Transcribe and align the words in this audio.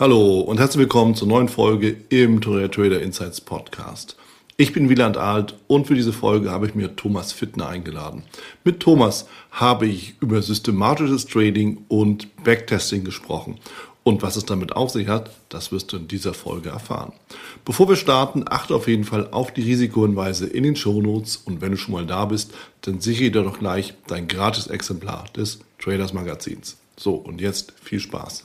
Hallo 0.00 0.38
und 0.42 0.60
herzlich 0.60 0.82
willkommen 0.82 1.16
zur 1.16 1.26
neuen 1.26 1.48
Folge 1.48 1.96
im 2.08 2.40
Tourette 2.40 2.70
Trader 2.70 3.02
Insights 3.02 3.40
Podcast. 3.40 4.14
Ich 4.56 4.72
bin 4.72 4.88
Wieland 4.88 5.16
Alt 5.16 5.56
und 5.66 5.88
für 5.88 5.96
diese 5.96 6.12
Folge 6.12 6.52
habe 6.52 6.68
ich 6.68 6.76
mir 6.76 6.94
Thomas 6.94 7.32
Fittner 7.32 7.68
eingeladen. 7.68 8.22
Mit 8.62 8.78
Thomas 8.78 9.26
habe 9.50 9.88
ich 9.88 10.14
über 10.20 10.40
systematisches 10.40 11.26
Trading 11.26 11.84
und 11.88 12.28
Backtesting 12.44 13.02
gesprochen. 13.02 13.58
Und 14.04 14.22
was 14.22 14.36
es 14.36 14.44
damit 14.44 14.76
auf 14.76 14.90
sich 14.90 15.08
hat, 15.08 15.32
das 15.48 15.72
wirst 15.72 15.92
du 15.92 15.96
in 15.96 16.06
dieser 16.06 16.32
Folge 16.32 16.68
erfahren. 16.68 17.12
Bevor 17.64 17.88
wir 17.88 17.96
starten, 17.96 18.44
achte 18.48 18.76
auf 18.76 18.86
jeden 18.86 19.02
Fall 19.02 19.26
auf 19.32 19.52
die 19.52 19.62
Risikohinweise 19.62 20.46
in 20.46 20.62
den 20.62 20.76
Shownotes 20.76 21.38
und 21.38 21.60
wenn 21.60 21.72
du 21.72 21.76
schon 21.76 21.94
mal 21.94 22.06
da 22.06 22.24
bist, 22.24 22.54
dann 22.82 23.00
sichere 23.00 23.32
dir 23.32 23.42
doch 23.42 23.58
gleich 23.58 23.94
dein 24.06 24.28
gratis 24.28 24.68
Exemplar 24.68 25.24
des 25.36 25.58
Traders 25.80 26.12
Magazins. 26.12 26.76
So, 26.96 27.16
und 27.16 27.40
jetzt 27.40 27.72
viel 27.82 27.98
Spaß. 27.98 28.44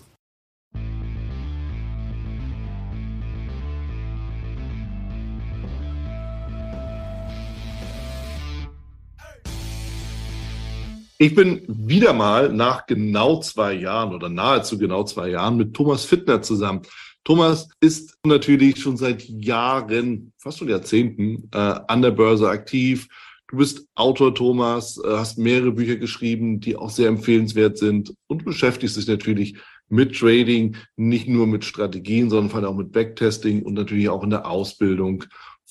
Ich 11.17 11.35
bin 11.35 11.63
wieder 11.67 12.13
mal 12.13 12.51
nach 12.51 12.85
genau 12.87 13.39
zwei 13.39 13.73
Jahren 13.73 14.13
oder 14.13 14.29
nahezu 14.29 14.77
genau 14.77 15.03
zwei 15.03 15.29
Jahren 15.29 15.57
mit 15.57 15.73
Thomas 15.73 16.05
Fittner 16.05 16.41
zusammen. 16.41 16.81
Thomas 17.23 17.69
ist 17.79 18.17
natürlich 18.25 18.79
schon 18.79 18.97
seit 18.97 19.23
Jahren, 19.23 20.33
fast 20.37 20.57
schon 20.57 20.69
Jahrzehnten, 20.69 21.49
äh, 21.53 21.57
an 21.57 22.01
der 22.01 22.11
Börse 22.11 22.49
aktiv. 22.49 23.07
Du 23.47 23.57
bist 23.57 23.87
Autor, 23.95 24.33
Thomas, 24.33 24.97
äh, 24.97 25.07
hast 25.07 25.37
mehrere 25.37 25.71
Bücher 25.71 25.95
geschrieben, 25.95 26.59
die 26.59 26.75
auch 26.75 26.89
sehr 26.89 27.07
empfehlenswert 27.07 27.77
sind 27.77 28.13
und 28.27 28.43
beschäftigst 28.43 28.97
dich 28.97 29.07
natürlich 29.07 29.55
mit 29.89 30.17
Trading, 30.17 30.75
nicht 30.97 31.27
nur 31.27 31.45
mit 31.45 31.63
Strategien, 31.63 32.29
sondern 32.29 32.49
vor 32.49 32.59
allem 32.59 32.69
auch 32.69 32.77
mit 32.77 32.91
Backtesting 32.91 33.61
und 33.61 33.75
natürlich 33.75 34.09
auch 34.09 34.23
in 34.23 34.31
der 34.31 34.47
Ausbildung 34.47 35.23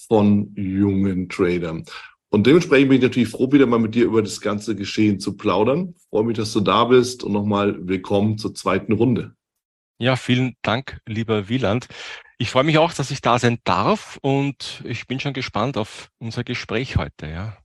von 0.09 0.55
jungen 0.55 1.29
Tradern. 1.29 1.85
Und 2.33 2.47
dementsprechend 2.47 2.89
bin 2.89 2.97
ich 2.97 3.03
natürlich 3.03 3.29
froh, 3.29 3.53
wieder 3.53 3.67
mal 3.67 3.79
mit 3.79 3.95
dir 3.95 4.07
über 4.07 4.23
das 4.23 4.41
ganze 4.41 4.75
Geschehen 4.75 5.21
zu 5.21 5.37
plaudern. 5.37 5.95
freue 6.09 6.25
mich, 6.25 6.39
dass 6.39 6.55
du 6.55 6.61
da 6.61 6.85
bist 6.85 7.23
und 7.25 7.33
nochmal 7.33 7.87
willkommen 7.87 8.39
zur 8.39 8.55
zweiten 8.55 8.93
Runde. 8.93 9.37
Ja, 9.99 10.17
vielen 10.17 10.57
Dank, 10.63 10.99
lieber 11.07 11.51
Wieland. 11.51 11.89
Ich 12.39 12.51
freue 12.51 12.65
mich 12.65 12.79
auch, 12.79 12.95
dass 12.95 13.11
ich 13.11 13.21
da 13.21 13.39
sein 13.39 13.59
darf 13.65 14.19
und 14.23 14.83
ich 14.87 15.07
bin 15.07 15.21
schon 15.21 15.35
gespannt 15.35 15.77
auf 15.77 16.09
unser 16.21 16.43
Gespräch 16.43 16.97
heute, 16.97 17.27
ja. 17.27 17.59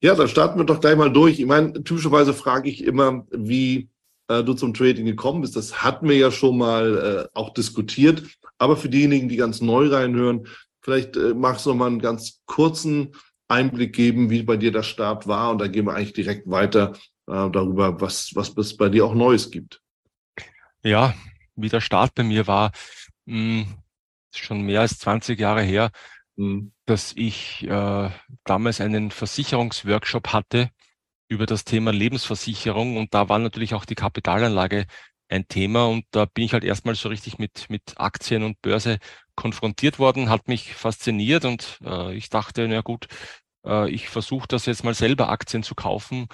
Ja, 0.00 0.14
dann 0.14 0.28
starten 0.28 0.60
wir 0.60 0.64
doch 0.64 0.80
gleich 0.80 0.96
mal 0.96 1.12
durch. 1.12 1.40
Ich 1.40 1.46
meine, 1.46 1.72
typischerweise 1.72 2.34
frage 2.34 2.70
ich 2.70 2.84
immer, 2.84 3.26
wie 3.32 3.90
äh, 4.28 4.44
du 4.44 4.54
zum 4.54 4.74
Trading 4.74 5.06
gekommen 5.06 5.40
bist. 5.40 5.56
Das 5.56 5.82
hatten 5.82 6.08
wir 6.08 6.16
ja 6.16 6.30
schon 6.30 6.56
mal 6.56 7.28
äh, 7.34 7.36
auch 7.36 7.52
diskutiert. 7.52 8.22
Aber 8.58 8.76
für 8.76 8.88
diejenigen, 8.88 9.28
die 9.28 9.36
ganz 9.36 9.60
neu 9.60 9.88
reinhören, 9.88 10.46
vielleicht 10.82 11.16
äh, 11.16 11.34
magst 11.34 11.66
du 11.66 11.70
noch 11.70 11.76
mal 11.78 11.88
einen 11.88 12.00
ganz 12.00 12.42
kurzen 12.46 13.12
Einblick 13.52 13.94
geben, 13.94 14.30
wie 14.30 14.42
bei 14.42 14.56
dir 14.56 14.72
der 14.72 14.82
Start 14.82 15.26
war. 15.26 15.50
Und 15.50 15.58
dann 15.58 15.70
gehen 15.70 15.86
wir 15.86 15.94
eigentlich 15.94 16.14
direkt 16.14 16.50
weiter 16.50 16.94
äh, 17.26 17.50
darüber, 17.50 18.00
was, 18.00 18.32
was 18.34 18.56
es 18.56 18.76
bei 18.76 18.88
dir 18.88 19.04
auch 19.04 19.14
Neues 19.14 19.50
gibt. 19.50 19.80
Ja, 20.82 21.14
wie 21.54 21.68
der 21.68 21.80
Start 21.80 22.14
bei 22.14 22.24
mir 22.24 22.46
war, 22.46 22.72
mh, 23.26 23.64
hm, 23.64 23.66
schon 24.34 24.62
mehr 24.62 24.80
als 24.80 24.98
20 24.98 25.38
Jahre 25.38 25.62
her, 25.62 25.90
mhm. 26.36 26.72
dass 26.86 27.12
ich 27.14 27.62
äh, 27.64 28.10
damals 28.44 28.80
einen 28.80 29.10
Versicherungsworkshop 29.10 30.32
hatte 30.32 30.70
über 31.28 31.46
das 31.46 31.64
Thema 31.64 31.92
Lebensversicherung. 31.92 32.96
Und 32.96 33.14
da 33.14 33.28
war 33.28 33.38
natürlich 33.38 33.74
auch 33.74 33.84
die 33.84 33.94
Kapitalanlage 33.94 34.86
ein 35.28 35.48
Thema. 35.48 35.86
Und 35.86 36.04
da 36.10 36.26
bin 36.26 36.44
ich 36.44 36.52
halt 36.52 36.64
erstmal 36.64 36.94
so 36.94 37.08
richtig 37.08 37.38
mit, 37.38 37.68
mit 37.70 37.94
Aktien 37.96 38.42
und 38.42 38.60
Börse 38.62 38.98
konfrontiert 39.34 39.98
worden, 39.98 40.28
hat 40.28 40.48
mich 40.48 40.74
fasziniert 40.74 41.44
und 41.44 41.78
äh, 41.84 42.14
ich 42.14 42.28
dachte, 42.28 42.68
na 42.68 42.82
gut, 42.82 43.06
äh, 43.66 43.90
ich 43.90 44.08
versuche 44.08 44.48
das 44.48 44.66
jetzt 44.66 44.84
mal 44.84 44.94
selber 44.94 45.28
Aktien 45.28 45.62
zu 45.62 45.74
kaufen. 45.74 46.26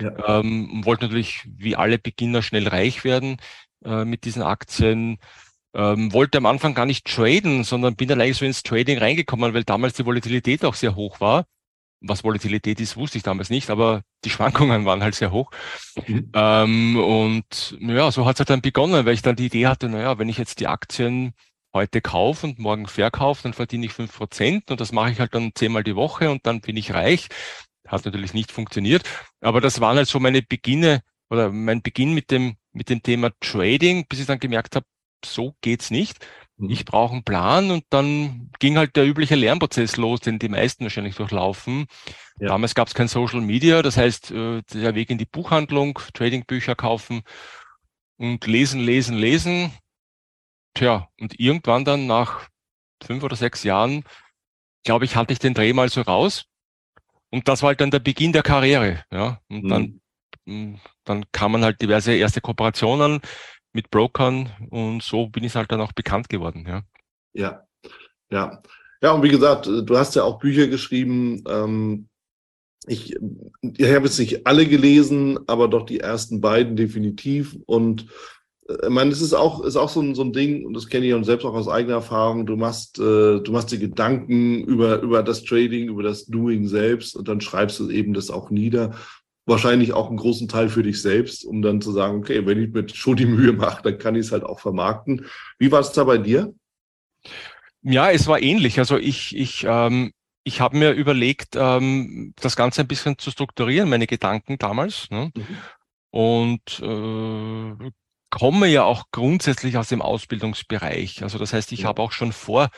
Ja. 0.00 0.40
Ähm, 0.40 0.84
wollte 0.84 1.04
natürlich 1.04 1.42
wie 1.46 1.76
alle 1.76 1.98
Beginner 1.98 2.42
schnell 2.42 2.66
reich 2.66 3.04
werden 3.04 3.36
äh, 3.84 4.04
mit 4.04 4.24
diesen 4.24 4.42
Aktien. 4.42 5.18
Ähm, 5.74 6.12
wollte 6.12 6.38
am 6.38 6.46
Anfang 6.46 6.74
gar 6.74 6.86
nicht 6.86 7.06
traden, 7.06 7.64
sondern 7.64 7.96
bin 7.96 8.08
dann 8.08 8.20
eigentlich 8.20 8.36
so 8.36 8.44
ins 8.44 8.62
Trading 8.62 8.98
reingekommen, 8.98 9.54
weil 9.54 9.64
damals 9.64 9.94
die 9.94 10.06
Volatilität 10.06 10.64
auch 10.64 10.74
sehr 10.74 10.94
hoch 10.94 11.20
war. 11.20 11.46
Was 12.00 12.22
Volatilität 12.22 12.80
ist, 12.80 12.96
wusste 12.96 13.18
ich 13.18 13.24
damals 13.24 13.50
nicht, 13.50 13.70
aber 13.70 14.02
die 14.24 14.30
Schwankungen 14.30 14.84
waren 14.84 15.02
halt 15.02 15.14
sehr 15.14 15.32
hoch. 15.32 15.50
Mhm. 16.06 16.30
Ähm, 16.34 16.96
und 16.96 17.78
ja, 17.80 18.10
so 18.12 18.26
hat 18.26 18.36
es 18.36 18.40
halt 18.40 18.50
dann 18.50 18.60
begonnen, 18.60 19.06
weil 19.06 19.14
ich 19.14 19.22
dann 19.22 19.36
die 19.36 19.46
Idee 19.46 19.66
hatte, 19.66 19.88
naja, 19.88 20.18
wenn 20.18 20.28
ich 20.28 20.38
jetzt 20.38 20.60
die 20.60 20.68
Aktien 20.68 21.32
heute 21.74 22.00
kaufe 22.00 22.46
und 22.46 22.58
morgen 22.58 22.86
verkaufe, 22.86 23.42
dann 23.42 23.52
verdiene 23.52 23.86
ich 23.86 23.92
fünf 23.92 24.16
Prozent 24.16 24.70
und 24.70 24.80
das 24.80 24.92
mache 24.92 25.10
ich 25.10 25.20
halt 25.20 25.34
dann 25.34 25.52
zehnmal 25.54 25.84
die 25.84 25.96
Woche 25.96 26.30
und 26.30 26.46
dann 26.46 26.60
bin 26.60 26.76
ich 26.76 26.94
reich. 26.94 27.28
Hat 27.86 28.04
natürlich 28.04 28.32
nicht 28.32 28.52
funktioniert, 28.52 29.02
aber 29.40 29.60
das 29.60 29.80
waren 29.80 29.96
halt 29.96 30.08
so 30.08 30.20
meine 30.20 30.40
Beginne 30.40 31.02
oder 31.28 31.50
mein 31.50 31.82
Beginn 31.82 32.14
mit 32.14 32.30
dem, 32.30 32.56
mit 32.72 32.88
dem 32.88 33.02
Thema 33.02 33.30
Trading, 33.40 34.06
bis 34.08 34.20
ich 34.20 34.26
dann 34.26 34.38
gemerkt 34.38 34.76
habe, 34.76 34.86
so 35.24 35.54
geht's 35.60 35.90
nicht. 35.90 36.24
Mhm. 36.56 36.70
Ich 36.70 36.84
brauche 36.84 37.12
einen 37.12 37.24
Plan 37.24 37.70
und 37.70 37.84
dann 37.90 38.50
ging 38.60 38.76
halt 38.78 38.96
der 38.96 39.06
übliche 39.06 39.34
Lernprozess 39.34 39.96
los, 39.96 40.20
den 40.20 40.38
die 40.38 40.48
meisten 40.48 40.84
wahrscheinlich 40.84 41.16
durchlaufen. 41.16 41.86
Ja. 42.38 42.48
Damals 42.48 42.74
gab 42.74 42.88
es 42.88 42.94
kein 42.94 43.08
Social 43.08 43.40
Media, 43.40 43.82
das 43.82 43.96
heißt, 43.96 44.30
äh, 44.30 44.62
der 44.72 44.94
Weg 44.94 45.10
in 45.10 45.18
die 45.18 45.26
Buchhandlung, 45.26 45.98
Trading-Bücher 46.12 46.74
kaufen 46.74 47.22
und 48.16 48.46
lesen, 48.46 48.80
lesen, 48.80 49.16
lesen. 49.16 49.72
Tja, 50.74 51.08
und 51.20 51.38
irgendwann 51.38 51.84
dann 51.84 52.06
nach 52.06 52.48
fünf 53.02 53.22
oder 53.22 53.36
sechs 53.36 53.62
Jahren, 53.62 54.04
glaube 54.84 55.04
ich, 55.04 55.16
hatte 55.16 55.32
ich 55.32 55.38
den 55.38 55.54
Dreh 55.54 55.72
mal 55.72 55.88
so 55.88 56.00
raus. 56.02 56.46
Und 57.30 57.48
das 57.48 57.62
war 57.62 57.68
halt 57.68 57.80
dann 57.80 57.90
der 57.90 58.00
Beginn 58.00 58.32
der 58.32 58.42
Karriere. 58.42 59.04
Ja. 59.10 59.40
Und 59.48 59.64
mhm. 59.64 59.68
dann, 59.68 60.00
mm, 60.44 60.74
dann 61.04 61.24
kamen 61.32 61.64
halt 61.64 61.80
diverse 61.80 62.14
erste 62.14 62.40
Kooperationen 62.40 63.20
mit 63.72 63.90
Brokern 63.90 64.50
und 64.70 65.02
so 65.02 65.28
bin 65.28 65.44
ich 65.44 65.54
halt 65.54 65.70
dann 65.72 65.80
auch 65.80 65.92
bekannt 65.92 66.28
geworden. 66.28 66.64
Ja. 66.66 66.82
Ja, 67.32 67.66
ja. 68.30 68.62
Ja, 69.02 69.12
und 69.12 69.22
wie 69.22 69.28
gesagt, 69.28 69.66
du 69.66 69.98
hast 69.98 70.14
ja 70.14 70.22
auch 70.22 70.38
Bücher 70.38 70.66
geschrieben. 70.68 71.44
Ähm, 71.46 72.08
ich, 72.86 73.14
ich 73.60 73.84
habe 73.86 74.06
jetzt 74.06 74.18
nicht 74.18 74.46
alle 74.46 74.66
gelesen, 74.66 75.38
aber 75.46 75.68
doch 75.68 75.84
die 75.84 76.00
ersten 76.00 76.40
beiden 76.40 76.76
definitiv. 76.76 77.56
Und 77.66 78.06
ich 78.66 78.88
meine, 78.88 79.10
es 79.10 79.20
ist 79.20 79.34
auch, 79.34 79.62
ist 79.62 79.76
auch 79.76 79.90
so 79.90 80.00
ein, 80.00 80.14
so 80.14 80.22
ein 80.22 80.32
Ding, 80.32 80.64
und 80.64 80.74
das 80.74 80.88
kenne 80.88 81.06
ich 81.06 81.12
und 81.12 81.24
selbst 81.24 81.44
auch 81.44 81.54
aus 81.54 81.68
eigener 81.68 81.94
Erfahrung, 81.94 82.46
du 82.46 82.56
machst, 82.56 82.98
äh, 82.98 83.40
du 83.40 83.52
machst 83.52 83.70
dir 83.72 83.78
Gedanken 83.78 84.64
über, 84.64 85.00
über 85.02 85.22
das 85.22 85.44
Trading, 85.44 85.88
über 85.88 86.02
das 86.02 86.26
Doing 86.26 86.66
selbst 86.66 87.14
und 87.14 87.28
dann 87.28 87.40
schreibst 87.42 87.78
du 87.80 87.90
eben 87.90 88.14
das 88.14 88.30
auch 88.30 88.50
nieder. 88.50 88.94
Wahrscheinlich 89.46 89.92
auch 89.92 90.08
einen 90.08 90.16
großen 90.16 90.48
Teil 90.48 90.70
für 90.70 90.82
dich 90.82 91.02
selbst, 91.02 91.44
um 91.44 91.60
dann 91.60 91.82
zu 91.82 91.92
sagen, 91.92 92.16
okay, 92.18 92.46
wenn 92.46 92.62
ich 92.62 92.72
mir 92.72 92.88
schon 92.88 93.16
die 93.16 93.26
Mühe 93.26 93.52
mache, 93.52 93.82
dann 93.82 93.98
kann 93.98 94.14
ich 94.14 94.26
es 94.26 94.32
halt 94.32 94.44
auch 94.44 94.60
vermarkten. 94.60 95.26
Wie 95.58 95.70
war 95.70 95.80
es 95.80 95.92
da 95.92 96.04
bei 96.04 96.16
dir? 96.16 96.54
Ja, 97.82 98.10
es 98.10 98.26
war 98.26 98.40
ähnlich. 98.40 98.78
Also 98.78 98.96
ich, 98.96 99.36
ich, 99.36 99.66
ähm, 99.68 100.12
ich 100.42 100.62
habe 100.62 100.78
mir 100.78 100.92
überlegt, 100.92 101.56
ähm, 101.56 102.32
das 102.40 102.56
Ganze 102.56 102.80
ein 102.80 102.88
bisschen 102.88 103.18
zu 103.18 103.30
strukturieren, 103.30 103.90
meine 103.90 104.06
Gedanken 104.06 104.56
damals. 104.56 105.10
Ne? 105.10 105.30
Mhm. 105.36 105.56
Und 106.10 106.80
äh, 106.80 107.90
komme 108.34 108.66
ja 108.66 108.82
auch 108.82 109.04
grundsätzlich 109.12 109.76
aus 109.76 109.88
dem 109.88 110.02
Ausbildungsbereich. 110.02 111.22
Also 111.22 111.38
das 111.38 111.52
heißt, 111.52 111.70
ich 111.70 111.82
ja. 111.82 111.88
habe 111.88 112.02
auch 112.02 112.10
schon 112.10 112.32
vor, 112.32 112.68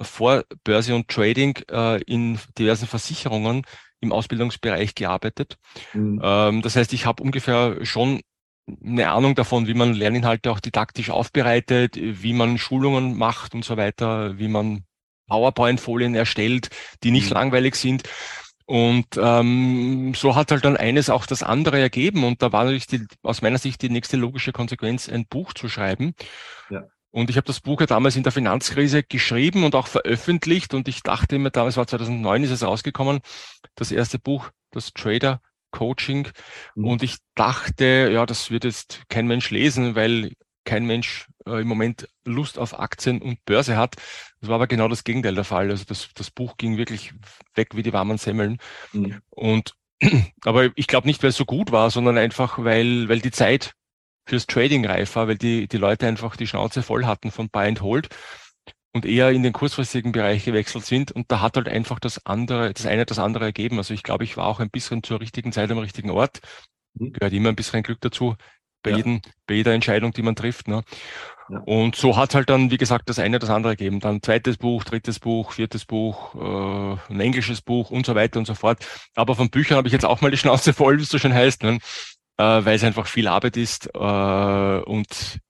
vor 0.00 0.44
Börse 0.64 0.94
und 0.94 1.08
Trading 1.08 1.58
äh, 1.70 2.02
in 2.04 2.38
diversen 2.56 2.86
Versicherungen 2.86 3.66
im 4.00 4.10
Ausbildungsbereich 4.10 4.94
gearbeitet. 4.94 5.58
Mhm. 5.92 6.20
Ähm, 6.24 6.62
das 6.62 6.76
heißt, 6.76 6.94
ich 6.94 7.04
habe 7.04 7.22
ungefähr 7.22 7.84
schon 7.84 8.22
eine 8.82 9.10
Ahnung 9.10 9.34
davon, 9.34 9.66
wie 9.66 9.74
man 9.74 9.92
Lerninhalte 9.92 10.50
auch 10.50 10.60
didaktisch 10.60 11.10
aufbereitet, 11.10 11.96
wie 11.96 12.32
man 12.32 12.56
Schulungen 12.56 13.18
macht 13.18 13.54
und 13.54 13.66
so 13.66 13.76
weiter, 13.76 14.38
wie 14.38 14.48
man 14.48 14.84
PowerPoint-Folien 15.28 16.14
erstellt, 16.14 16.70
die 17.02 17.10
nicht 17.10 17.28
mhm. 17.28 17.34
langweilig 17.34 17.74
sind. 17.74 18.04
Und 18.66 19.06
ähm, 19.16 20.12
so 20.14 20.34
hat 20.34 20.50
halt 20.50 20.64
dann 20.64 20.76
eines 20.76 21.08
auch 21.08 21.26
das 21.26 21.44
andere 21.44 21.80
ergeben. 21.80 22.24
Und 22.24 22.42
da 22.42 22.52
war 22.52 22.64
natürlich 22.64 22.88
die, 22.88 23.06
aus 23.22 23.40
meiner 23.40 23.58
Sicht 23.58 23.80
die 23.82 23.90
nächste 23.90 24.16
logische 24.16 24.52
Konsequenz, 24.52 25.08
ein 25.08 25.26
Buch 25.26 25.52
zu 25.52 25.68
schreiben. 25.68 26.14
Ja. 26.68 26.82
Und 27.12 27.30
ich 27.30 27.36
habe 27.36 27.46
das 27.46 27.60
Buch 27.60 27.80
ja 27.80 27.86
damals 27.86 28.16
in 28.16 28.24
der 28.24 28.32
Finanzkrise 28.32 29.02
geschrieben 29.04 29.64
und 29.64 29.74
auch 29.76 29.86
veröffentlicht. 29.86 30.74
Und 30.74 30.88
ich 30.88 31.02
dachte 31.02 31.38
mir, 31.38 31.50
damals 31.50 31.76
war 31.76 31.86
2009 31.86 32.42
ist 32.42 32.50
es 32.50 32.64
rausgekommen, 32.64 33.20
das 33.76 33.92
erste 33.92 34.18
Buch, 34.18 34.50
das 34.72 34.92
Trader 34.92 35.40
Coaching. 35.70 36.28
Mhm. 36.74 36.84
Und 36.86 37.02
ich 37.02 37.18
dachte, 37.34 38.10
ja, 38.12 38.26
das 38.26 38.50
wird 38.50 38.64
jetzt 38.64 39.02
kein 39.08 39.28
Mensch 39.28 39.50
lesen, 39.50 39.94
weil 39.94 40.32
kein 40.66 40.84
Mensch 40.84 41.28
äh, 41.46 41.62
im 41.62 41.68
Moment 41.68 42.08
Lust 42.26 42.58
auf 42.58 42.78
Aktien 42.78 43.22
und 43.22 43.42
Börse 43.46 43.78
hat. 43.78 43.96
Das 44.40 44.50
war 44.50 44.56
aber 44.56 44.66
genau 44.66 44.88
das 44.88 45.04
Gegenteil 45.04 45.34
der 45.34 45.44
Fall. 45.44 45.70
Also 45.70 45.84
das, 45.84 46.10
das 46.14 46.30
Buch 46.30 46.58
ging 46.58 46.76
wirklich 46.76 47.14
weg 47.54 47.74
wie 47.74 47.82
die 47.82 47.94
warmen 47.94 48.18
Semmeln. 48.18 48.58
Mhm. 48.92 49.22
Und 49.30 49.74
aber 50.44 50.70
ich 50.76 50.86
glaube 50.86 51.06
nicht, 51.06 51.22
weil 51.22 51.30
es 51.30 51.36
so 51.36 51.46
gut 51.46 51.72
war, 51.72 51.90
sondern 51.90 52.18
einfach, 52.18 52.58
weil, 52.62 53.08
weil 53.08 53.20
die 53.20 53.30
Zeit 53.30 53.72
fürs 54.26 54.46
Trading 54.46 54.84
reif 54.84 55.16
war, 55.16 55.28
weil 55.28 55.38
die, 55.38 55.68
die 55.68 55.78
Leute 55.78 56.06
einfach 56.06 56.36
die 56.36 56.46
Schnauze 56.46 56.82
voll 56.82 57.06
hatten 57.06 57.30
von 57.30 57.48
Buy 57.48 57.68
and 57.68 57.80
Hold 57.80 58.08
und 58.92 59.06
eher 59.06 59.30
in 59.30 59.42
den 59.42 59.52
kurzfristigen 59.52 60.12
Bereich 60.12 60.44
gewechselt 60.44 60.84
sind. 60.84 61.12
Und 61.12 61.30
da 61.30 61.40
hat 61.40 61.56
halt 61.56 61.68
einfach 61.68 62.00
das 62.00 62.26
andere, 62.26 62.72
das 62.72 62.86
eine 62.86 63.06
das 63.06 63.18
andere 63.18 63.44
ergeben. 63.44 63.78
Also 63.78 63.94
ich 63.94 64.02
glaube, 64.02 64.24
ich 64.24 64.36
war 64.36 64.46
auch 64.46 64.58
ein 64.58 64.70
bisschen 64.70 65.02
zur 65.02 65.20
richtigen 65.20 65.52
Zeit 65.52 65.70
am 65.70 65.78
richtigen 65.78 66.10
Ort. 66.10 66.40
Mhm. 66.94 67.12
Gehört 67.12 67.32
immer 67.32 67.50
ein 67.50 67.56
bisschen 67.56 67.82
Glück 67.82 68.00
dazu 68.00 68.36
bei, 68.86 68.92
ja. 68.92 68.96
jedem, 68.98 69.20
bei 69.46 69.54
jeder 69.54 69.74
Entscheidung, 69.74 70.12
die 70.12 70.22
man 70.22 70.36
trifft. 70.36 70.68
Ne? 70.68 70.84
Ja. 71.48 71.58
Und 71.58 71.96
so 71.96 72.16
hat 72.16 72.34
halt 72.34 72.48
dann, 72.48 72.70
wie 72.70 72.76
gesagt, 72.76 73.08
das 73.08 73.18
eine 73.18 73.38
das 73.38 73.50
andere 73.50 73.76
gegeben. 73.76 74.00
Dann 74.00 74.22
zweites 74.22 74.56
Buch, 74.56 74.84
drittes 74.84 75.18
Buch, 75.18 75.52
viertes 75.52 75.84
Buch, 75.84 76.34
äh, 76.34 77.12
ein 77.12 77.20
englisches 77.20 77.60
Buch 77.60 77.90
und 77.90 78.06
so 78.06 78.14
weiter 78.14 78.38
und 78.38 78.46
so 78.46 78.54
fort. 78.54 78.86
Aber 79.16 79.34
von 79.34 79.50
Büchern 79.50 79.76
habe 79.76 79.88
ich 79.88 79.92
jetzt 79.92 80.04
auch 80.04 80.20
mal 80.20 80.30
die 80.30 80.38
Schnauze 80.38 80.72
voll, 80.72 80.98
wie 80.98 81.02
es 81.02 81.08
so 81.08 81.18
schön 81.18 81.34
heißt, 81.34 81.64
ne? 81.64 81.78
äh, 82.38 82.42
weil 82.42 82.76
es 82.76 82.84
einfach 82.84 83.06
viel 83.08 83.26
Arbeit 83.26 83.56
ist. 83.56 83.90
Äh, 83.94 83.98
und 83.98 85.40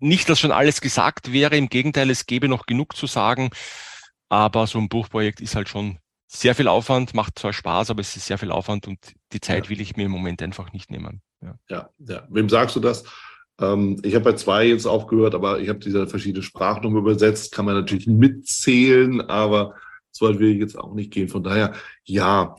nicht, 0.00 0.28
dass 0.28 0.40
schon 0.40 0.52
alles 0.52 0.80
gesagt 0.80 1.32
wäre, 1.32 1.56
im 1.56 1.68
Gegenteil, 1.68 2.10
es 2.10 2.26
gäbe 2.26 2.48
noch 2.48 2.66
genug 2.66 2.96
zu 2.96 3.06
sagen. 3.06 3.50
Aber 4.28 4.66
so 4.66 4.78
ein 4.78 4.88
Buchprojekt 4.88 5.40
ist 5.40 5.54
halt 5.54 5.68
schon 5.68 5.98
sehr 6.32 6.54
viel 6.54 6.68
Aufwand, 6.68 7.12
macht 7.12 7.38
zwar 7.38 7.52
Spaß, 7.52 7.90
aber 7.90 8.00
es 8.00 8.16
ist 8.16 8.26
sehr 8.26 8.38
viel 8.38 8.52
Aufwand 8.52 8.86
und 8.86 8.98
die 9.32 9.40
Zeit 9.40 9.64
ja. 9.64 9.70
will 9.70 9.80
ich 9.80 9.96
mir 9.96 10.06
im 10.06 10.12
Moment 10.12 10.40
einfach 10.42 10.72
nicht 10.72 10.90
nehmen. 10.90 11.22
Ja, 11.42 11.58
ja. 11.68 11.90
ja. 11.98 12.26
Wem 12.30 12.48
sagst 12.48 12.76
du 12.76 12.80
das? 12.80 13.02
Ähm, 13.60 14.00
ich 14.04 14.14
habe 14.14 14.24
bei 14.24 14.34
zwei 14.34 14.66
jetzt 14.68 14.86
aufgehört, 14.86 15.34
aber 15.34 15.58
ich 15.58 15.68
habe 15.68 15.80
diese 15.80 16.06
verschiedene 16.06 16.44
Sprachen 16.44 16.96
übersetzt, 16.96 17.52
kann 17.52 17.64
man 17.64 17.74
natürlich 17.74 18.06
mitzählen, 18.06 19.20
aber 19.22 19.74
so 20.12 20.28
weit 20.28 20.38
will 20.38 20.52
ich 20.52 20.60
jetzt 20.60 20.78
auch 20.78 20.94
nicht 20.94 21.12
gehen. 21.12 21.28
Von 21.28 21.42
daher, 21.42 21.74
ja. 22.04 22.54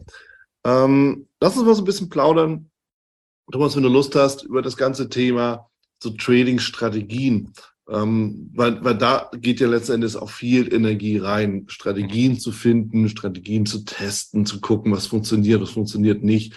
Ähm, 0.65 1.27
lass 1.39 1.55
uns 1.55 1.65
mal 1.65 1.75
so 1.75 1.81
ein 1.81 1.85
bisschen 1.85 2.09
plaudern. 2.09 2.69
Thomas, 3.51 3.75
wenn 3.75 3.83
du 3.83 3.89
Lust 3.89 4.15
hast, 4.15 4.43
über 4.43 4.61
das 4.61 4.75
ganze 4.75 5.07
Thema 5.07 5.69
so 6.03 6.09
Trading-Strategien. 6.09 7.53
Ähm, 7.91 8.49
weil, 8.53 8.83
weil 8.85 8.97
da 8.97 9.29
geht 9.35 9.59
ja 9.59 9.67
letzten 9.67 9.93
Endes 9.93 10.15
auch 10.15 10.29
viel 10.29 10.73
Energie 10.73 11.17
rein, 11.17 11.65
Strategien 11.67 12.39
zu 12.39 12.53
finden, 12.53 13.09
Strategien 13.09 13.65
zu 13.65 13.83
testen, 13.83 14.45
zu 14.45 14.61
gucken, 14.61 14.93
was 14.93 15.07
funktioniert, 15.07 15.61
was 15.61 15.71
funktioniert 15.71 16.23
nicht. 16.23 16.53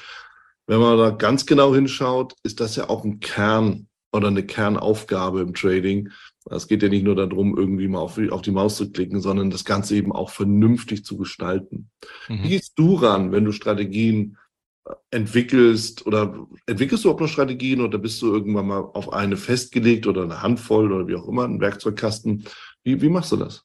Wenn 0.67 0.79
man 0.79 0.97
da 0.97 1.11
ganz 1.11 1.45
genau 1.45 1.75
hinschaut, 1.75 2.35
ist 2.45 2.61
das 2.61 2.77
ja 2.77 2.89
auch 2.89 3.05
ein 3.05 3.19
Kern 3.19 3.89
oder 4.13 4.29
eine 4.29 4.45
Kernaufgabe 4.45 5.41
im 5.41 5.55
Trading. 5.55 6.11
Es 6.49 6.69
geht 6.69 6.85
ja 6.85 6.89
nicht 6.89 7.05
nur 7.05 7.17
darum, 7.17 7.59
irgendwie 7.59 7.89
mal 7.89 7.99
auf, 7.99 8.17
auf 8.31 8.43
die 8.43 8.53
Maus 8.53 8.77
zu 8.77 8.93
klicken, 8.93 9.21
sondern 9.21 9.51
das 9.51 9.65
Ganze 9.65 9.97
eben 9.97 10.13
auch 10.13 10.31
vernünftig 10.31 11.05
zu 11.05 11.17
gestalten. 11.17 11.91
Mhm. 12.29 12.45
Wie 12.45 12.49
gehst 12.51 12.75
du 12.77 12.95
ran, 12.95 13.33
wenn 13.33 13.45
du 13.45 13.51
Strategien 13.51 14.39
entwickelst 15.11 16.07
oder 16.07 16.47
entwickelst 16.67 17.05
du 17.05 17.11
auch 17.11 17.19
noch 17.19 17.29
Strategien 17.29 17.81
oder 17.81 17.99
bist 17.99 18.21
du 18.21 18.33
irgendwann 18.33 18.67
mal 18.67 18.81
auf 18.81 19.13
eine 19.13 19.37
festgelegt 19.37 20.07
oder 20.07 20.23
eine 20.23 20.43
Handvoll 20.43 20.93
oder 20.93 21.09
wie 21.09 21.15
auch 21.15 21.29
immer, 21.29 21.45
ein 21.45 21.61
Werkzeugkasten? 21.61 22.45
Wie, 22.83 23.01
wie 23.01 23.09
machst 23.09 23.33
du 23.33 23.37
das? 23.37 23.65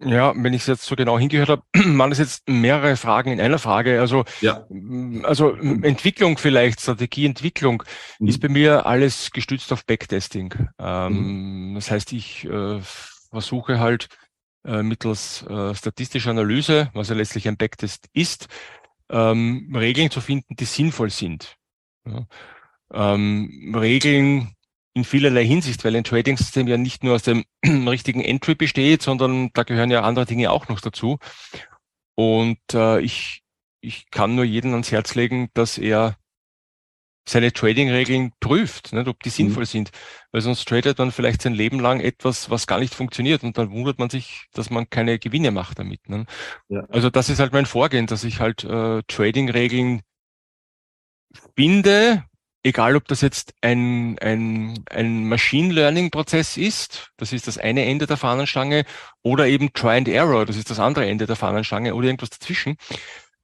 Ja, 0.00 0.34
wenn 0.36 0.52
ich 0.52 0.62
es 0.62 0.66
jetzt 0.66 0.84
so 0.84 0.96
genau 0.96 1.18
hingehört 1.18 1.48
habe, 1.48 1.62
waren 1.98 2.12
es 2.12 2.18
jetzt 2.18 2.48
mehrere 2.48 2.96
Fragen 2.96 3.32
in 3.32 3.40
einer 3.40 3.58
Frage. 3.58 4.00
Also, 4.00 4.24
ja. 4.40 4.66
also 5.22 5.54
Entwicklung 5.54 6.36
vielleicht, 6.36 6.80
Strategieentwicklung 6.80 7.84
mhm. 8.18 8.28
ist 8.28 8.40
bei 8.40 8.48
mir 8.48 8.86
alles 8.86 9.30
gestützt 9.30 9.72
auf 9.72 9.86
Backtesting. 9.86 10.68
Ähm, 10.78 11.70
mhm. 11.70 11.74
Das 11.76 11.90
heißt, 11.90 12.12
ich 12.12 12.44
äh, 12.44 12.80
versuche 13.30 13.78
halt 13.78 14.08
äh, 14.64 14.82
mittels 14.82 15.42
äh, 15.48 15.74
statistischer 15.74 16.30
Analyse, 16.30 16.90
was 16.92 17.08
ja 17.08 17.14
letztlich 17.14 17.46
ein 17.48 17.56
Backtest 17.56 18.08
ist, 18.12 18.48
ähm, 19.10 19.74
Regeln 19.74 20.10
zu 20.10 20.20
finden, 20.20 20.56
die 20.56 20.64
sinnvoll 20.64 21.10
sind. 21.10 21.56
Ja. 22.06 22.26
Ähm, 22.92 23.74
Regeln 23.76 24.54
in 24.94 25.04
vielerlei 25.04 25.44
Hinsicht, 25.44 25.84
weil 25.84 25.96
ein 25.96 26.04
Trading-System 26.04 26.68
ja 26.68 26.76
nicht 26.76 27.02
nur 27.02 27.14
aus 27.14 27.22
dem 27.22 27.44
richtigen 27.64 28.20
Entry 28.20 28.54
besteht, 28.54 29.02
sondern 29.02 29.50
da 29.52 29.64
gehören 29.64 29.90
ja 29.90 30.02
andere 30.02 30.26
Dinge 30.26 30.50
auch 30.50 30.68
noch 30.68 30.80
dazu. 30.80 31.18
Und 32.14 32.58
äh, 32.72 33.00
ich, 33.00 33.42
ich 33.80 34.10
kann 34.10 34.36
nur 34.36 34.44
jedem 34.44 34.72
ans 34.72 34.92
Herz 34.92 35.14
legen, 35.16 35.48
dass 35.54 35.78
er 35.78 36.16
seine 37.26 37.52
Trading-Regeln 37.52 38.32
prüft, 38.40 38.92
nicht, 38.92 39.08
ob 39.08 39.22
die 39.22 39.30
mhm. 39.30 39.34
sinnvoll 39.34 39.62
mhm. 39.62 39.68
sind. 39.68 39.90
Weil 40.32 40.40
sonst 40.40 40.66
tradet 40.68 40.98
man 40.98 41.12
vielleicht 41.12 41.42
sein 41.42 41.54
Leben 41.54 41.80
lang 41.80 42.00
etwas, 42.00 42.50
was 42.50 42.66
gar 42.66 42.78
nicht 42.80 42.94
funktioniert 42.94 43.42
und 43.42 43.56
dann 43.56 43.70
wundert 43.70 43.98
man 43.98 44.10
sich, 44.10 44.46
dass 44.52 44.70
man 44.70 44.90
keine 44.90 45.18
Gewinne 45.18 45.50
macht 45.50 45.78
damit. 45.78 46.08
Ne? 46.08 46.26
Ja. 46.68 46.84
Also 46.90 47.10
das 47.10 47.28
ist 47.28 47.40
halt 47.40 47.52
mein 47.52 47.66
Vorgehen, 47.66 48.06
dass 48.06 48.24
ich 48.24 48.40
halt 48.40 48.64
äh, 48.64 49.02
Trading-Regeln 49.08 50.02
finde, 51.56 52.24
egal 52.62 52.96
ob 52.96 53.06
das 53.08 53.20
jetzt 53.20 53.54
ein, 53.60 54.18
ein, 54.20 54.84
ein 54.90 55.28
Machine 55.28 55.72
Learning 55.72 56.10
Prozess 56.10 56.56
ist, 56.56 57.10
das 57.16 57.32
ist 57.32 57.46
das 57.46 57.58
eine 57.58 57.84
Ende 57.84 58.06
der 58.06 58.16
Fahnenstange, 58.16 58.84
oder 59.22 59.46
eben 59.46 59.72
Try 59.72 59.96
and 59.98 60.08
Error, 60.08 60.46
das 60.46 60.56
ist 60.56 60.70
das 60.70 60.80
andere 60.80 61.06
Ende 61.06 61.26
der 61.26 61.36
Fahnenstange, 61.36 61.94
oder 61.94 62.06
irgendwas 62.06 62.30
dazwischen 62.30 62.76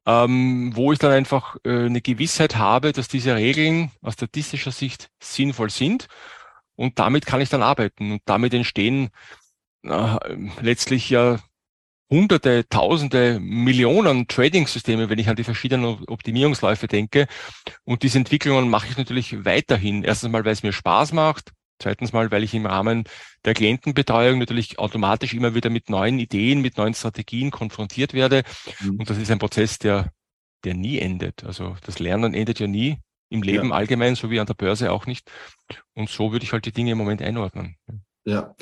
ähm, 0.07 0.73
wo 0.75 0.93
ich 0.93 0.99
dann 0.99 1.13
einfach 1.13 1.57
äh, 1.65 1.87
eine 1.87 2.01
Gewissheit 2.01 2.57
habe, 2.57 2.93
dass 2.93 3.09
diese 3.09 3.35
Regeln 3.35 3.91
aus 4.03 4.15
statistischer 4.15 4.73
Sicht 4.73 5.11
sinnvoll 5.23 5.71
sind 5.71 6.09
und 6.77 6.99
damit 6.99 7.27
kann 7.27 7.41
ich 7.41 7.51
dann 7.51 7.63
arbeiten 7.63 8.13
und 8.13 8.23
damit 8.25 8.55
entstehen 8.55 9.11
äh, 9.85 10.19
letztlich 10.61 11.11
ja 11.11 11.39
Hunderte, 12.11 12.69
Tausende, 12.69 13.39
Millionen 13.39 14.27
Trading-Systeme, 14.27 15.09
wenn 15.09 15.19
ich 15.19 15.29
an 15.29 15.37
die 15.37 15.45
verschiedenen 15.45 16.05
Optimierungsläufe 16.09 16.89
denke. 16.89 17.29
Und 17.85 18.03
diese 18.03 18.19
Entwicklungen 18.19 18.69
mache 18.69 18.89
ich 18.89 18.97
natürlich 18.97 19.45
weiterhin. 19.45 20.03
Erstens 20.03 20.31
mal, 20.31 20.45
weil 20.45 20.53
es 20.53 20.65
mir 20.65 20.73
Spaß 20.73 21.13
macht. 21.13 21.53
Zweitens 21.81 22.13
mal, 22.13 22.31
weil 22.31 22.45
ich 22.45 22.55
im 22.55 22.67
Rahmen 22.67 23.05
der 23.45 23.55
Klientenbetreuung 23.55 24.39
natürlich 24.39 24.79
automatisch 24.79 25.35
immer 25.35 25.55
wieder 25.55 25.71
mit 25.71 25.89
neuen 25.89 26.19
Ideen, 26.19 26.61
mit 26.61 26.77
neuen 26.77 26.95
Strategien 26.95 27.51
konfrontiert 27.51 28.13
werde. 28.13 28.43
Mhm. 28.81 29.01
Und 29.01 29.11
das 29.11 29.19
ist 29.19 29.31
ein 29.31 29.39
Prozess, 29.39 29.79
der, 29.79 30.13
der 30.65 30.75
nie 30.75 30.99
endet. 30.99 31.45
Also 31.45 31.77
das 31.85 31.99
Lernen 31.99 32.35
endet 32.35 32.61
ja 32.61 32.67
nie 32.67 32.99
im 33.31 33.43
Leben 33.43 33.69
ja. 33.69 33.75
allgemein, 33.75 34.15
so 34.15 34.31
wie 34.31 34.41
an 34.41 34.47
der 34.47 34.55
Börse 34.55 34.93
auch 34.93 35.07
nicht. 35.07 35.31
Und 35.95 36.11
so 36.11 36.33
würde 36.33 36.45
ich 36.45 36.53
halt 36.53 36.67
die 36.67 36.73
Dinge 36.73 36.93
im 36.93 36.99
Moment 36.99 37.23
einordnen. 37.23 37.77
Ja. 38.25 38.55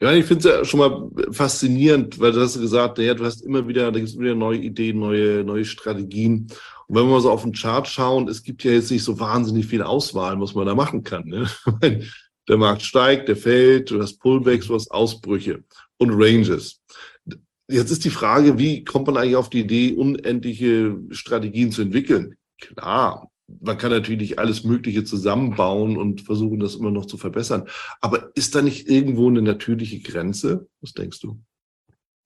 Ja, 0.00 0.12
ich 0.12 0.26
finde 0.26 0.48
es 0.48 0.54
ja 0.54 0.64
schon 0.64 0.78
mal 0.78 1.32
faszinierend, 1.32 2.20
weil 2.20 2.30
du 2.30 2.40
hast 2.40 2.60
gesagt, 2.60 2.98
ja, 2.98 3.14
du 3.14 3.24
hast 3.24 3.40
immer 3.40 3.66
wieder, 3.66 3.90
da 3.90 3.98
gibt 3.98 4.10
es 4.10 4.18
wieder 4.18 4.36
neue 4.36 4.58
Ideen, 4.58 5.00
neue, 5.00 5.42
neue 5.42 5.64
Strategien. 5.64 6.46
Und 6.86 6.96
wenn 6.96 7.04
wir 7.06 7.14
mal 7.14 7.20
so 7.20 7.32
auf 7.32 7.42
den 7.42 7.52
Chart 7.52 7.86
schauen, 7.88 8.28
es 8.28 8.44
gibt 8.44 8.62
ja 8.62 8.70
jetzt 8.70 8.92
nicht 8.92 9.02
so 9.02 9.18
wahnsinnig 9.18 9.66
viel 9.66 9.82
Auswahl, 9.82 10.40
was 10.40 10.54
man 10.54 10.66
da 10.66 10.76
machen 10.76 11.02
kann. 11.02 11.24
Ne? 11.24 11.50
Der 12.48 12.56
Markt 12.56 12.82
steigt, 12.82 13.28
der 13.28 13.36
fällt, 13.36 13.90
du 13.90 14.00
hast 14.00 14.18
Pullbacks, 14.18 14.66
du 14.66 14.74
hast 14.74 14.90
Ausbrüche 14.90 15.62
und 15.98 16.10
Ranges. 16.12 16.80
Jetzt 17.70 17.90
ist 17.90 18.04
die 18.04 18.10
Frage, 18.10 18.58
wie 18.58 18.84
kommt 18.84 19.06
man 19.06 19.18
eigentlich 19.18 19.36
auf 19.36 19.50
die 19.50 19.60
Idee, 19.60 19.92
unendliche 19.92 20.96
Strategien 21.10 21.70
zu 21.70 21.82
entwickeln? 21.82 22.36
Klar, 22.58 23.30
man 23.60 23.76
kann 23.76 23.90
natürlich 23.90 24.38
alles 24.38 24.64
Mögliche 24.64 25.04
zusammenbauen 25.04 25.98
und 25.98 26.22
versuchen, 26.22 26.60
das 26.60 26.74
immer 26.74 26.90
noch 26.90 27.04
zu 27.04 27.18
verbessern. 27.18 27.68
Aber 28.00 28.30
ist 28.34 28.54
da 28.54 28.62
nicht 28.62 28.88
irgendwo 28.88 29.28
eine 29.28 29.42
natürliche 29.42 30.00
Grenze? 30.00 30.68
Was 30.80 30.94
denkst 30.94 31.20
du? 31.20 31.40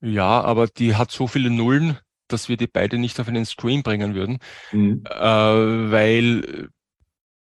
Ja, 0.01 0.41
aber 0.41 0.67
die 0.67 0.95
hat 0.95 1.11
so 1.11 1.27
viele 1.27 1.49
Nullen, 1.49 1.97
dass 2.27 2.49
wir 2.49 2.57
die 2.57 2.67
beide 2.67 2.97
nicht 2.97 3.19
auf 3.19 3.27
einen 3.27 3.45
Screen 3.45 3.83
bringen 3.83 4.15
würden, 4.15 4.39
mhm. 4.71 5.03
äh, 5.05 5.91
weil 5.91 6.69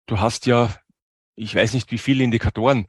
du 0.08 0.20
hast 0.20 0.46
ja 0.46 0.74
ich 1.40 1.56
weiß 1.56 1.74
nicht 1.74 1.92
wie 1.92 1.98
viele 1.98 2.24
Indikatoren 2.24 2.88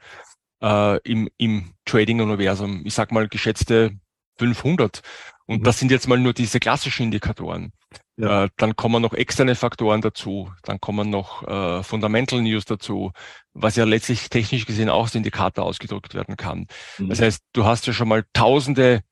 äh, 0.63 0.99
im, 1.03 1.29
im 1.39 1.73
Trading-Universum. 1.85 2.83
Ich 2.85 2.95
sag 2.95 3.13
mal 3.13 3.29
geschätzte 3.29 3.93
500. 4.39 5.01
Und 5.47 5.61
mhm. 5.61 5.65
das 5.65 5.79
sind 5.79 5.91
jetzt 5.91 6.09
mal 6.09 6.19
nur 6.19 6.33
diese 6.33 6.61
klassischen 6.61 7.05
Indikatoren. 7.05 7.73
Ja. 8.17 8.45
Äh, 8.45 8.49
dann 8.57 8.77
kommen 8.77 9.03
noch 9.03 9.15
externe 9.15 9.55
Faktoren 9.55 10.01
dazu. 10.01 10.53
Dann 10.63 10.81
kommen 10.81 11.11
noch 11.11 11.47
äh, 11.47 11.83
Fundamental 11.83 12.43
News 12.43 12.65
dazu, 12.65 13.13
was 13.55 13.77
ja 13.77 13.85
letztlich 13.85 14.29
technisch 14.29 14.67
gesehen 14.67 14.91
auch 14.91 15.05
als 15.05 15.15
Indikator 15.15 15.65
ausgedrückt 15.65 16.15
werden 16.15 16.37
kann. 16.37 16.67
Mhm. 16.99 17.09
Das 17.09 17.21
heißt, 17.21 17.43
du 17.53 17.65
hast 17.65 17.87
ja 17.87 17.93
schon 17.93 18.09
mal 18.09 18.25
tausende 18.33 19.03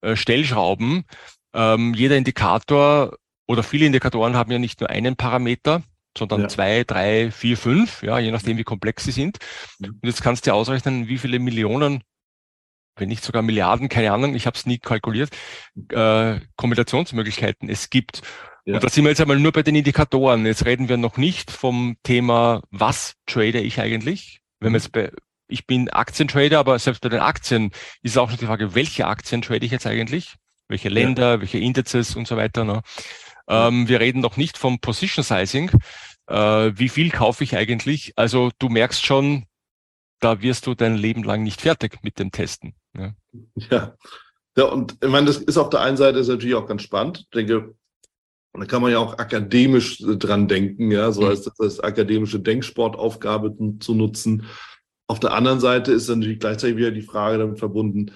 äh, 0.00 0.16
Stellschrauben. 0.16 1.04
Ähm, 1.52 1.94
jeder 1.94 2.16
Indikator 2.16 3.16
oder 3.46 3.62
viele 3.62 3.86
Indikatoren 3.86 4.36
haben 4.36 4.50
ja 4.50 4.58
nicht 4.58 4.80
nur 4.80 4.88
einen 4.88 5.16
Parameter, 5.16 5.82
sondern 6.16 6.42
ja. 6.42 6.48
zwei, 6.48 6.84
drei, 6.84 7.30
vier, 7.30 7.56
fünf, 7.56 8.02
ja, 8.02 8.18
je 8.18 8.30
nachdem, 8.30 8.56
wie 8.56 8.64
komplex 8.64 9.04
sie 9.04 9.12
sind. 9.12 9.38
Und 9.80 9.98
jetzt 10.02 10.22
kannst 10.22 10.46
du 10.46 10.52
ausrechnen, 10.54 11.08
wie 11.08 11.18
viele 11.18 11.38
Millionen, 11.38 12.02
wenn 12.96 13.08
nicht 13.08 13.24
sogar 13.24 13.42
Milliarden, 13.42 13.88
keine 13.88 14.12
Ahnung, 14.12 14.34
ich 14.34 14.46
habe 14.46 14.56
es 14.56 14.66
nie 14.66 14.78
kalkuliert, 14.78 15.30
äh, 15.90 16.40
Kombinationsmöglichkeiten 16.56 17.68
es 17.68 17.90
gibt. 17.90 18.22
Ja. 18.64 18.74
Und 18.74 18.84
da 18.84 18.88
sind 18.88 19.04
wir 19.04 19.10
jetzt 19.10 19.20
einmal 19.20 19.38
nur 19.38 19.52
bei 19.52 19.62
den 19.62 19.74
Indikatoren. 19.74 20.46
Jetzt 20.46 20.64
reden 20.64 20.88
wir 20.88 20.96
noch 20.96 21.16
nicht 21.16 21.50
vom 21.50 21.96
Thema, 22.02 22.62
was 22.70 23.14
trade 23.26 23.60
ich 23.60 23.80
eigentlich? 23.80 24.40
Wenn 24.60 24.72
wir 24.72 24.78
jetzt 24.78 24.92
bei, 24.92 25.10
ich 25.48 25.66
bin 25.66 25.90
Aktientrader, 25.90 26.58
aber 26.58 26.78
selbst 26.78 27.02
bei 27.02 27.08
den 27.08 27.20
Aktien 27.20 27.72
ist 28.02 28.16
auch 28.16 28.30
noch 28.30 28.38
die 28.38 28.46
Frage, 28.46 28.74
welche 28.74 29.06
Aktien 29.06 29.42
trade 29.42 29.64
ich 29.66 29.72
jetzt 29.72 29.86
eigentlich? 29.86 30.36
Welche 30.68 30.88
Länder, 30.88 31.32
ja. 31.32 31.40
welche 31.40 31.58
Indizes 31.58 32.16
und 32.16 32.26
so 32.26 32.36
weiter. 32.36 32.64
Ne? 32.64 32.80
Ähm, 33.48 33.88
wir 33.88 34.00
reden 34.00 34.20
noch 34.20 34.36
nicht 34.36 34.58
vom 34.58 34.78
Position 34.80 35.24
Sizing. 35.24 35.70
äh, 36.26 36.72
wie 36.74 36.88
viel 36.88 37.10
kaufe 37.10 37.44
ich 37.44 37.56
eigentlich? 37.56 38.12
Also 38.16 38.50
du 38.58 38.68
merkst 38.68 39.04
schon, 39.04 39.44
da 40.20 40.40
wirst 40.40 40.66
du 40.66 40.74
dein 40.74 40.96
Leben 40.96 41.22
lang 41.22 41.42
nicht 41.42 41.60
fertig 41.60 41.98
mit 42.02 42.18
dem 42.18 42.30
Testen. 42.30 42.74
Ja. 42.96 43.14
ja. 43.70 43.94
Ja, 44.56 44.64
und 44.66 44.96
ich 45.02 45.08
meine, 45.08 45.26
das 45.26 45.38
ist 45.38 45.58
auf 45.58 45.70
der 45.70 45.80
einen 45.80 45.96
Seite 45.96 46.20
ist 46.20 46.28
natürlich 46.28 46.54
auch 46.54 46.66
ganz 46.66 46.82
spannend. 46.82 47.18
Ich 47.18 47.30
denke, 47.30 47.74
da 48.52 48.64
kann 48.66 48.82
man 48.82 48.92
ja 48.92 48.98
auch 48.98 49.18
akademisch 49.18 49.98
dran 49.98 50.46
denken, 50.46 50.92
ja, 50.92 51.10
so 51.10 51.22
mhm. 51.22 51.28
als 51.28 51.42
das 51.42 51.58
als 51.58 51.80
akademische 51.80 52.38
Denksportaufgabe 52.38 53.56
zu 53.80 53.94
nutzen. 53.94 54.46
Auf 55.08 55.18
der 55.18 55.32
anderen 55.32 55.58
Seite 55.58 55.92
ist 55.92 56.08
natürlich 56.08 56.38
gleichzeitig 56.38 56.76
wieder 56.76 56.92
die 56.92 57.02
Frage 57.02 57.38
damit 57.38 57.58
verbunden, 57.58 58.12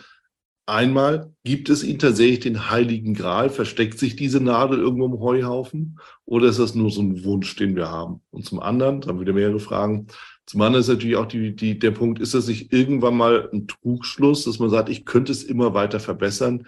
Einmal, 0.68 1.32
gibt 1.44 1.70
es 1.70 1.82
ihn 1.82 1.98
tatsächlich 1.98 2.40
den 2.40 2.70
heiligen 2.70 3.14
Gral? 3.14 3.48
Versteckt 3.48 3.98
sich 3.98 4.16
diese 4.16 4.38
Nadel 4.38 4.78
irgendwo 4.78 5.06
im 5.06 5.18
Heuhaufen? 5.18 5.98
Oder 6.26 6.48
ist 6.48 6.58
das 6.58 6.74
nur 6.74 6.90
so 6.90 7.00
ein 7.00 7.24
Wunsch, 7.24 7.56
den 7.56 7.74
wir 7.74 7.88
haben? 7.90 8.20
Und 8.28 8.44
zum 8.44 8.60
anderen, 8.60 9.00
da 9.00 9.08
haben 9.08 9.16
wir 9.16 9.22
wieder 9.22 9.32
mehrere 9.32 9.60
Fragen. 9.60 10.08
Zum 10.44 10.60
anderen 10.60 10.82
ist 10.82 10.88
natürlich 10.88 11.16
auch 11.16 11.24
die, 11.24 11.56
die, 11.56 11.78
der 11.78 11.92
Punkt, 11.92 12.20
ist 12.20 12.34
das 12.34 12.48
nicht 12.48 12.70
irgendwann 12.70 13.16
mal 13.16 13.48
ein 13.50 13.66
Trugschluss, 13.66 14.44
dass 14.44 14.58
man 14.58 14.68
sagt, 14.68 14.90
ich 14.90 15.06
könnte 15.06 15.32
es 15.32 15.42
immer 15.42 15.72
weiter 15.72 16.00
verbessern? 16.00 16.66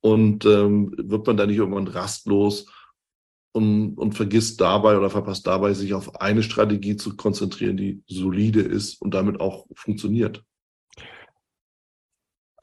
Und 0.00 0.44
ähm, 0.44 0.94
wird 0.96 1.26
man 1.26 1.36
da 1.36 1.44
nicht 1.44 1.56
irgendwann 1.56 1.88
rastlos 1.88 2.66
und, 3.50 3.94
und 3.94 4.12
vergisst 4.12 4.60
dabei 4.60 4.96
oder 4.96 5.10
verpasst 5.10 5.48
dabei, 5.48 5.74
sich 5.74 5.92
auf 5.92 6.20
eine 6.20 6.44
Strategie 6.44 6.94
zu 6.94 7.16
konzentrieren, 7.16 7.76
die 7.76 8.04
solide 8.06 8.60
ist 8.60 9.02
und 9.02 9.12
damit 9.12 9.40
auch 9.40 9.66
funktioniert? 9.74 10.44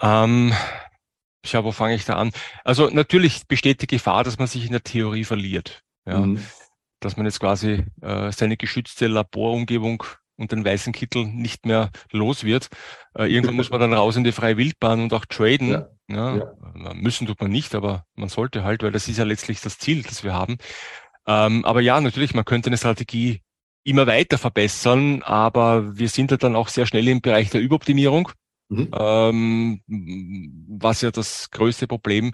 Ähm, 0.02 0.54
schau, 1.46 1.64
wo 1.64 1.72
fange 1.72 1.96
ich 1.96 2.06
da 2.06 2.16
an? 2.16 2.32
Also 2.64 2.90
natürlich 2.90 3.48
besteht 3.48 3.82
die 3.82 3.88
Gefahr, 3.88 4.24
dass 4.24 4.38
man 4.38 4.48
sich 4.48 4.66
in 4.66 4.72
der 4.72 4.84
Theorie 4.84 5.24
verliert. 5.24 5.84
Ja? 6.06 6.20
Mhm. 6.20 6.44
Dass 7.00 7.18
man 7.18 7.26
jetzt 7.26 7.40
quasi 7.40 7.86
äh, 8.02 8.32
seine 8.32 8.58
geschützte 8.58 9.08
Laborumgebung 9.08 10.04
und 10.38 10.52
den 10.52 10.64
weißen 10.64 10.94
Kittel 10.94 11.26
nicht 11.26 11.66
mehr 11.66 11.90
los 12.12 12.44
wird. 12.44 12.70
Äh, 13.16 13.32
irgendwann 13.32 13.56
muss 13.56 13.70
man 13.70 13.80
dann 13.80 13.94
raus 13.94 14.16
in 14.16 14.24
die 14.24 14.32
freie 14.32 14.58
Wildbahn 14.58 15.02
und 15.02 15.14
auch 15.14 15.26
traden. 15.26 15.70
Ja. 15.70 15.90
Ja, 16.10 16.38
ja. 16.38 16.94
Müssen 16.94 17.28
tut 17.28 17.42
man 17.42 17.52
nicht, 17.52 17.76
aber 17.76 18.06
man 18.16 18.30
sollte 18.30 18.64
halt, 18.64 18.82
weil 18.82 18.94
das 18.94 19.10
ist 19.10 19.18
ja 19.18 19.26
letztlich 19.26 19.60
das 19.60 19.78
Ziel, 19.78 20.04
das 20.04 20.24
wir 20.24 20.34
haben. 20.34 20.58
Ähm, 21.26 21.66
aber 21.66 21.82
ja, 21.82 22.00
natürlich, 22.00 22.34
man 22.34 22.46
könnte 22.46 22.68
eine 22.68 22.78
Strategie 22.78 23.42
immer 23.84 24.08
weiter 24.08 24.38
verbessern, 24.38 25.22
aber 25.24 25.98
wir 25.98 26.08
sind 26.08 26.32
ja 26.32 26.38
dann 26.38 26.56
auch 26.56 26.70
sehr 26.70 26.86
schnell 26.86 27.08
im 27.10 27.22
Bereich 27.22 27.50
der 27.50 27.62
Überoptimierung. 27.62 28.32
Mhm. 28.70 28.90
Ähm, 28.94 29.82
was 30.68 31.02
ja 31.02 31.12
das 31.12 31.50
größte 31.52 31.88
Problem 31.88 32.34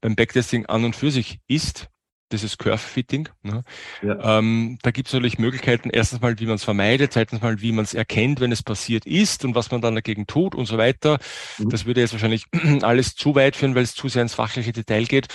beim 0.00 0.16
Backtesting 0.16 0.66
an 0.66 0.84
und 0.84 0.96
für 0.96 1.10
sich 1.10 1.40
ist, 1.46 1.88
das 2.30 2.42
ist 2.42 2.58
Curve-Fitting. 2.58 3.28
Ne? 3.42 3.62
Ja. 4.02 4.38
Ähm, 4.38 4.78
da 4.82 4.90
gibt 4.90 5.08
es 5.08 5.14
natürlich 5.14 5.38
Möglichkeiten, 5.38 5.90
erstens 5.90 6.20
mal, 6.20 6.38
wie 6.40 6.46
man 6.46 6.56
es 6.56 6.64
vermeidet, 6.64 7.12
zweitens 7.12 7.40
mal, 7.40 7.60
wie 7.60 7.72
man 7.72 7.84
es 7.84 7.94
erkennt, 7.94 8.40
wenn 8.40 8.50
es 8.50 8.62
passiert 8.62 9.06
ist 9.06 9.44
und 9.44 9.54
was 9.54 9.70
man 9.70 9.80
dann 9.80 9.94
dagegen 9.94 10.26
tut 10.26 10.54
und 10.54 10.66
so 10.66 10.76
weiter. 10.76 11.18
Mhm. 11.58 11.70
Das 11.70 11.86
würde 11.86 12.00
jetzt 12.00 12.12
wahrscheinlich 12.12 12.46
alles 12.82 13.14
zu 13.14 13.34
weit 13.34 13.54
führen, 13.54 13.74
weil 13.74 13.84
es 13.84 13.94
zu 13.94 14.08
sehr 14.08 14.22
ins 14.22 14.34
fachliche 14.34 14.72
Detail 14.72 15.04
geht. 15.04 15.28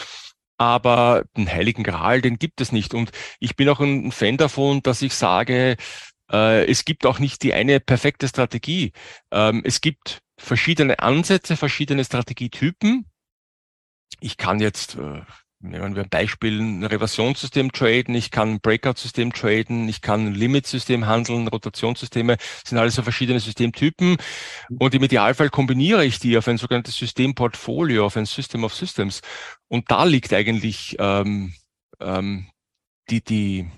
Aber 0.57 1.23
den 1.35 1.51
Heiligen 1.51 1.83
Gral, 1.83 2.21
den 2.21 2.37
gibt 2.37 2.61
es 2.61 2.71
nicht. 2.71 2.93
Und 2.93 3.11
ich 3.39 3.55
bin 3.55 3.67
auch 3.69 3.79
ein 3.79 4.11
Fan 4.11 4.37
davon, 4.37 4.83
dass 4.83 5.01
ich 5.01 5.15
sage, 5.15 5.75
äh, 6.31 6.65
es 6.65 6.85
gibt 6.85 7.05
auch 7.05 7.19
nicht 7.19 7.43
die 7.43 7.53
eine 7.53 7.79
perfekte 7.79 8.27
Strategie. 8.27 8.93
Ähm, 9.31 9.61
es 9.65 9.81
gibt 9.81 10.21
verschiedene 10.37 10.99
Ansätze, 10.99 11.55
verschiedene 11.55 12.03
Strategietypen. 12.03 13.05
Ich 14.19 14.37
kann 14.37 14.59
jetzt, 14.59 14.95
äh, 14.95 15.21
nehmen 15.59 15.95
wir 15.95 16.03
ein 16.03 16.09
Beispiel, 16.09 16.59
ein 16.59 16.83
Reversionssystem 16.83 17.71
traden, 17.71 18.15
ich 18.15 18.31
kann 18.31 18.53
ein 18.53 18.61
Breakout-System 18.61 19.33
traden, 19.33 19.87
ich 19.87 20.01
kann 20.01 20.27
ein 20.27 20.33
Limit-System 20.33 21.05
handeln, 21.05 21.47
Rotationssysteme, 21.47 22.37
sind 22.65 22.77
alles 22.77 22.95
so 22.95 23.03
verschiedene 23.03 23.39
Systemtypen. 23.39 24.17
Und 24.79 24.95
im 24.95 25.03
Idealfall 25.03 25.49
kombiniere 25.49 26.05
ich 26.05 26.19
die 26.19 26.37
auf 26.37 26.47
ein 26.47 26.57
sogenanntes 26.57 26.95
Systemportfolio, 26.95 28.05
auf 28.05 28.17
ein 28.17 28.25
System 28.25 28.63
of 28.63 28.73
Systems. 28.73 29.21
Und 29.67 29.91
da 29.91 30.03
liegt 30.03 30.33
eigentlich 30.33 30.95
ähm, 30.99 31.53
ähm, 31.99 32.47
die, 33.09 33.23
die, 33.23 33.69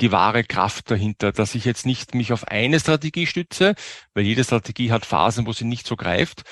die 0.00 0.12
wahre 0.12 0.44
Kraft 0.44 0.90
dahinter, 0.90 1.32
dass 1.32 1.54
ich 1.54 1.64
jetzt 1.64 1.86
nicht 1.86 2.14
mich 2.14 2.32
auf 2.32 2.48
eine 2.48 2.80
Strategie 2.80 3.26
stütze, 3.26 3.74
weil 4.14 4.24
jede 4.24 4.44
Strategie 4.44 4.90
hat 4.90 5.06
Phasen, 5.06 5.46
wo 5.46 5.52
sie 5.52 5.64
nicht 5.64 5.86
so 5.86 5.96
greift, 5.96 6.42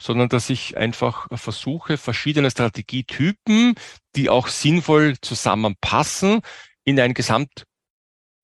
sondern 0.00 0.28
dass 0.28 0.50
ich 0.50 0.76
einfach 0.76 1.26
versuche, 1.32 1.96
verschiedene 1.96 2.50
Strategietypen, 2.50 3.74
die 4.16 4.30
auch 4.30 4.48
sinnvoll 4.48 5.16
zusammenpassen, 5.20 6.40
in 6.84 7.00
ein 7.00 7.14
Gesamt 7.14 7.64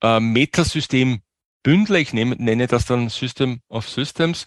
äh, 0.03 0.21
bündle. 1.63 2.01
Ich 2.01 2.13
nehme, 2.13 2.37
nenne 2.37 2.67
das 2.67 2.87
dann 2.87 3.09
System 3.09 3.61
of 3.69 3.89
Systems 3.89 4.45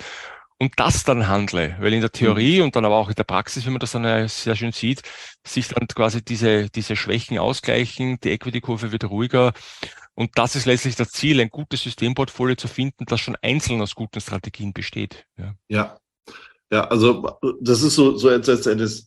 und 0.64 0.74
das 0.78 1.04
dann 1.04 1.28
handle, 1.28 1.76
weil 1.82 1.94
in 1.94 2.00
der 2.00 2.12
Theorie 2.12 2.60
mhm. 2.60 2.66
und 2.66 2.76
dann 2.78 2.86
aber 2.86 2.96
auch 2.96 3.10
in 3.10 3.16
der 3.16 3.26
Praxis, 3.26 3.66
wie 3.66 3.70
man 3.70 3.80
das 3.80 3.92
dann 3.92 4.28
sehr 4.30 4.56
schön 4.56 4.72
sieht, 4.72 5.02
sich 5.46 5.68
dann 5.68 5.88
quasi 5.88 6.24
diese, 6.24 6.70
diese 6.70 6.96
Schwächen 6.96 7.38
ausgleichen, 7.38 8.18
die 8.24 8.30
Equity-Kurve 8.30 8.94
wird 8.94 9.04
ruhiger 9.04 9.52
und 10.16 10.32
das 10.36 10.56
ist 10.56 10.66
letztlich 10.66 10.96
das 10.96 11.10
Ziel, 11.10 11.42
ein 11.42 11.50
gutes 11.50 11.82
Systemportfolio 11.82 12.56
zu 12.56 12.70
finden, 12.70 13.06
das 13.06 13.20
schon 13.20 13.36
einzeln 13.42 13.82
aus 13.82 13.94
guten 13.94 14.22
Strategien 14.22 14.72
besteht. 14.72 15.26
Ja, 15.38 15.54
ja, 15.68 15.98
ja 16.72 16.88
also 16.88 17.38
das 17.60 17.82
ist 17.82 17.96
so, 17.96 18.16
so 18.16 18.30
letztendlich 18.30 19.04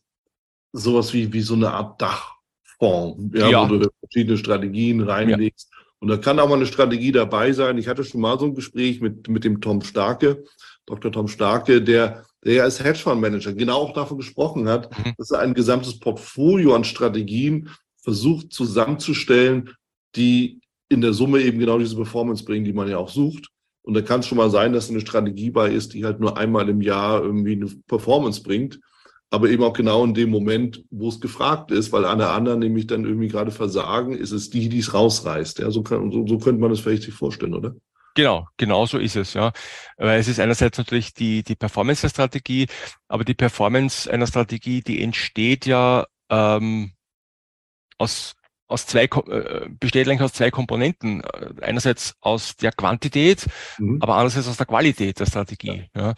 sowas 0.73 1.15
wie, 1.15 1.33
wie 1.33 1.41
so 1.41 1.55
eine 1.55 1.71
Art 1.71 2.03
Dachfonds, 2.03 3.35
ja, 3.35 3.49
ja. 3.49 3.71
wo 3.71 3.77
du 3.77 3.89
verschiedene 4.01 4.37
Strategien 4.37 5.01
reinlegst. 5.01 5.71
Ja. 5.71 5.77
Und 6.01 6.09
da 6.09 6.19
kann 6.19 6.39
auch 6.39 6.49
mal 6.51 6.57
eine 6.57 6.67
Strategie 6.67 7.13
dabei 7.13 7.53
sein. 7.53 7.79
Ich 7.79 7.89
hatte 7.89 8.05
schon 8.05 8.21
mal 8.21 8.39
so 8.39 8.45
ein 8.45 8.55
Gespräch 8.55 9.01
mit, 9.01 9.29
mit 9.29 9.45
dem 9.45 9.63
Tom 9.63 9.81
Starke, 9.81 10.45
Dr. 10.87 11.13
Tom 11.13 11.29
Starke, 11.29 11.83
der, 11.83 12.25
der 12.45 12.55
ja 12.55 12.63
als 12.63 12.83
Hedgefondsmanager 12.83 13.53
genau 13.53 13.79
auch 13.79 13.93
davon 13.93 14.19
gesprochen 14.19 14.69
hat, 14.69 14.97
mhm. 14.99 15.13
dass 15.19 15.31
er 15.31 15.41
ein 15.41 15.55
gesamtes 15.55 15.99
Portfolio 15.99 16.75
an 16.75 16.85
Strategien 16.85 17.71
versucht 18.03 18.53
zusammenzustellen, 18.53 19.71
die 20.15 20.61
in 20.89 21.01
der 21.01 21.13
Summe 21.13 21.41
eben 21.41 21.59
genau 21.59 21.79
diese 21.79 21.97
Performance 21.97 22.45
bringen, 22.45 22.65
die 22.65 22.73
man 22.73 22.89
ja 22.89 22.99
auch 22.99 23.09
sucht. 23.09 23.49
Und 23.83 23.95
da 23.95 24.03
kann 24.03 24.21
es 24.21 24.27
schon 24.27 24.39
mal 24.39 24.51
sein, 24.51 24.73
dass 24.73 24.91
eine 24.91 25.01
Strategie 25.01 25.51
bei 25.51 25.71
ist, 25.71 25.95
die 25.95 26.05
halt 26.05 26.21
nur 26.21 26.37
einmal 26.37 26.69
im 26.69 26.81
Jahr 26.81 27.23
irgendwie 27.23 27.53
eine 27.53 27.67
Performance 27.87 28.43
bringt, 28.43 28.81
aber 29.31 29.51
eben 29.51 29.63
auch 29.63 29.73
genau 29.73 30.05
in 30.05 30.15
dem 30.15 30.31
Moment, 30.31 30.85
wo 30.91 31.09
es 31.09 31.21
gefragt 31.21 31.71
ist, 31.71 31.93
weil 31.93 32.05
alle 32.05 32.31
anderen 32.31 32.61
nämlich 32.61 32.87
dann 32.87 33.05
irgendwie 33.05 33.29
gerade 33.29 33.51
versagen, 33.51 34.17
ist 34.17 34.33
es 34.33 34.51
die, 34.51 34.69
die 34.69 34.79
es 34.79 34.95
rausreißt. 34.95 35.59
Ja, 35.59 35.71
so, 35.71 35.83
kann, 35.83 36.11
so, 36.13 36.27
so 36.27 36.39
könnte 36.39 36.61
man 36.61 36.71
das 36.71 36.81
vielleicht 36.81 37.03
sich 37.03 37.15
vorstellen, 37.15 37.55
oder? 37.55 37.75
Genau, 38.17 38.49
genau 38.57 38.87
so 38.87 38.97
ist 38.97 39.15
es, 39.15 39.35
ja. 39.35 39.53
Weil 39.99 40.19
es 40.19 40.27
ist 40.27 40.41
einerseits 40.41 40.79
natürlich 40.79 41.13
die, 41.13 41.43
die 41.43 41.55
Performance 41.55 42.01
der 42.01 42.09
Strategie, 42.09 42.67
aber 43.09 43.25
die 43.25 43.35
Performance 43.35 44.11
einer 44.11 44.27
Strategie, 44.27 44.81
die 44.81 45.03
entsteht 45.03 45.67
ja 45.67 46.07
ähm, 46.31 46.93
aus, 47.99 48.35
aus 48.69 48.87
zwei, 48.87 49.05
äh, 49.05 49.69
besteht 49.69 50.09
eigentlich 50.09 50.23
aus 50.23 50.33
zwei 50.33 50.51
Komponenten. 50.51 51.23
Einerseits 51.61 52.17
aus 52.23 52.57
der 52.57 52.73
Quantität, 52.73 53.47
mhm. 53.79 53.99
aber 54.01 54.15
andererseits 54.15 54.49
aus 54.49 54.57
der 54.57 54.67
Qualität 54.67 55.21
der 55.21 55.27
Strategie. 55.27 55.91
Ja. 55.95 56.01
ja. 56.09 56.15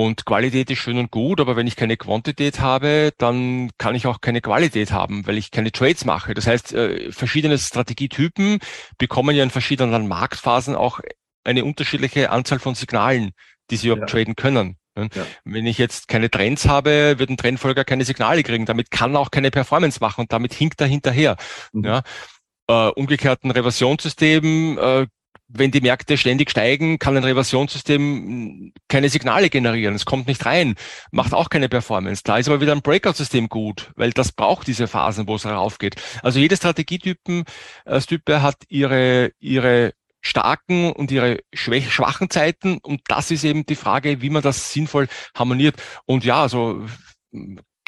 Und 0.00 0.26
Qualität 0.26 0.70
ist 0.70 0.78
schön 0.78 0.96
und 0.96 1.10
gut, 1.10 1.40
aber 1.40 1.56
wenn 1.56 1.66
ich 1.66 1.74
keine 1.74 1.96
Quantität 1.96 2.60
habe, 2.60 3.10
dann 3.18 3.70
kann 3.78 3.96
ich 3.96 4.06
auch 4.06 4.20
keine 4.20 4.40
Qualität 4.40 4.92
haben, 4.92 5.26
weil 5.26 5.36
ich 5.36 5.50
keine 5.50 5.72
Trades 5.72 6.04
mache. 6.04 6.34
Das 6.34 6.46
heißt, 6.46 6.72
äh, 6.72 7.10
verschiedene 7.10 7.58
Strategietypen 7.58 8.60
bekommen 8.96 9.34
ja 9.34 9.42
in 9.42 9.50
verschiedenen 9.50 10.06
Marktphasen 10.06 10.76
auch 10.76 11.00
eine 11.42 11.64
unterschiedliche 11.64 12.30
Anzahl 12.30 12.60
von 12.60 12.76
Signalen, 12.76 13.32
die 13.72 13.76
sie 13.76 13.88
ja. 13.88 13.96
traden 14.06 14.36
können. 14.36 14.76
Ja. 14.96 15.26
Wenn 15.44 15.66
ich 15.66 15.78
jetzt 15.78 16.06
keine 16.06 16.30
Trends 16.30 16.68
habe, 16.68 17.18
wird 17.18 17.30
ein 17.30 17.36
Trendfolger 17.36 17.84
keine 17.84 18.04
Signale 18.04 18.44
kriegen. 18.44 18.66
Damit 18.66 18.92
kann 18.92 19.16
er 19.16 19.20
auch 19.20 19.32
keine 19.32 19.50
Performance 19.50 19.98
machen 20.00 20.20
und 20.22 20.32
damit 20.32 20.54
hinkt 20.54 20.80
er 20.80 20.86
hinterher. 20.86 21.36
Mhm. 21.72 21.84
Ja. 21.84 22.02
Äh, 22.68 22.90
umgekehrt 22.92 23.42
ein 23.42 23.50
Reversionssystem 23.50 24.78
äh, 24.78 25.06
wenn 25.48 25.70
die 25.70 25.80
Märkte 25.80 26.18
ständig 26.18 26.50
steigen, 26.50 26.98
kann 26.98 27.16
ein 27.16 27.24
Reversionssystem 27.24 28.72
keine 28.88 29.08
Signale 29.08 29.48
generieren. 29.48 29.94
Es 29.94 30.04
kommt 30.04 30.26
nicht 30.26 30.44
rein, 30.44 30.74
macht 31.10 31.32
auch 31.32 31.48
keine 31.48 31.68
Performance. 31.68 32.22
Da 32.24 32.36
ist 32.36 32.48
aber 32.48 32.60
wieder 32.60 32.72
ein 32.72 32.82
Breakout-System 32.82 33.48
gut, 33.48 33.90
weil 33.96 34.10
das 34.10 34.32
braucht 34.32 34.66
diese 34.66 34.86
Phasen, 34.86 35.26
wo 35.26 35.36
es 35.36 35.46
raufgeht. 35.46 35.96
Also 36.22 36.38
jede 36.38 36.56
Strategietypen, 36.56 37.44
äh, 37.86 38.00
Type 38.00 38.42
hat 38.42 38.56
ihre, 38.68 39.32
ihre 39.38 39.92
starken 40.20 40.92
und 40.92 41.10
ihre 41.10 41.40
schwachen 41.52 42.30
Zeiten. 42.30 42.78
Und 42.78 43.02
das 43.08 43.30
ist 43.30 43.44
eben 43.44 43.66
die 43.66 43.76
Frage, 43.76 44.20
wie 44.22 44.30
man 44.30 44.42
das 44.42 44.72
sinnvoll 44.72 45.08
harmoniert. 45.34 45.76
Und 46.06 46.24
ja, 46.24 46.42
also 46.42 46.86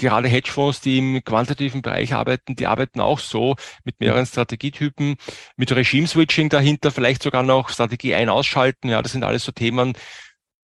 gerade 0.01 0.29
Hedgefonds, 0.29 0.81
die 0.81 0.99
im 0.99 1.25
quantitativen 1.25 1.83
Bereich 1.83 2.15
arbeiten, 2.15 2.57
die 2.57 2.67
arbeiten 2.67 3.01
auch 3.01 3.21
so 3.21 3.57
mit 3.85 4.01
mehreren 4.01 4.27
Strategietypen, 4.27 5.17
mit 5.57 5.71
Regime-Switching 5.71 6.49
dahinter, 6.49 6.91
vielleicht 6.91 7.23
sogar 7.23 7.43
noch 7.43 7.69
Strategie 7.69 8.15
ein 8.15 8.29
ausschalten. 8.29 8.89
Ja, 8.89 9.03
das 9.03 9.13
sind 9.13 9.23
alles 9.23 9.45
so 9.45 9.53
Themen, 9.53 9.93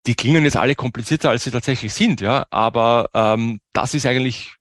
die 0.06 0.14
klingen 0.14 0.44
jetzt 0.44 0.56
alle 0.56 0.74
komplizierter, 0.74 1.30
als 1.30 1.44
sie 1.44 1.50
tatsächlich 1.50 1.92
sind. 1.92 2.20
Ja, 2.20 2.46
aber 2.50 3.10
ähm, 3.14 3.60
das 3.72 3.94
ist 3.94 4.06
eigentlich 4.06 4.54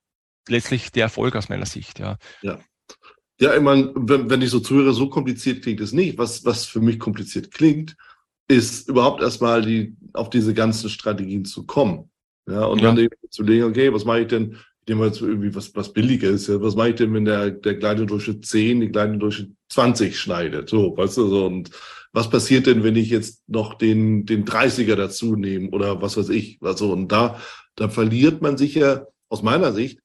letztlich 0.47 0.91
der 0.91 1.03
Erfolg 1.03 1.35
aus 1.35 1.49
meiner 1.49 1.65
Sicht. 1.65 1.99
Ja. 1.99 2.17
ja. 2.41 2.59
Ja, 3.39 3.55
ich 3.55 3.61
meine, 3.61 3.91
wenn, 3.95 4.29
wenn 4.29 4.41
ich 4.41 4.51
so 4.51 4.59
zuhöre, 4.59 4.93
so 4.93 5.09
kompliziert 5.09 5.63
klingt 5.63 5.81
es 5.81 5.91
nicht. 5.91 6.17
Was, 6.17 6.45
was 6.45 6.65
für 6.65 6.79
mich 6.79 6.99
kompliziert 6.99 7.51
klingt, 7.51 7.95
ist 8.47 8.87
überhaupt 8.87 9.21
erstmal 9.21 9.61
die, 9.61 9.97
auf 10.13 10.29
diese 10.29 10.53
ganzen 10.53 10.89
Strategien 10.89 11.43
zu 11.43 11.65
kommen. 11.65 12.09
Ja, 12.47 12.65
und 12.65 12.79
ja. 12.79 12.87
dann 12.87 12.97
eben 12.97 13.15
zu 13.29 13.43
legen, 13.43 13.63
okay, 13.63 13.93
was 13.93 14.05
mache 14.05 14.21
ich 14.21 14.27
denn? 14.27 14.57
Ich 14.81 14.89
nehme 14.89 15.05
jetzt 15.05 15.21
irgendwie 15.21 15.55
was, 15.55 15.73
was 15.75 15.93
billiger 15.93 16.29
ist. 16.29 16.47
Ja. 16.47 16.61
Was 16.61 16.75
mache 16.75 16.89
ich 16.89 16.95
denn, 16.95 17.13
wenn 17.13 17.25
der, 17.25 17.51
der 17.51 17.79
kleine 17.79 18.05
Durchschnitt 18.05 18.45
10, 18.45 18.81
die 18.81 18.89
kleine 18.89 19.17
Durchschnitt 19.17 19.51
20 19.69 20.19
schneidet? 20.19 20.69
So, 20.69 20.97
weißt 20.97 21.17
du, 21.17 21.27
so. 21.27 21.45
Und 21.45 21.71
was 22.11 22.29
passiert 22.29 22.67
denn, 22.67 22.83
wenn 22.83 22.97
ich 22.97 23.09
jetzt 23.09 23.47
noch 23.47 23.75
den, 23.75 24.25
den 24.25 24.45
30er 24.45 24.95
dazu 24.95 25.35
nehme 25.35 25.69
oder 25.69 26.01
was 26.01 26.17
weiß 26.17 26.29
ich? 26.29 26.59
Also, 26.61 26.91
und 26.91 27.11
da, 27.11 27.39
da 27.75 27.87
verliert 27.87 28.41
man 28.41 28.57
sich 28.57 28.75
ja 28.75 29.07
aus 29.29 29.41
meiner 29.41 29.71
Sicht 29.71 29.99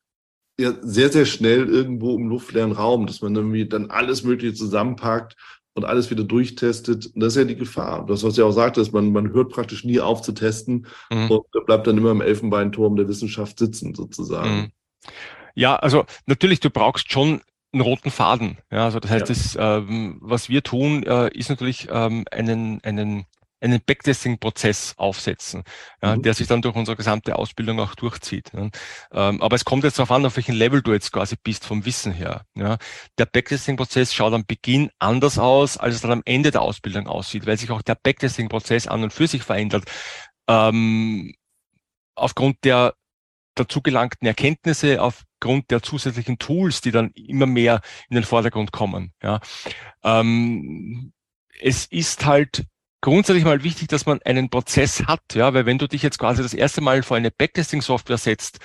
ja 0.60 0.74
sehr, 0.82 1.10
sehr 1.10 1.26
schnell 1.26 1.68
irgendwo 1.68 2.16
im 2.16 2.28
luftleeren 2.28 2.72
Raum, 2.72 3.06
dass 3.06 3.20
man 3.20 3.34
irgendwie 3.34 3.68
dann 3.68 3.90
alles 3.90 4.24
Mögliche 4.24 4.54
zusammenpackt 4.54 5.36
und 5.78 5.84
alles 5.84 6.10
wieder 6.10 6.24
durchtestet. 6.24 7.06
Und 7.06 7.20
das 7.20 7.34
ist 7.34 7.38
ja 7.38 7.44
die 7.44 7.56
Gefahr. 7.56 8.04
Das, 8.06 8.24
was 8.24 8.36
ja 8.36 8.44
auch 8.44 8.52
sagt, 8.52 8.76
ist, 8.76 8.92
man, 8.92 9.12
man 9.12 9.32
hört 9.32 9.50
praktisch 9.50 9.84
nie 9.84 10.00
auf 10.00 10.22
zu 10.22 10.32
testen 10.32 10.86
mhm. 11.10 11.30
und 11.30 11.66
bleibt 11.66 11.86
dann 11.86 11.96
immer 11.96 12.10
im 12.10 12.20
Elfenbeinturm 12.20 12.96
der 12.96 13.08
Wissenschaft 13.08 13.58
sitzen, 13.58 13.94
sozusagen. 13.94 14.50
Mhm. 14.50 14.72
Ja, 15.54 15.76
also 15.76 16.04
natürlich, 16.26 16.60
du 16.60 16.70
brauchst 16.70 17.12
schon 17.12 17.40
einen 17.72 17.82
roten 17.82 18.10
Faden. 18.10 18.58
Ja, 18.72 18.84
also 18.84 18.98
das 18.98 19.10
heißt, 19.10 19.28
ja. 19.28 19.34
das, 19.34 19.56
ähm, 19.88 20.18
was 20.20 20.48
wir 20.48 20.62
tun, 20.62 21.04
äh, 21.04 21.28
ist 21.28 21.48
natürlich 21.48 21.88
ähm, 21.90 22.24
einen, 22.30 22.82
einen 22.82 23.24
einen 23.60 23.80
Backtesting-Prozess 23.84 24.94
aufsetzen, 24.96 25.64
ja, 26.02 26.16
mhm. 26.16 26.22
der 26.22 26.34
sich 26.34 26.46
dann 26.46 26.62
durch 26.62 26.76
unsere 26.76 26.96
gesamte 26.96 27.36
Ausbildung 27.36 27.80
auch 27.80 27.94
durchzieht. 27.94 28.52
Ja. 28.54 28.68
Ähm, 29.12 29.42
aber 29.42 29.56
es 29.56 29.64
kommt 29.64 29.84
jetzt 29.84 29.98
darauf 29.98 30.10
an, 30.10 30.24
auf 30.26 30.36
welchem 30.36 30.54
Level 30.54 30.82
du 30.82 30.92
jetzt 30.92 31.12
quasi 31.12 31.36
bist 31.42 31.64
vom 31.64 31.84
Wissen 31.84 32.12
her. 32.12 32.44
Ja. 32.54 32.78
Der 33.18 33.26
Backtesting-Prozess 33.26 34.14
schaut 34.14 34.32
am 34.32 34.46
Beginn 34.46 34.90
anders 34.98 35.38
aus, 35.38 35.76
als 35.76 35.96
es 35.96 36.00
dann 36.02 36.12
am 36.12 36.22
Ende 36.24 36.50
der 36.50 36.62
Ausbildung 36.62 37.06
aussieht, 37.08 37.46
weil 37.46 37.58
sich 37.58 37.70
auch 37.70 37.82
der 37.82 37.96
Backtesting-Prozess 37.96 38.86
an 38.86 39.02
und 39.02 39.12
für 39.12 39.26
sich 39.26 39.42
verändert. 39.42 39.84
Ähm, 40.46 41.34
aufgrund 42.14 42.64
der 42.64 42.94
dazu 43.54 43.82
gelangten 43.82 44.26
Erkenntnisse, 44.26 45.02
aufgrund 45.02 45.70
der 45.70 45.82
zusätzlichen 45.82 46.38
Tools, 46.38 46.80
die 46.80 46.92
dann 46.92 47.10
immer 47.12 47.46
mehr 47.46 47.80
in 48.08 48.14
den 48.14 48.24
Vordergrund 48.24 48.72
kommen. 48.72 49.12
Ja. 49.22 49.40
Ähm, 50.04 51.12
es 51.60 51.86
ist 51.86 52.24
halt 52.24 52.64
grundsätzlich 53.00 53.44
mal 53.44 53.62
wichtig, 53.62 53.88
dass 53.88 54.06
man 54.06 54.20
einen 54.22 54.50
Prozess 54.50 55.04
hat, 55.06 55.20
ja, 55.34 55.54
weil 55.54 55.66
wenn 55.66 55.78
du 55.78 55.88
dich 55.88 56.02
jetzt 56.02 56.18
quasi 56.18 56.42
das 56.42 56.54
erste 56.54 56.80
Mal 56.80 57.02
vor 57.02 57.16
eine 57.16 57.30
Backtesting-Software 57.30 58.18
setzt, 58.18 58.58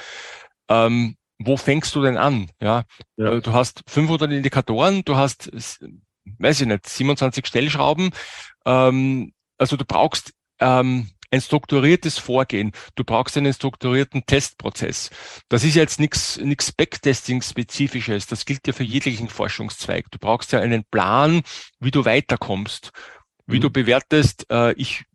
ähm, 0.69 1.15
wo 1.39 1.57
fängst 1.57 1.93
du 1.95 2.01
denn 2.01 2.17
an? 2.17 2.49
Ja, 2.61 2.83
ja. 3.17 3.33
Äh, 3.33 3.41
du 3.41 3.53
hast 3.53 3.83
500 3.87 4.31
Indikatoren, 4.31 5.03
du 5.03 5.15
hast, 5.15 5.51
weiß 6.39 6.61
ich 6.61 6.67
nicht, 6.67 6.87
27 6.87 7.45
Stellschrauben. 7.45 8.11
Ähm, 8.65 9.33
also 9.57 9.77
du 9.77 9.85
brauchst 9.85 10.33
ähm, 10.59 11.09
ein 11.31 11.41
strukturiertes 11.41 12.19
Vorgehen. 12.19 12.71
Du 12.95 13.03
brauchst 13.03 13.35
einen 13.37 13.53
strukturierten 13.53 14.25
Testprozess. 14.25 15.09
Das 15.49 15.63
ist 15.63 15.75
jetzt 15.75 15.99
nichts 15.99 16.37
nichts 16.37 16.71
Backtesting-spezifisches. 16.71 18.27
Das 18.27 18.45
gilt 18.45 18.67
ja 18.67 18.73
für 18.73 18.83
jeglichen 18.83 19.29
Forschungszweig. 19.29 20.11
Du 20.11 20.19
brauchst 20.19 20.51
ja 20.51 20.59
einen 20.59 20.83
Plan, 20.85 21.41
wie 21.79 21.91
du 21.91 22.05
weiterkommst 22.05 22.91
wie 23.45 23.57
mhm. 23.57 23.61
du 23.61 23.69
bewertest. 23.69 24.45
Äh, 24.49 24.73
ich 24.73 25.05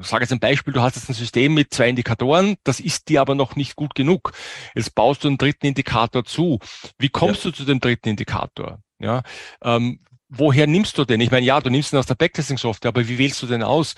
sage 0.00 0.24
jetzt 0.24 0.32
ein 0.32 0.40
Beispiel, 0.40 0.72
du 0.72 0.80
hast 0.80 0.96
jetzt 0.96 1.08
ein 1.08 1.14
System 1.14 1.54
mit 1.54 1.72
zwei 1.72 1.88
Indikatoren, 1.88 2.56
das 2.64 2.80
ist 2.80 3.08
dir 3.08 3.20
aber 3.20 3.34
noch 3.34 3.56
nicht 3.56 3.76
gut 3.76 3.94
genug. 3.94 4.32
Jetzt 4.74 4.94
baust 4.94 5.24
du 5.24 5.28
einen 5.28 5.38
dritten 5.38 5.66
Indikator 5.66 6.24
zu. 6.24 6.58
Wie 6.98 7.08
kommst 7.08 7.44
ja. 7.44 7.50
du 7.50 7.56
zu 7.56 7.64
dem 7.64 7.80
dritten 7.80 8.08
Indikator? 8.08 8.80
Ja, 8.98 9.22
ähm, 9.62 10.00
woher 10.28 10.66
nimmst 10.66 10.98
du 10.98 11.04
den? 11.04 11.20
Ich 11.20 11.30
meine, 11.30 11.46
ja, 11.46 11.60
du 11.60 11.70
nimmst 11.70 11.92
ihn 11.92 11.98
aus 11.98 12.06
der 12.06 12.14
Backtesting-Software, 12.14 12.90
aber 12.90 13.08
wie 13.08 13.18
wählst 13.18 13.42
du 13.42 13.46
den 13.46 13.62
aus? 13.62 13.94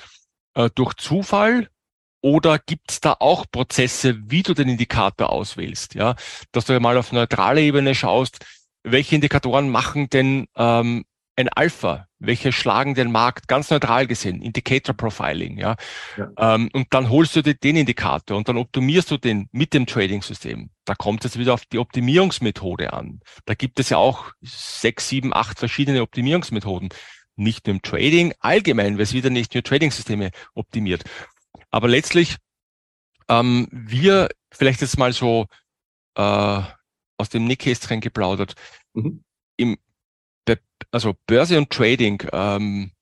Äh, 0.55 0.71
durch 0.75 0.95
Zufall 0.95 1.69
oder 2.21 2.59
gibt 2.59 2.93
es 2.93 3.01
da 3.01 3.17
auch 3.19 3.47
Prozesse, 3.51 4.19
wie 4.31 4.43
du 4.43 4.55
den 4.55 4.69
Indikator 4.69 5.31
auswählst? 5.31 5.95
Ja, 5.95 6.15
dass 6.53 6.67
du 6.67 6.79
mal 6.79 6.97
auf 6.97 7.13
neutraler 7.13 7.61
Ebene 7.61 7.95
schaust, 7.95 8.45
welche 8.85 9.17
Indikatoren 9.17 9.71
machen 9.71 10.09
denn 10.09 10.47
ähm, 10.57 11.05
ein 11.37 11.49
Alpha, 11.49 12.07
welche 12.23 12.53
schlagen 12.53 12.95
den 12.95 13.11
Markt 13.11 13.49
ganz 13.49 13.71
neutral 13.71 14.07
gesehen, 14.07 14.41
Indicator 14.41 14.95
Profiling, 14.95 15.59
ja. 15.59 15.77
ja. 16.17 16.31
Ähm, 16.39 16.71
und 16.73 16.87
dann 16.91 17.11
holst 17.11 17.35
du 17.37 17.43
dir 17.43 17.55
den 17.55 17.77
Indikator 17.77 18.37
und 18.37 18.49
dann 18.49 18.57
optimierst 18.57 19.11
du 19.11 19.17
den 19.17 19.49
mit 19.53 19.75
dem 19.75 19.87
Trading-System. 19.87 20.71
Da 20.85 20.95
kommt 20.95 21.25
es 21.25 21.39
wieder 21.39 21.55
auf 21.55 21.67
die 21.67 21.79
Optimierungsmethode 21.79 22.93
an. 22.93 23.21
Da 23.45 23.55
gibt 23.55 23.81
es 23.81 23.91
ja 23.91 23.97
auch 23.97 24.33
sechs, 24.41 25.09
sieben, 25.09 25.35
acht 25.35 25.59
verschiedene 25.59 26.03
Optimierungsmethoden. 26.03 26.91
Nicht 27.37 27.67
nur 27.67 27.77
im 27.77 27.83
Trading, 27.83 28.35
allgemein, 28.41 28.97
weil 28.97 29.05
es 29.05 29.13
wieder 29.13 29.31
nicht 29.31 29.55
nur 29.55 29.63
Trading-Systeme 29.63 30.31
optimiert. 30.55 31.03
Aber 31.71 31.89
letztlich, 31.89 32.37
ähm, 33.29 33.69
wir 33.73 34.29
vielleicht 34.51 34.81
jetzt 34.81 34.99
mal 34.99 35.13
so 35.13 35.47
äh, 36.15 36.63
aus 37.17 37.29
dem 37.31 37.47
Nähkästchen 37.47 38.01
geplaudert. 38.01 38.55
Mhm. 38.95 39.25
Im 39.57 39.79
also 40.93 41.15
Börse 41.27 41.59
und 41.59 41.71
Trading, 41.71 42.23
ähm, 42.33 42.93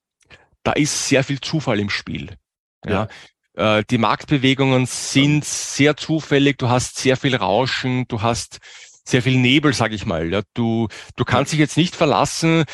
da 0.62 0.72
ist 0.72 1.08
sehr 1.08 1.24
viel 1.24 1.40
Zufall 1.40 1.80
im 1.80 1.90
Spiel. 1.90 2.36
Ja. 2.84 3.08
ja. 3.56 3.78
Äh, 3.78 3.84
die 3.90 3.98
Marktbewegungen 3.98 4.86
sind 4.86 5.44
sehr 5.44 5.96
zufällig, 5.96 6.58
du 6.58 6.68
hast 6.68 6.98
sehr 6.98 7.16
viel 7.16 7.36
Rauschen, 7.36 8.06
du 8.08 8.22
hast 8.22 8.58
sehr 9.04 9.22
viel 9.22 9.36
Nebel, 9.36 9.72
sag 9.72 9.92
ich 9.92 10.06
mal. 10.06 10.32
Ja. 10.32 10.42
Du, 10.54 10.88
du 11.16 11.24
kannst 11.24 11.52
dich 11.52 11.58
jetzt 11.58 11.76
nicht 11.76 11.96
verlassen, 11.96 12.64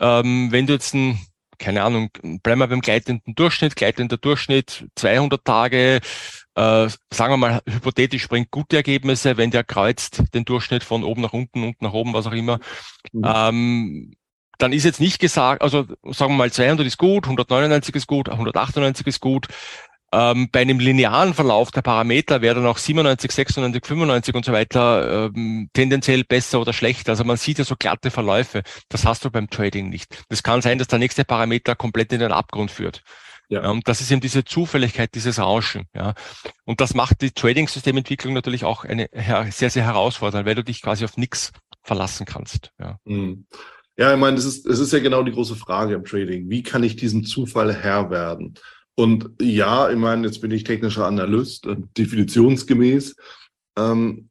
ähm, 0.00 0.48
wenn 0.52 0.66
du 0.66 0.74
jetzt 0.74 0.94
ein, 0.94 1.18
keine 1.58 1.82
Ahnung, 1.82 2.10
bleiben 2.42 2.60
wir 2.60 2.66
beim 2.66 2.82
gleitenden 2.82 3.34
Durchschnitt, 3.34 3.76
gleitender 3.76 4.18
Durchschnitt, 4.18 4.86
200 4.96 5.42
Tage, 5.44 6.00
äh, 6.54 6.88
sagen 7.12 7.32
wir 7.32 7.36
mal, 7.38 7.62
hypothetisch 7.66 8.28
bringt 8.28 8.50
gute 8.50 8.76
Ergebnisse, 8.76 9.36
wenn 9.38 9.50
der 9.50 9.64
kreuzt 9.64 10.22
den 10.34 10.44
Durchschnitt 10.44 10.84
von 10.84 11.02
oben 11.02 11.22
nach 11.22 11.32
unten, 11.32 11.62
unten 11.62 11.84
nach 11.84 11.92
oben, 11.92 12.12
was 12.12 12.26
auch 12.26 12.32
immer. 12.32 12.60
Mhm. 13.12 13.24
Ähm, 13.24 14.16
dann 14.58 14.72
ist 14.72 14.84
jetzt 14.84 15.00
nicht 15.00 15.18
gesagt, 15.18 15.62
also 15.62 15.86
sagen 16.04 16.32
wir 16.32 16.38
mal 16.38 16.52
200 16.52 16.86
ist 16.86 16.98
gut, 16.98 17.24
199 17.24 17.94
ist 17.94 18.06
gut, 18.06 18.28
198 18.28 19.06
ist 19.06 19.20
gut. 19.20 19.48
Ähm, 20.12 20.48
bei 20.52 20.60
einem 20.60 20.78
linearen 20.78 21.34
Verlauf 21.34 21.72
der 21.72 21.82
Parameter 21.82 22.40
wäre 22.40 22.54
dann 22.54 22.66
auch 22.66 22.78
97, 22.78 23.30
96, 23.32 23.84
95 23.84 24.34
und 24.34 24.44
so 24.44 24.52
weiter 24.52 25.26
ähm, 25.34 25.68
tendenziell 25.72 26.22
besser 26.24 26.60
oder 26.60 26.72
schlechter. 26.72 27.12
Also 27.12 27.24
man 27.24 27.36
sieht 27.36 27.58
ja 27.58 27.64
so 27.64 27.74
glatte 27.76 28.10
Verläufe. 28.10 28.62
Das 28.88 29.04
hast 29.04 29.24
du 29.24 29.30
beim 29.30 29.50
Trading 29.50 29.88
nicht. 29.88 30.24
Das 30.28 30.42
kann 30.42 30.62
sein, 30.62 30.78
dass 30.78 30.88
der 30.88 31.00
nächste 31.00 31.24
Parameter 31.24 31.74
komplett 31.74 32.12
in 32.12 32.20
den 32.20 32.32
Abgrund 32.32 32.70
führt. 32.70 33.02
Ja. 33.48 33.68
Und 33.70 33.88
das 33.88 34.00
ist 34.00 34.10
eben 34.10 34.20
diese 34.20 34.44
Zufälligkeit, 34.44 35.14
dieses 35.14 35.38
Rauschen. 35.38 35.86
Ja. 35.94 36.14
Und 36.64 36.80
das 36.80 36.94
macht 36.94 37.20
die 37.20 37.30
Trading-Systementwicklung 37.30 38.32
natürlich 38.32 38.64
auch 38.64 38.84
eine 38.84 39.08
sehr, 39.50 39.70
sehr 39.70 39.84
herausfordernd, 39.84 40.46
weil 40.46 40.54
du 40.54 40.64
dich 40.64 40.82
quasi 40.82 41.04
auf 41.04 41.16
nichts 41.16 41.52
verlassen 41.82 42.26
kannst. 42.26 42.72
Ja. 42.78 42.98
Mhm. 43.04 43.46
Ja, 43.98 44.12
ich 44.12 44.18
meine, 44.20 44.36
das 44.36 44.44
ist, 44.44 44.66
das 44.68 44.78
ist 44.78 44.92
ja 44.92 44.98
genau 44.98 45.22
die 45.22 45.32
große 45.32 45.56
Frage 45.56 45.94
im 45.94 46.04
Trading. 46.04 46.50
Wie 46.50 46.62
kann 46.62 46.82
ich 46.82 46.96
diesen 46.96 47.24
Zufall 47.24 47.72
Herr 47.72 48.10
werden? 48.10 48.54
Und 48.94 49.30
ja, 49.40 49.90
ich 49.90 49.96
meine, 49.96 50.26
jetzt 50.26 50.40
bin 50.40 50.50
ich 50.50 50.64
technischer 50.64 51.06
Analyst, 51.06 51.66
äh, 51.66 51.76
definitionsgemäß. 51.96 53.16
Ähm, 53.78 54.28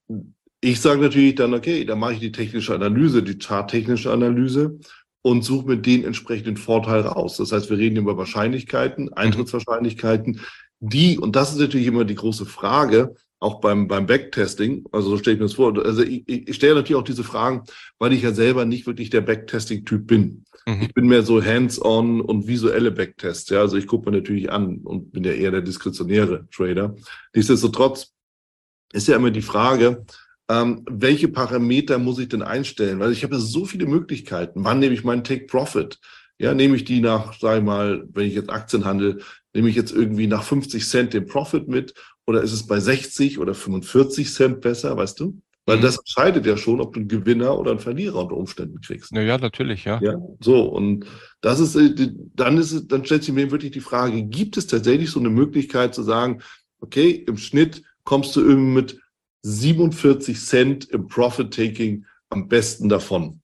ich 0.61 0.81
sage 0.81 1.01
natürlich 1.01 1.35
dann, 1.35 1.53
okay, 1.53 1.85
dann 1.85 1.99
mache 1.99 2.13
ich 2.13 2.19
die 2.19 2.31
technische 2.31 2.73
Analyse, 2.73 3.21
die 3.23 3.37
charttechnische 3.37 4.11
Analyse 4.11 4.79
und 5.21 5.43
suche 5.43 5.67
mir 5.67 5.77
den 5.77 6.03
entsprechenden 6.03 6.57
Vorteil 6.57 7.01
raus. 7.01 7.37
Das 7.37 7.51
heißt, 7.51 7.69
wir 7.69 7.77
reden 7.77 7.97
über 7.97 8.17
Wahrscheinlichkeiten, 8.17 9.13
Eintrittswahrscheinlichkeiten, 9.13 10.41
die, 10.79 11.17
und 11.17 11.35
das 11.35 11.51
ist 11.51 11.59
natürlich 11.59 11.87
immer 11.87 12.05
die 12.05 12.15
große 12.15 12.45
Frage, 12.45 13.15
auch 13.39 13.59
beim, 13.59 13.87
beim 13.87 14.05
Backtesting, 14.05 14.85
also 14.91 15.09
so 15.09 15.17
stelle 15.17 15.35
ich 15.35 15.39
mir 15.39 15.45
das 15.45 15.55
vor. 15.55 15.77
Also 15.85 16.03
ich, 16.03 16.23
ich 16.27 16.55
stelle 16.55 16.75
natürlich 16.75 16.99
auch 16.99 17.05
diese 17.05 17.23
Fragen, 17.23 17.63
weil 17.99 18.13
ich 18.13 18.23
ja 18.23 18.31
selber 18.31 18.65
nicht 18.65 18.87
wirklich 18.87 19.09
der 19.09 19.21
Backtesting-Typ 19.21 20.07
bin. 20.07 20.45
Mhm. 20.65 20.81
Ich 20.81 20.93
bin 20.93 21.07
mehr 21.07 21.23
so 21.23 21.43
hands-on 21.43 22.21
und 22.21 22.47
visuelle 22.47 22.91
Backtests. 22.91 23.49
Ja, 23.49 23.59
also 23.59 23.77
ich 23.77 23.87
gucke 23.87 24.09
mir 24.09 24.17
natürlich 24.17 24.51
an 24.51 24.77
und 24.83 25.11
bin 25.11 25.23
ja 25.23 25.31
eher 25.31 25.51
der 25.51 25.61
diskretionäre 25.61 26.47
Trader. 26.49 26.95
Nichtsdestotrotz 27.33 28.13
ist 28.93 29.07
ja 29.07 29.15
immer 29.15 29.31
die 29.31 29.41
Frage, 29.41 30.05
ähm, 30.49 30.83
welche 30.89 31.27
Parameter 31.27 31.97
muss 31.97 32.19
ich 32.19 32.29
denn 32.29 32.41
einstellen? 32.41 32.99
Weil 32.99 33.11
ich 33.11 33.23
habe 33.23 33.35
ja 33.35 33.41
so 33.41 33.65
viele 33.65 33.85
Möglichkeiten. 33.85 34.63
Wann 34.63 34.79
nehme 34.79 34.93
ich 34.93 35.03
meinen 35.03 35.23
Take 35.23 35.45
Profit? 35.45 35.99
Ja, 36.37 36.53
nehme 36.53 36.75
ich 36.75 36.83
die 36.83 36.99
nach, 36.99 37.39
sage 37.39 37.59
ich 37.59 37.63
mal, 37.63 38.07
wenn 38.13 38.27
ich 38.27 38.35
jetzt 38.35 38.49
Aktien 38.49 38.85
handle, 38.85 39.19
nehme 39.53 39.69
ich 39.69 39.75
jetzt 39.75 39.93
irgendwie 39.93 40.27
nach 40.27 40.43
50 40.43 40.87
Cent 40.87 41.13
den 41.13 41.27
Profit 41.27 41.67
mit 41.67 41.93
oder 42.27 42.41
ist 42.41 42.53
es 42.53 42.65
bei 42.65 42.79
60 42.79 43.39
oder 43.39 43.53
45 43.53 44.33
Cent 44.33 44.61
besser, 44.61 44.95
weißt 44.97 45.19
du? 45.19 45.41
Weil 45.65 45.77
mhm. 45.77 45.81
das 45.81 45.97
entscheidet 45.97 46.45
ja 46.45 46.57
schon, 46.57 46.79
ob 46.79 46.93
du 46.93 46.99
einen 46.99 47.09
Gewinner 47.09 47.57
oder 47.57 47.71
einen 47.71 47.79
Verlierer 47.79 48.19
unter 48.19 48.37
Umständen 48.37 48.81
kriegst. 48.81 49.11
Ja, 49.11 49.21
ja, 49.21 49.37
natürlich, 49.37 49.85
ja. 49.85 49.99
Ja, 50.01 50.15
so. 50.39 50.63
Und 50.63 51.05
das 51.41 51.59
ist, 51.59 51.75
äh, 51.75 52.11
dann 52.35 52.57
ist 52.57 52.87
dann 52.91 53.05
stellt 53.05 53.23
sich 53.23 53.33
mir 53.33 53.49
wirklich 53.51 53.71
die 53.71 53.79
Frage, 53.79 54.23
gibt 54.23 54.57
es 54.57 54.67
tatsächlich 54.67 55.09
so 55.09 55.19
eine 55.19 55.29
Möglichkeit 55.29 55.95
zu 55.95 56.03
sagen, 56.03 56.41
okay, 56.79 57.11
im 57.11 57.37
Schnitt 57.37 57.83
kommst 58.03 58.35
du 58.35 58.41
irgendwie 58.41 58.73
mit 58.73 59.01
47 59.41 60.39
Cent 60.39 60.85
im 60.85 61.07
Profit-Taking 61.07 62.05
am 62.29 62.47
besten 62.47 62.89
davon? 62.89 63.41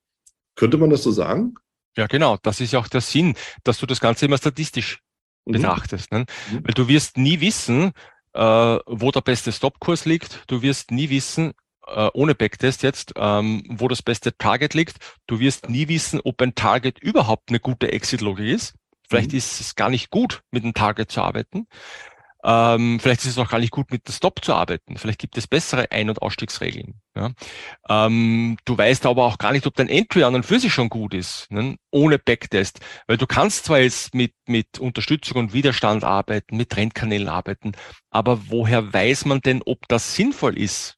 Könnte 0.56 0.78
man 0.78 0.92
das 0.92 1.04
so 1.04 1.12
sagen? 1.12 1.56
Ja, 1.98 2.08
genau. 2.08 2.38
Das 2.44 2.62
ist 2.62 2.74
ja 2.74 2.80
auch 2.80 2.88
der 2.88 3.02
Sinn, 3.02 3.34
dass 3.64 3.80
du 3.80 3.86
das 3.86 4.00
Ganze 4.00 4.26
immer 4.26 4.38
statistisch 4.38 5.00
mhm. 5.46 5.54
betrachtest. 5.54 6.12
Ne? 6.12 6.26
Mhm. 6.52 6.64
Weil 6.64 6.74
du 6.74 6.88
wirst 6.88 7.18
nie 7.18 7.42
wissen, 7.42 7.94
äh, 8.34 8.42
wo 8.86 9.12
der 9.12 9.22
beste 9.22 9.52
Stopkurs 9.52 10.06
liegt. 10.06 10.44
Du 10.48 10.62
wirst 10.62 10.92
nie 10.92 11.10
wissen, 11.10 11.54
äh, 11.88 12.10
ohne 12.14 12.36
Backtest 12.36 12.84
jetzt, 12.84 13.14
ähm, 13.16 13.64
wo 13.68 13.88
das 13.88 14.02
beste 14.02 14.38
Target 14.38 14.74
liegt. 14.74 14.98
Du 15.28 15.40
wirst 15.40 15.70
nie 15.70 15.88
wissen, 15.88 16.22
ob 16.24 16.42
ein 16.42 16.56
Target 16.56 17.00
überhaupt 17.00 17.50
eine 17.50 17.60
gute 17.60 17.92
Exit-Logik 17.92 18.48
ist. 18.48 18.76
Vielleicht 19.10 19.32
mhm. 19.32 19.38
ist 19.40 19.60
es 19.60 19.76
gar 19.76 19.90
nicht 19.90 20.10
gut, 20.10 20.42
mit 20.52 20.64
einem 20.64 20.74
Target 20.74 21.12
zu 21.12 21.22
arbeiten. 21.22 21.68
Ähm, 22.44 23.00
vielleicht 23.00 23.22
ist 23.22 23.32
es 23.32 23.38
auch 23.38 23.50
gar 23.50 23.60
nicht 23.60 23.72
gut, 23.72 23.92
mit 23.92 24.08
der 24.08 24.14
Stop 24.14 24.44
zu 24.44 24.54
arbeiten. 24.54 24.98
Vielleicht 24.98 25.20
gibt 25.20 25.38
es 25.38 25.48
bessere 25.48 25.92
Ein- 25.92 26.10
und 26.10 26.22
Ausstiegsregeln. 26.22 27.02
Ja? 27.16 27.32
Ähm, 27.88 28.58
du 28.66 28.78
weißt 28.78 29.06
aber 29.06 29.26
auch 29.26 29.38
gar 29.38 29.52
nicht, 29.52 29.68
ob 29.68 29.76
dein 29.76 29.90
Entry 29.90 30.24
an 30.24 30.36
und 30.36 30.46
für 30.46 30.60
sich 30.60 30.74
schon 30.74 30.90
gut 30.90 31.14
ist, 31.14 31.52
ne? 31.52 31.76
ohne 31.92 32.18
Backtest. 32.18 32.80
Weil 33.08 33.18
du 33.18 33.28
kannst 33.28 33.66
zwar 33.66 33.80
jetzt 33.80 34.16
mit, 34.16 34.34
mit 34.48 34.80
Unterstützung 34.80 35.38
und 35.38 35.54
Widerstand 35.54 36.04
arbeiten, 36.04 36.58
mit 36.58 36.70
Trendkanälen 36.70 37.30
arbeiten, 37.30 37.74
aber 38.10 38.50
woher 38.50 38.92
weiß 38.92 39.26
man 39.26 39.42
denn, 39.42 39.62
ob 39.66 39.88
das 39.88 40.16
sinnvoll 40.16 40.58
ist? 40.58 40.96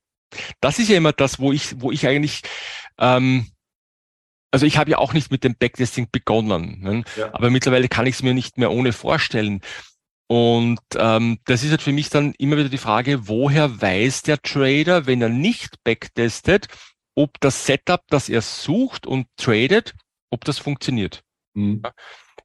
Das 0.62 0.80
ist 0.80 0.90
ja 0.90 0.98
immer 0.98 1.14
das, 1.14 1.40
wo 1.40 1.52
ich, 1.52 1.80
wo 1.82 1.92
ich 1.92 2.08
eigentlich 2.08 2.42
ähm, 2.98 3.48
also 4.54 4.68
ich 4.68 4.78
habe 4.78 4.92
ja 4.92 5.00
auch 5.00 5.14
nicht 5.14 5.32
mit 5.32 5.44
dem 5.44 5.56
Backtesting 5.56 6.10
begonnen, 6.12 6.80
ne? 6.82 7.04
ja. 7.18 7.34
aber 7.34 7.50
mittlerweile 7.50 7.88
kann 7.88 8.06
ich 8.06 8.16
es 8.16 8.24
mir 8.24 8.36
nicht 8.36 8.60
mehr 8.60 8.72
ohne 8.72 8.94
vorstellen. 8.94 9.62
Und 10.28 10.80
ähm, 10.96 11.40
das 11.46 11.64
ist 11.64 11.72
halt 11.72 11.82
für 11.82 11.92
mich 11.92 12.10
dann 12.10 12.34
immer 12.38 12.58
wieder 12.58 12.70
die 12.70 12.78
Frage, 12.78 13.28
woher 13.28 13.82
weiß 13.82 14.24
der 14.24 14.42
Trader, 14.42 15.06
wenn 15.06 15.22
er 15.22 15.30
nicht 15.30 15.84
backtestet, 15.84 16.68
ob 17.16 17.40
das 17.40 17.66
Setup, 17.66 18.02
das 18.08 18.30
er 18.30 18.42
sucht 18.42 19.06
und 19.06 19.28
tradet, 19.38 19.94
ob 20.30 20.46
das 20.46 20.58
funktioniert. 20.58 21.24
Mhm. 21.54 21.84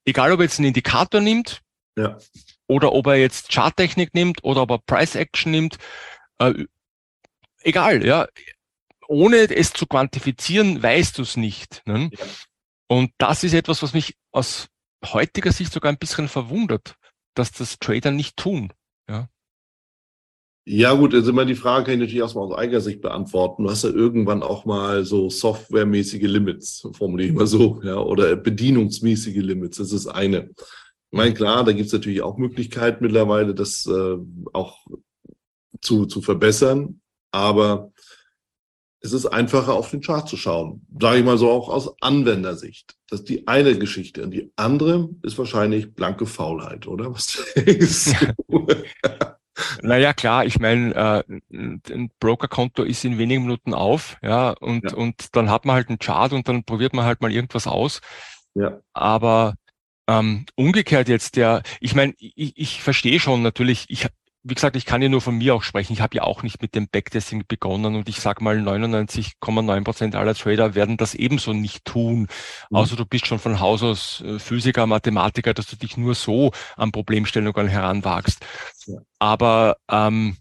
Egal, 0.04 0.32
ob 0.32 0.40
er 0.40 0.44
jetzt 0.44 0.58
einen 0.58 0.68
Indikator 0.68 1.20
nimmt 1.20 1.62
ja. 1.96 2.18
oder 2.66 2.92
ob 2.92 3.06
er 3.06 3.16
jetzt 3.16 3.52
Charttechnik 3.52 4.12
nimmt 4.14 4.44
oder 4.44 4.62
ob 4.62 4.70
er 4.70 4.78
Price 4.78 5.14
Action 5.14 5.52
nimmt, 5.52 5.78
äh, 6.38 6.64
egal, 7.60 8.04
ja. 8.04 8.26
Ohne 9.06 9.36
es 9.36 9.72
zu 9.72 9.86
quantifizieren, 9.86 10.82
weißt 10.82 11.16
du 11.16 11.22
es 11.22 11.38
nicht. 11.38 11.82
Ne? 11.86 12.10
Ja. 12.12 12.26
Und 12.88 13.12
das 13.16 13.44
ist 13.44 13.54
etwas, 13.54 13.82
was 13.82 13.94
mich 13.94 14.16
aus 14.32 14.68
heutiger 15.02 15.52
Sicht 15.52 15.72
sogar 15.72 15.90
ein 15.90 15.98
bisschen 15.98 16.28
verwundert 16.28 16.96
dass 17.38 17.52
das 17.52 17.78
Trader 17.78 18.10
nicht 18.10 18.36
tun. 18.36 18.72
Ja. 19.08 19.28
Ja, 20.70 20.92
gut, 20.92 21.14
jetzt 21.14 21.28
immer 21.28 21.46
die 21.46 21.54
Frage 21.54 21.84
kann 21.84 21.94
ich 21.94 22.00
natürlich 22.00 22.20
erstmal 22.20 22.44
aus 22.44 22.58
eigener 22.58 22.82
Sicht 22.82 23.00
beantworten. 23.00 23.64
Du 23.64 23.70
hast 23.70 23.84
ja 23.84 23.90
irgendwann 23.90 24.42
auch 24.42 24.66
mal 24.66 25.02
so 25.06 25.30
softwaremäßige 25.30 26.24
Limits, 26.24 26.86
formuliere 26.92 27.30
ich 27.30 27.34
mal 27.34 27.46
so, 27.46 27.80
ja, 27.82 27.96
oder 27.96 28.36
bedienungsmäßige 28.36 29.36
Limits. 29.36 29.78
Das 29.78 29.92
ist 29.92 30.08
eine. 30.08 30.50
Ich 31.10 31.16
meine, 31.16 31.32
klar, 31.32 31.64
da 31.64 31.72
gibt 31.72 31.86
es 31.86 31.92
natürlich 31.94 32.20
auch 32.20 32.36
Möglichkeiten 32.36 33.02
mittlerweile, 33.02 33.54
das 33.54 33.86
äh, 33.86 34.16
auch 34.52 34.84
zu, 35.80 36.04
zu 36.04 36.20
verbessern. 36.20 37.00
Aber 37.30 37.92
es 39.00 39.12
ist 39.12 39.26
einfacher, 39.26 39.74
auf 39.74 39.90
den 39.90 40.00
Chart 40.00 40.28
zu 40.28 40.36
schauen. 40.36 40.86
Sage 41.00 41.18
ich 41.18 41.24
mal 41.24 41.38
so 41.38 41.50
auch 41.50 41.68
aus 41.68 41.94
Anwendersicht. 42.02 42.96
Das 43.08 43.20
ist 43.20 43.28
die 43.28 43.46
eine 43.46 43.78
Geschichte. 43.78 44.24
Und 44.24 44.32
die 44.32 44.52
andere 44.56 45.08
ist 45.22 45.38
wahrscheinlich 45.38 45.94
blanke 45.94 46.26
Faulheit, 46.26 46.86
oder? 46.86 47.12
Was 47.12 47.44
denkst 47.56 48.14
du? 48.48 48.66
Naja, 49.82 50.12
klar, 50.12 50.44
ich 50.44 50.60
meine, 50.60 50.94
äh, 50.94 51.24
ein 51.50 52.10
Brokerkonto 52.20 52.84
ist 52.84 53.04
in 53.04 53.18
wenigen 53.18 53.42
Minuten 53.42 53.74
auf, 53.74 54.16
ja, 54.22 54.50
und, 54.50 54.84
ja. 54.84 54.96
und 54.96 55.34
dann 55.34 55.50
hat 55.50 55.64
man 55.64 55.74
halt 55.74 55.88
einen 55.88 55.98
Chart 55.98 56.32
und 56.32 56.46
dann 56.46 56.62
probiert 56.62 56.94
man 56.94 57.04
halt 57.04 57.20
mal 57.20 57.32
irgendwas 57.32 57.66
aus. 57.66 58.00
Ja. 58.54 58.80
Aber 58.92 59.54
ähm, 60.08 60.46
umgekehrt 60.54 61.08
jetzt 61.08 61.36
der, 61.36 61.62
ich 61.80 61.94
meine, 61.94 62.14
ich, 62.18 62.56
ich 62.56 62.82
verstehe 62.82 63.20
schon 63.20 63.42
natürlich, 63.42 63.86
ich, 63.88 64.06
wie 64.48 64.54
gesagt, 64.54 64.76
ich 64.76 64.86
kann 64.86 65.02
ja 65.02 65.08
nur 65.08 65.20
von 65.20 65.36
mir 65.36 65.54
auch 65.54 65.62
sprechen. 65.62 65.92
Ich 65.92 66.00
habe 66.00 66.16
ja 66.16 66.22
auch 66.22 66.42
nicht 66.42 66.62
mit 66.62 66.74
dem 66.74 66.88
Backtesting 66.88 67.44
begonnen 67.46 67.96
und 67.96 68.08
ich 68.08 68.20
sage 68.20 68.42
mal, 68.42 68.56
99,9 68.58 69.84
Prozent 69.84 70.14
aller 70.16 70.34
Trader 70.34 70.74
werden 70.74 70.96
das 70.96 71.14
ebenso 71.14 71.52
nicht 71.52 71.84
tun. 71.84 72.28
Mhm. 72.70 72.76
Außer 72.76 72.96
du 72.96 73.04
bist 73.04 73.26
schon 73.26 73.38
von 73.38 73.60
Haus 73.60 73.82
aus 73.82 74.22
äh, 74.22 74.38
Physiker, 74.38 74.86
Mathematiker, 74.86 75.54
dass 75.54 75.66
du 75.66 75.76
dich 75.76 75.96
nur 75.96 76.14
so 76.14 76.52
an 76.76 76.92
Problemstellungen 76.92 77.68
heranwagst. 77.68 78.44
Ja. 78.86 78.98
Aber 79.18 79.76
ähm, 79.90 80.36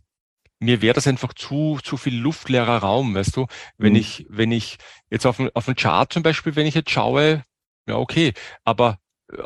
mir 0.60 0.82
wäre 0.82 0.94
das 0.94 1.08
einfach 1.08 1.34
zu, 1.34 1.80
zu 1.84 1.98
viel 1.98 2.18
luftleerer 2.18 2.78
Raum, 2.78 3.14
weißt 3.14 3.36
du? 3.36 3.48
Wenn 3.78 3.94
mhm. 3.94 4.00
ich, 4.00 4.26
wenn 4.30 4.52
ich 4.52 4.78
jetzt 5.10 5.26
auf, 5.26 5.40
auf 5.54 5.66
den 5.66 5.76
Chart 5.76 6.12
zum 6.12 6.24
Beispiel, 6.24 6.56
wenn 6.56 6.66
ich 6.66 6.76
jetzt 6.76 6.92
schaue, 6.92 7.44
ja, 7.88 7.96
okay, 7.96 8.34
aber 8.64 8.98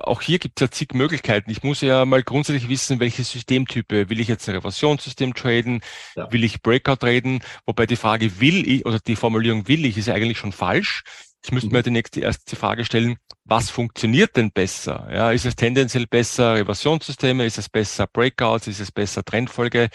auch 0.04 0.22
hier 0.22 0.40
gibt 0.40 0.62
es 0.62 0.68
ja 0.68 0.72
zig 0.72 0.94
Möglichkeiten. 0.94 1.50
Ich 1.50 1.64
muss 1.64 1.82
ja 1.82 2.06
mal 2.06 2.22
grundsätzlich 2.22 2.70
wissen, 2.70 3.00
welche 3.00 3.24
Systemtype. 3.24 4.10
Will 4.10 4.20
ich 4.20 4.28
jetzt 4.28 4.48
ein 4.48 4.56
Reversionssystem 4.56 5.34
traden? 5.34 5.82
Ja. 6.16 6.32
Will 6.32 6.44
ich 6.44 6.62
Breakout 6.62 6.98
traden? 6.98 7.44
Wobei 7.66 7.88
die 7.88 7.96
Frage 7.96 8.40
will 8.40 8.68
ich 8.68 8.86
oder 8.86 9.00
die 9.00 9.16
Formulierung 9.16 9.68
will 9.68 9.86
ich 9.86 9.98
ist 9.98 10.08
ja 10.08 10.14
eigentlich 10.14 10.38
schon 10.38 10.52
falsch. 10.52 11.04
Ich 11.44 11.52
müsste 11.52 11.70
mhm. 11.70 11.74
mir 11.74 11.84
die 11.84 11.92
nächste 11.92 12.22
erste 12.22 12.56
Frage 12.56 12.86
stellen, 12.86 13.18
was 13.44 13.72
funktioniert 13.72 14.38
denn 14.38 14.52
besser? 14.52 15.10
Ja, 15.12 15.32
ist 15.32 15.46
es 15.46 15.56
tendenziell 15.56 16.06
besser 16.06 16.56
Reversionssysteme? 16.56 17.46
Ist 17.46 17.58
es 17.58 17.68
besser 17.68 18.06
Breakouts? 18.06 18.68
Ist 18.68 18.80
es 18.80 18.92
besser 18.92 19.24
Trendfolge? 19.24 19.90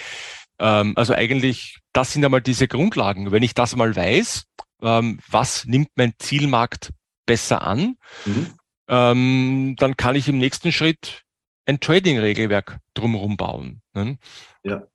Ähm, 0.58 0.94
also 0.96 1.14
eigentlich, 1.14 1.78
das 1.92 2.12
sind 2.12 2.24
einmal 2.24 2.42
diese 2.42 2.66
Grundlagen. 2.66 3.30
Wenn 3.30 3.44
ich 3.44 3.54
das 3.54 3.76
mal 3.76 3.94
weiß, 3.94 4.46
ähm, 4.82 5.20
was 5.28 5.64
nimmt 5.66 5.90
mein 5.94 6.14
Zielmarkt 6.18 6.90
besser 7.24 7.62
an? 7.62 7.94
Mhm 8.24 8.56
ähm, 8.88 9.74
dann 9.78 9.96
kann 9.96 10.16
ich 10.16 10.28
im 10.28 10.38
nächsten 10.38 10.72
Schritt 10.72 11.22
ein 11.66 11.80
Trading-Regelwerk 11.80 12.78
drumherum 12.94 13.36
bauen. 13.36 13.82
Ne? 13.94 14.18
Ja. 14.62 14.86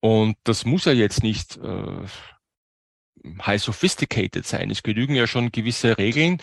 Und 0.00 0.36
das 0.44 0.64
muss 0.64 0.84
ja 0.84 0.92
jetzt 0.92 1.22
nicht 1.22 1.56
äh, 1.58 2.06
high 3.42 3.62
sophisticated 3.62 4.46
sein. 4.46 4.70
Es 4.70 4.82
genügen 4.82 5.14
ja 5.14 5.26
schon 5.26 5.52
gewisse 5.52 5.98
Regeln, 5.98 6.38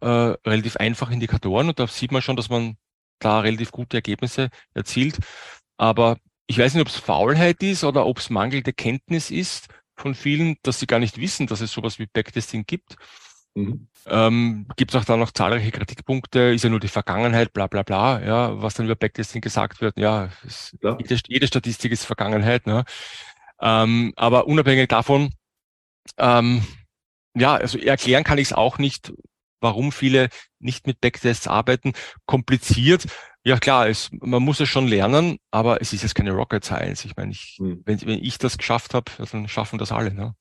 äh, 0.00 0.06
relativ 0.06 0.76
einfach 0.76 1.10
Indikatoren 1.10 1.68
und 1.68 1.78
da 1.78 1.86
sieht 1.86 2.12
man 2.12 2.22
schon, 2.22 2.36
dass 2.36 2.48
man 2.48 2.76
da 3.18 3.40
relativ 3.40 3.70
gute 3.72 3.98
Ergebnisse 3.98 4.50
erzielt. 4.74 5.18
Aber 5.76 6.18
ich 6.46 6.58
weiß 6.58 6.74
nicht, 6.74 6.82
ob 6.82 6.88
es 6.88 6.96
Faulheit 6.96 7.62
ist 7.62 7.84
oder 7.84 8.06
ob 8.06 8.18
es 8.18 8.30
mangelnde 8.30 8.72
Kenntnis 8.72 9.30
ist 9.30 9.68
von 9.96 10.14
vielen, 10.14 10.56
dass 10.62 10.80
sie 10.80 10.86
gar 10.86 10.98
nicht 10.98 11.18
wissen, 11.18 11.46
dass 11.46 11.60
es 11.60 11.72
sowas 11.72 11.98
wie 11.98 12.06
Backtesting 12.06 12.64
gibt. 12.66 12.96
Mhm. 13.54 13.88
Ähm, 14.06 14.66
Gibt 14.76 14.92
es 14.92 15.00
auch 15.00 15.04
da 15.04 15.16
noch 15.16 15.30
zahlreiche 15.30 15.70
Kritikpunkte, 15.70 16.52
ist 16.52 16.64
ja 16.64 16.70
nur 16.70 16.80
die 16.80 16.88
Vergangenheit, 16.88 17.52
bla 17.52 17.68
bla 17.68 17.82
bla, 17.82 18.22
ja, 18.22 18.60
was 18.60 18.74
dann 18.74 18.86
über 18.86 18.96
Backtesting 18.96 19.40
gesagt 19.40 19.80
wird, 19.80 19.96
ja, 19.96 20.28
ist, 20.44 20.76
ja. 20.82 20.98
Jede, 20.98 21.20
jede, 21.28 21.46
Statistik 21.46 21.92
ist 21.92 22.04
Vergangenheit, 22.04 22.66
ne? 22.66 22.84
Ähm, 23.60 24.12
aber 24.16 24.46
unabhängig 24.46 24.88
davon, 24.88 25.32
ähm, 26.18 26.64
ja, 27.34 27.54
also 27.54 27.78
erklären 27.78 28.24
kann 28.24 28.38
ich 28.38 28.48
es 28.48 28.52
auch 28.52 28.78
nicht, 28.78 29.12
warum 29.60 29.92
viele 29.92 30.28
nicht 30.58 30.86
mit 30.86 31.00
Backtests 31.00 31.48
arbeiten. 31.48 31.92
Kompliziert, 32.26 33.06
ja 33.44 33.58
klar, 33.58 33.88
es, 33.88 34.10
man 34.12 34.42
muss 34.42 34.60
es 34.60 34.68
schon 34.68 34.86
lernen, 34.86 35.38
aber 35.50 35.80
es 35.80 35.92
ist 35.92 36.02
jetzt 36.02 36.14
keine 36.14 36.32
Rocket 36.32 36.64
Science. 36.64 37.04
Ich 37.04 37.16
meine, 37.16 37.32
ich, 37.32 37.56
hm. 37.58 37.82
wenn, 37.84 38.00
wenn 38.02 38.22
ich 38.22 38.38
das 38.38 38.58
geschafft 38.58 38.94
habe, 38.94 39.10
dann 39.30 39.48
schaffen 39.48 39.78
das 39.78 39.92
alle. 39.92 40.12
Ne? 40.12 40.34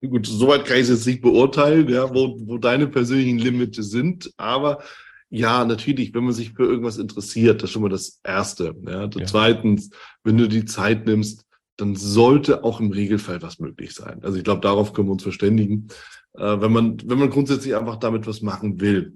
Gut, 0.00 0.26
soweit 0.26 0.64
kann 0.64 0.76
ich 0.76 0.84
es 0.84 0.90
jetzt 0.90 1.06
nicht 1.06 1.22
beurteilen, 1.22 1.88
ja, 1.88 2.12
wo, 2.14 2.36
wo 2.46 2.58
deine 2.58 2.86
persönlichen 2.86 3.38
Limite 3.38 3.82
sind, 3.82 4.32
aber 4.36 4.82
ja, 5.30 5.64
natürlich, 5.64 6.14
wenn 6.14 6.24
man 6.24 6.32
sich 6.32 6.52
für 6.52 6.64
irgendwas 6.64 6.98
interessiert, 6.98 7.62
das 7.62 7.68
ist 7.68 7.72
schon 7.72 7.82
mal 7.82 7.88
das 7.88 8.20
Erste. 8.24 8.74
Ja. 8.86 9.04
ja. 9.04 9.26
Zweitens, 9.26 9.90
wenn 10.24 10.38
du 10.38 10.48
die 10.48 10.64
Zeit 10.64 11.06
nimmst, 11.06 11.44
dann 11.76 11.96
sollte 11.96 12.64
auch 12.64 12.80
im 12.80 12.90
Regelfall 12.90 13.42
was 13.42 13.58
möglich 13.58 13.94
sein. 13.94 14.20
Also 14.22 14.38
ich 14.38 14.44
glaube, 14.44 14.60
darauf 14.60 14.92
können 14.92 15.08
wir 15.08 15.12
uns 15.12 15.22
verständigen, 15.22 15.88
äh, 16.34 16.60
wenn 16.60 16.72
man 16.72 16.98
wenn 17.04 17.18
man 17.18 17.30
grundsätzlich 17.30 17.76
einfach 17.76 17.96
damit 17.96 18.26
was 18.26 18.40
machen 18.40 18.80
will. 18.80 19.14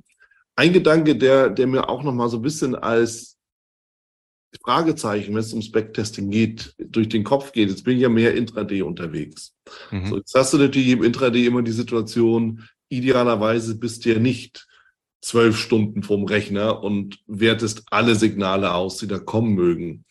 Ein 0.54 0.72
Gedanke, 0.72 1.16
der 1.16 1.48
der 1.48 1.66
mir 1.66 1.88
auch 1.88 2.02
noch 2.02 2.12
mal 2.12 2.28
so 2.28 2.38
ein 2.38 2.42
bisschen 2.42 2.74
als 2.74 3.31
Fragezeichen, 4.60 5.34
wenn 5.34 5.40
es 5.40 5.52
ums 5.52 5.70
Backtesting 5.70 6.30
geht, 6.30 6.74
durch 6.78 7.08
den 7.08 7.24
Kopf 7.24 7.52
geht. 7.52 7.70
Jetzt 7.70 7.84
bin 7.84 7.96
ich 7.96 8.02
ja 8.02 8.08
mehr 8.08 8.34
Intraday 8.34 8.82
unterwegs. 8.82 9.54
Mhm. 9.90 10.06
So, 10.06 10.16
jetzt 10.18 10.34
hast 10.34 10.52
du 10.52 10.58
natürlich 10.58 10.90
im 10.90 11.02
Intraday 11.02 11.46
immer 11.46 11.62
die 11.62 11.72
Situation, 11.72 12.62
idealerweise 12.88 13.78
bist 13.78 14.04
du 14.04 14.12
ja 14.12 14.18
nicht 14.18 14.66
zwölf 15.22 15.56
Stunden 15.56 16.02
vorm 16.02 16.24
Rechner 16.24 16.82
und 16.82 17.20
wertest 17.26 17.84
alle 17.90 18.14
Signale 18.14 18.74
aus, 18.74 18.98
die 18.98 19.06
da 19.06 19.18
kommen 19.18 19.54
mögen. 19.54 20.04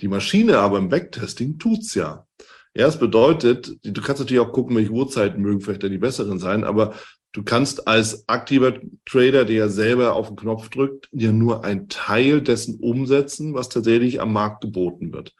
Die 0.00 0.08
Maschine 0.08 0.58
aber 0.58 0.78
im 0.78 0.88
Backtesting 0.88 1.58
tut's 1.58 1.94
ja. 1.94 2.26
Ja, 2.74 2.86
es 2.86 2.98
bedeutet, 2.98 3.76
du 3.82 4.00
kannst 4.02 4.20
natürlich 4.20 4.40
auch 4.40 4.52
gucken, 4.52 4.76
welche 4.76 4.92
Uhrzeiten 4.92 5.42
mögen 5.42 5.60
vielleicht 5.60 5.82
dann 5.82 5.90
die 5.90 5.98
besseren 5.98 6.38
sein, 6.38 6.62
aber 6.62 6.94
Du 7.32 7.42
kannst 7.42 7.86
als 7.86 8.28
aktiver 8.28 8.80
Trader, 9.04 9.44
der 9.44 9.56
ja 9.56 9.68
selber 9.68 10.14
auf 10.14 10.28
den 10.28 10.36
Knopf 10.36 10.70
drückt, 10.70 11.08
ja 11.12 11.30
nur 11.30 11.64
ein 11.64 11.88
Teil 11.88 12.40
dessen 12.40 12.80
umsetzen, 12.80 13.54
was 13.54 13.68
tatsächlich 13.68 14.20
am 14.20 14.32
Markt 14.32 14.62
geboten 14.62 15.12
wird. 15.12 15.34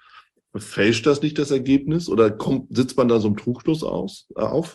Fälscht 0.54 1.06
das 1.06 1.22
nicht 1.22 1.38
das 1.38 1.50
Ergebnis 1.50 2.08
oder 2.08 2.30
kommt, 2.30 2.74
sitzt 2.76 2.96
man 2.96 3.08
da 3.08 3.20
so 3.20 3.28
im 3.28 3.36
Trugschluss 3.36 3.82
aus, 3.82 4.26
äh, 4.36 4.40
auf? 4.40 4.74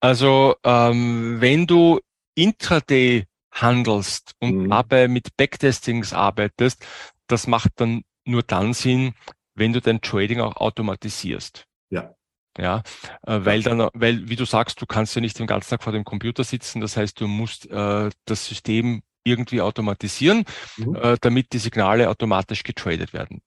Also 0.00 0.56
ähm, 0.64 1.36
wenn 1.40 1.66
du 1.66 2.00
Intraday 2.34 3.26
handelst 3.52 4.32
und 4.40 4.56
mhm. 4.56 4.70
dabei 4.70 5.08
mit 5.08 5.36
Backtestings 5.36 6.12
arbeitest, 6.12 6.84
das 7.26 7.46
macht 7.46 7.72
dann 7.76 8.02
nur 8.24 8.42
dann 8.42 8.72
Sinn, 8.72 9.14
wenn 9.54 9.72
du 9.72 9.80
dein 9.80 10.00
Trading 10.00 10.40
auch 10.40 10.56
automatisierst. 10.56 11.66
Ja. 11.90 12.14
Ja, 12.58 12.82
äh, 13.26 13.40
weil 13.42 13.62
dann, 13.62 13.88
weil, 13.94 14.28
wie 14.28 14.36
du 14.36 14.44
sagst, 14.44 14.80
du 14.80 14.86
kannst 14.86 15.14
ja 15.14 15.20
nicht 15.20 15.38
den 15.38 15.46
ganzen 15.46 15.70
Tag 15.70 15.82
vor 15.82 15.92
dem 15.92 16.04
Computer 16.04 16.44
sitzen. 16.44 16.80
Das 16.80 16.96
heißt, 16.96 17.18
du 17.20 17.26
musst 17.26 17.70
äh, 17.70 18.10
das 18.26 18.46
System 18.46 19.02
irgendwie 19.24 19.60
automatisieren, 19.60 20.44
mhm. 20.76 20.96
äh, 20.96 21.16
damit 21.20 21.52
die 21.52 21.58
Signale 21.58 22.10
automatisch 22.10 22.62
getradet 22.62 23.12
werden. 23.12 23.40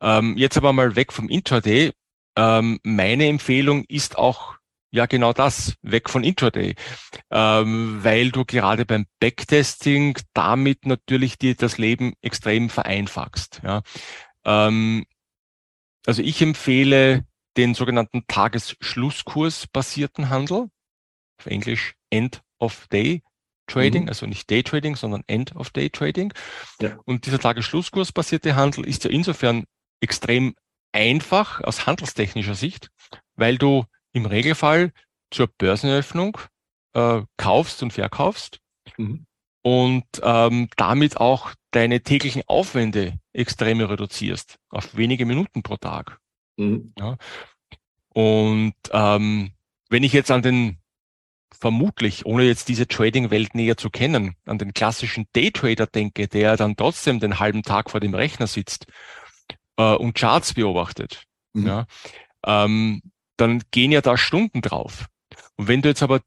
Ähm, 0.00 0.36
jetzt 0.36 0.56
aber 0.56 0.72
mal 0.72 0.96
weg 0.96 1.12
vom 1.12 1.28
Intraday. 1.28 1.92
Ähm, 2.36 2.78
meine 2.82 3.26
Empfehlung 3.26 3.84
ist 3.88 4.18
auch 4.18 4.56
ja 4.90 5.06
genau 5.06 5.32
das, 5.32 5.74
weg 5.82 6.08
von 6.08 6.24
Intraday, 6.24 6.74
ähm, 7.30 7.98
weil 8.02 8.30
du 8.30 8.44
gerade 8.44 8.86
beim 8.86 9.06
Backtesting 9.20 10.18
damit 10.32 10.86
natürlich 10.86 11.38
dir 11.38 11.54
das 11.54 11.76
Leben 11.76 12.14
extrem 12.22 12.70
vereinfachst. 12.70 13.60
Ja. 13.62 13.82
Ähm, 14.44 15.04
also 16.06 16.22
ich 16.22 16.40
empfehle 16.40 17.24
den 17.56 17.74
sogenannten 17.74 18.24
Tagesschlusskurs 18.26 19.66
basierten 19.66 20.28
Handel, 20.30 20.68
auf 21.38 21.46
Englisch 21.46 21.94
End 22.10 22.42
of 22.58 22.86
Day 22.88 23.22
Trading, 23.66 24.04
mhm. 24.04 24.08
also 24.08 24.26
nicht 24.26 24.48
Day 24.48 24.62
Trading, 24.62 24.96
sondern 24.96 25.24
End 25.26 25.54
of 25.56 25.70
Day 25.70 25.90
Trading. 25.90 26.32
Ja. 26.80 26.98
Und 27.04 27.26
dieser 27.26 27.40
Tagesschlusskurs 27.40 28.12
basierte 28.12 28.54
Handel 28.54 28.86
ist 28.86 29.04
ja 29.04 29.10
insofern 29.10 29.64
extrem 30.00 30.54
einfach 30.92 31.60
aus 31.62 31.86
handelstechnischer 31.86 32.54
Sicht, 32.54 32.90
weil 33.34 33.58
du 33.58 33.84
im 34.12 34.26
Regelfall 34.26 34.92
zur 35.30 35.48
Börseneröffnung 35.48 36.38
äh, 36.94 37.22
kaufst 37.36 37.82
und 37.82 37.92
verkaufst 37.92 38.60
mhm. 38.96 39.26
und 39.62 40.04
ähm, 40.22 40.68
damit 40.76 41.16
auch 41.18 41.52
deine 41.72 42.02
täglichen 42.02 42.42
Aufwände 42.46 43.18
extrem 43.32 43.80
reduzierst 43.80 44.58
auf 44.70 44.96
wenige 44.96 45.26
Minuten 45.26 45.62
pro 45.62 45.76
Tag. 45.76 46.18
Mhm. 46.56 46.92
Ja. 46.98 47.16
Und 48.10 48.74
ähm, 48.92 49.52
wenn 49.88 50.02
ich 50.02 50.12
jetzt 50.12 50.30
an 50.30 50.42
den 50.42 50.78
vermutlich, 51.52 52.26
ohne 52.26 52.44
jetzt 52.44 52.68
diese 52.68 52.86
Trading-Welt 52.86 53.54
näher 53.54 53.76
zu 53.76 53.90
kennen, 53.90 54.36
an 54.46 54.58
den 54.58 54.74
klassischen 54.74 55.26
Daytrader 55.32 55.86
denke, 55.86 56.28
der 56.28 56.56
dann 56.56 56.76
trotzdem 56.76 57.20
den 57.20 57.38
halben 57.38 57.62
Tag 57.62 57.90
vor 57.90 58.00
dem 58.00 58.14
Rechner 58.14 58.46
sitzt 58.46 58.86
äh, 59.76 59.94
und 59.94 60.14
Charts 60.14 60.54
beobachtet, 60.54 61.24
mhm. 61.54 61.66
ja, 61.66 61.86
ähm, 62.44 63.02
dann 63.36 63.62
gehen 63.70 63.92
ja 63.92 64.00
da 64.00 64.16
Stunden 64.16 64.60
drauf. 64.60 65.06
Und 65.56 65.68
wenn 65.68 65.82
du 65.82 65.88
jetzt 65.88 66.02
aber 66.02 66.20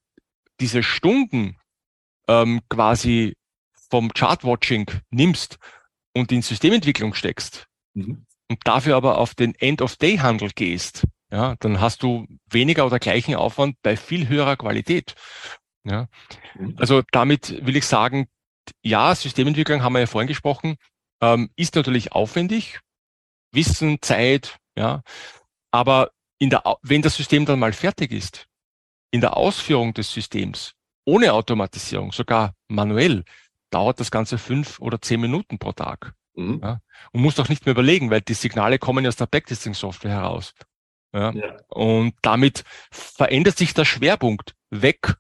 diese 0.60 0.84
Stunden 0.84 1.58
ähm, 2.28 2.62
quasi 2.70 3.36
vom 3.90 4.14
Chartwatching 4.14 4.90
nimmst 5.10 5.58
und 6.14 6.32
in 6.32 6.42
Systementwicklung 6.42 7.14
steckst 7.14 7.68
mhm. 7.94 8.26
Und 8.50 8.60
dafür 8.66 8.96
aber 8.96 9.18
auf 9.18 9.36
den 9.36 9.56
End-of-Day-Handel 9.56 10.52
gehst, 10.56 11.06
ja, 11.32 11.56
dann 11.60 11.80
hast 11.80 12.04
du 12.04 12.28
weniger 12.50 12.86
oder 12.86 13.00
gleichen 13.00 13.36
Aufwand 13.36 13.78
bei 13.84 13.96
viel 13.96 14.28
höherer 14.28 14.58
Qualität. 14.58 15.16
Ja. 15.84 16.08
Mhm. 16.56 16.76
Also 16.78 17.04
damit 17.12 17.66
will 17.66 17.76
ich 17.76 17.86
sagen, 17.86 18.28
ja, 18.84 19.14
Systementwicklung 19.14 19.84
haben 19.84 19.94
wir 19.94 20.00
ja 20.00 20.08
vorhin 20.08 20.28
gesprochen, 20.28 20.78
ähm, 21.22 21.50
ist 21.56 21.76
natürlich 21.76 22.12
aufwendig, 22.12 22.80
Wissen, 23.52 23.98
Zeit, 24.02 24.58
ja, 24.78 25.02
aber 25.72 26.12
in 26.40 26.50
der, 26.50 26.64
wenn 26.82 27.02
das 27.02 27.16
System 27.16 27.46
dann 27.46 27.60
mal 27.60 27.74
fertig 27.74 28.12
ist, 28.12 28.48
in 29.12 29.22
der 29.22 29.38
Ausführung 29.38 29.94
des 29.94 30.12
Systems, 30.12 30.74
ohne 31.06 31.34
Automatisierung, 31.34 32.12
sogar 32.12 32.54
manuell, 32.68 33.24
dauert 33.72 34.00
das 34.00 34.12
Ganze 34.12 34.38
fünf 34.38 34.80
oder 34.80 35.02
zehn 35.02 35.20
Minuten 35.20 35.58
pro 35.58 35.72
Tag. 35.74 36.14
Mhm. 36.40 36.62
Ja? 36.64 36.80
Und 37.12 37.22
musst 37.22 37.40
auch 37.40 37.50
nicht 37.50 37.66
mehr 37.66 37.74
überlegen, 37.74 38.10
weil 38.10 38.22
die 38.22 38.34
Signale 38.34 38.80
kommen 38.80 39.04
ja 39.04 39.10
aus 39.10 39.18
der 39.18 39.28
Backtesting-Software 39.28 40.12
heraus. 40.12 40.54
Ja? 41.14 41.32
ja? 41.32 41.58
Und 41.68 42.16
damit 42.22 42.64
verändert 42.92 43.58
sich 43.58 43.74
der 43.74 43.86
Schwerpunkt 43.86 44.56
weg 44.70 45.16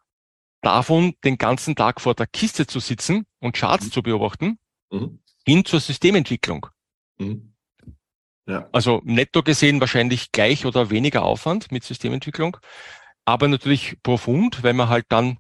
davon, 0.62 1.14
den 1.24 1.38
ganzen 1.38 1.76
Tag 1.76 2.02
vor 2.02 2.16
der 2.16 2.28
Kiste 2.28 2.68
zu 2.68 2.80
sitzen 2.80 3.26
und 3.40 3.56
Charts 3.56 3.88
mhm. 3.88 3.92
zu 3.92 4.04
beobachten, 4.04 4.60
mhm. 4.92 5.20
hin 5.46 5.66
zur 5.66 5.80
Systementwicklung. 5.80 6.68
Mhm. 7.18 7.54
Ja. 8.48 8.68
Also 8.72 9.02
netto 9.04 9.44
gesehen 9.44 9.80
wahrscheinlich 9.80 10.32
gleich 10.32 10.66
oder 10.66 10.90
weniger 10.90 11.24
Aufwand 11.24 11.72
mit 11.72 11.84
Systementwicklung, 11.84 12.58
aber 13.24 13.48
natürlich 13.48 14.02
profund, 14.02 14.64
weil 14.64 14.74
man 14.74 14.90
halt 14.90 15.06
dann 15.10 15.38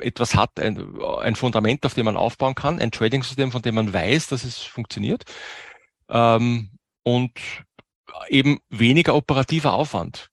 etwas 0.00 0.34
hat, 0.34 0.60
ein, 0.60 1.00
ein 1.22 1.36
Fundament, 1.36 1.86
auf 1.86 1.94
dem 1.94 2.04
man 2.06 2.16
aufbauen 2.16 2.54
kann, 2.54 2.80
ein 2.80 2.90
Trading-System, 2.90 3.52
von 3.52 3.62
dem 3.62 3.74
man 3.74 3.92
weiß, 3.92 4.28
dass 4.28 4.44
es 4.44 4.58
funktioniert 4.58 5.24
ähm, 6.08 6.70
und 7.02 7.32
eben 8.28 8.60
weniger 8.68 9.14
operativer 9.14 9.72
Aufwand. 9.72 10.30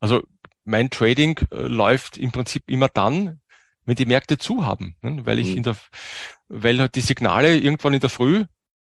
Also 0.00 0.22
mein 0.64 0.90
Trading 0.90 1.38
äh, 1.50 1.62
läuft 1.62 2.16
im 2.16 2.32
Prinzip 2.32 2.64
immer 2.68 2.88
dann, 2.88 3.40
wenn 3.84 3.96
die 3.96 4.06
Märkte 4.06 4.38
zu 4.38 4.64
haben, 4.64 4.96
ne? 5.02 5.24
weil 5.26 5.38
ich 5.38 5.50
mhm. 5.50 5.56
in 5.58 5.62
der, 5.64 5.76
weil 6.48 6.80
halt 6.80 6.94
die 6.94 7.00
Signale 7.00 7.56
irgendwann 7.56 7.94
in 7.94 8.00
der 8.00 8.10
Früh 8.10 8.44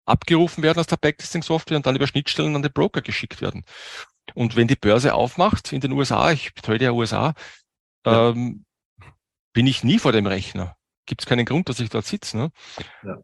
abgerufen 0.07 0.63
werden 0.63 0.79
aus 0.79 0.87
der 0.87 0.97
Backtesting-Software 0.97 1.77
und 1.77 1.87
dann 1.87 1.97
über 1.97 2.07
Schnittstellen 2.07 2.55
an 2.57 2.63
den 2.63 2.73
Broker 2.73 3.01
geschickt 3.01 3.41
werden. 3.41 3.65
Und 4.35 4.57
wenn 4.57 4.69
die 4.69 4.77
Börse 4.77 5.15
aufmacht 5.15 5.73
in 5.73 5.81
den 5.81 5.93
USA, 5.93 6.33
ich 6.33 6.55
betreue 6.55 6.81
ja 6.81 6.93
USA, 6.93 7.35
ja. 8.07 8.31
Ähm, 8.31 8.65
bin 9.55 9.67
ich 9.67 9.83
nie 9.83 9.99
vor 9.99 10.13
dem 10.13 10.27
Rechner. 10.27 10.77
Gibt 11.07 11.23
es 11.23 11.27
keinen 11.27 11.47
Grund, 11.47 11.71
dass 11.71 11.81
ich 11.81 11.89
dort 11.89 12.05
sitze. 12.05 12.37
Ne? 12.37 12.51
Ja. 13.03 13.17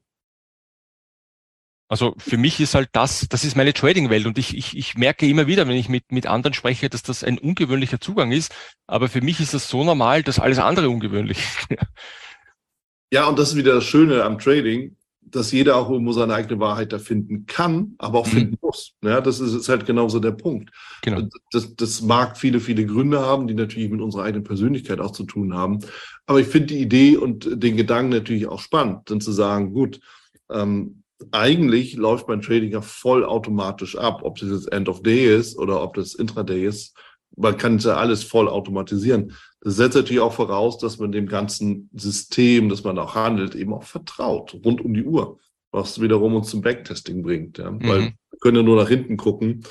Also 1.88 2.14
für 2.18 2.36
mich 2.36 2.60
ist 2.60 2.74
halt 2.74 2.88
das, 2.92 3.26
das 3.28 3.44
ist 3.44 3.56
meine 3.56 3.74
Trading-Welt 3.74 4.24
und 4.24 4.38
ich, 4.38 4.56
ich, 4.56 4.76
ich 4.76 4.94
merke 4.94 5.26
immer 5.26 5.48
wieder, 5.48 5.66
wenn 5.66 5.76
ich 5.76 5.88
mit, 5.88 6.12
mit 6.12 6.26
anderen 6.26 6.54
spreche, 6.54 6.88
dass 6.88 7.02
das 7.02 7.24
ein 7.24 7.36
ungewöhnlicher 7.36 8.00
Zugang 8.00 8.30
ist. 8.30 8.54
Aber 8.86 9.08
für 9.08 9.20
mich 9.20 9.40
ist 9.40 9.54
das 9.54 9.68
so 9.68 9.82
normal, 9.82 10.22
dass 10.22 10.38
alles 10.38 10.58
andere 10.58 10.88
ungewöhnlich 10.88 11.38
ist. 11.38 11.80
ja, 13.12 13.26
und 13.26 13.38
das 13.38 13.50
ist 13.50 13.56
wieder 13.56 13.74
das 13.74 13.84
Schöne 13.84 14.22
am 14.22 14.38
Trading 14.38 14.96
dass 15.22 15.52
jeder 15.52 15.76
auch 15.76 15.90
irgendwo 15.90 16.12
seine 16.12 16.34
eigene 16.34 16.60
Wahrheit 16.60 16.92
da 16.92 16.98
finden 16.98 17.46
kann, 17.46 17.94
aber 17.98 18.18
auch 18.18 18.26
mhm. 18.26 18.30
finden 18.30 18.58
muss. 18.60 18.94
Ja, 19.02 19.20
das 19.20 19.40
ist, 19.40 19.54
ist, 19.54 19.68
halt 19.68 19.86
genauso 19.86 20.18
der 20.18 20.32
Punkt. 20.32 20.70
Genau. 21.02 21.28
Das, 21.52 21.74
das 21.76 22.02
mag 22.02 22.36
viele, 22.36 22.60
viele 22.60 22.84
Gründe 22.84 23.20
haben, 23.20 23.46
die 23.46 23.54
natürlich 23.54 23.90
mit 23.90 24.00
unserer 24.00 24.24
eigenen 24.24 24.44
Persönlichkeit 24.44 25.00
auch 25.00 25.12
zu 25.12 25.24
tun 25.24 25.54
haben. 25.54 25.80
Aber 26.26 26.40
ich 26.40 26.48
finde 26.48 26.68
die 26.68 26.80
Idee 26.80 27.16
und 27.16 27.48
den 27.62 27.76
Gedanken 27.76 28.10
natürlich 28.10 28.46
auch 28.46 28.60
spannend, 28.60 29.10
dann 29.10 29.20
zu 29.20 29.32
sagen, 29.32 29.72
gut, 29.72 30.00
ähm, 30.50 31.02
eigentlich 31.32 31.94
läuft 31.96 32.28
mein 32.28 32.40
Trading 32.40 32.72
ja 32.72 32.80
voll 32.80 33.24
automatisch 33.24 33.96
ab, 33.96 34.20
ob 34.22 34.38
das 34.38 34.50
jetzt 34.50 34.72
End 34.72 34.88
of 34.88 35.02
Day 35.02 35.36
ist 35.36 35.58
oder 35.58 35.82
ob 35.82 35.94
das 35.94 36.14
Intraday 36.14 36.66
ist. 36.66 36.96
Man 37.40 37.56
kann 37.56 37.76
es 37.76 37.84
ja 37.84 37.96
alles 37.96 38.22
voll 38.22 38.48
automatisieren. 38.48 39.34
Das 39.60 39.76
setzt 39.76 39.96
natürlich 39.96 40.20
auch 40.20 40.32
voraus, 40.32 40.78
dass 40.78 40.98
man 40.98 41.12
dem 41.12 41.26
ganzen 41.26 41.90
System, 41.92 42.68
das 42.68 42.84
man 42.84 42.98
auch 42.98 43.14
handelt, 43.14 43.54
eben 43.54 43.74
auch 43.74 43.84
vertraut, 43.84 44.58
rund 44.64 44.80
um 44.80 44.94
die 44.94 45.04
Uhr, 45.04 45.38
was 45.70 46.00
wiederum 46.00 46.34
uns 46.34 46.50
zum 46.50 46.60
Backtesting 46.62 47.22
bringt. 47.22 47.58
Ja? 47.58 47.70
Mhm. 47.70 47.88
Weil 47.88 48.00
wir 48.30 48.38
können 48.40 48.56
ja 48.58 48.62
nur 48.62 48.76
nach 48.76 48.88
hinten 48.88 49.16
gucken, 49.16 49.64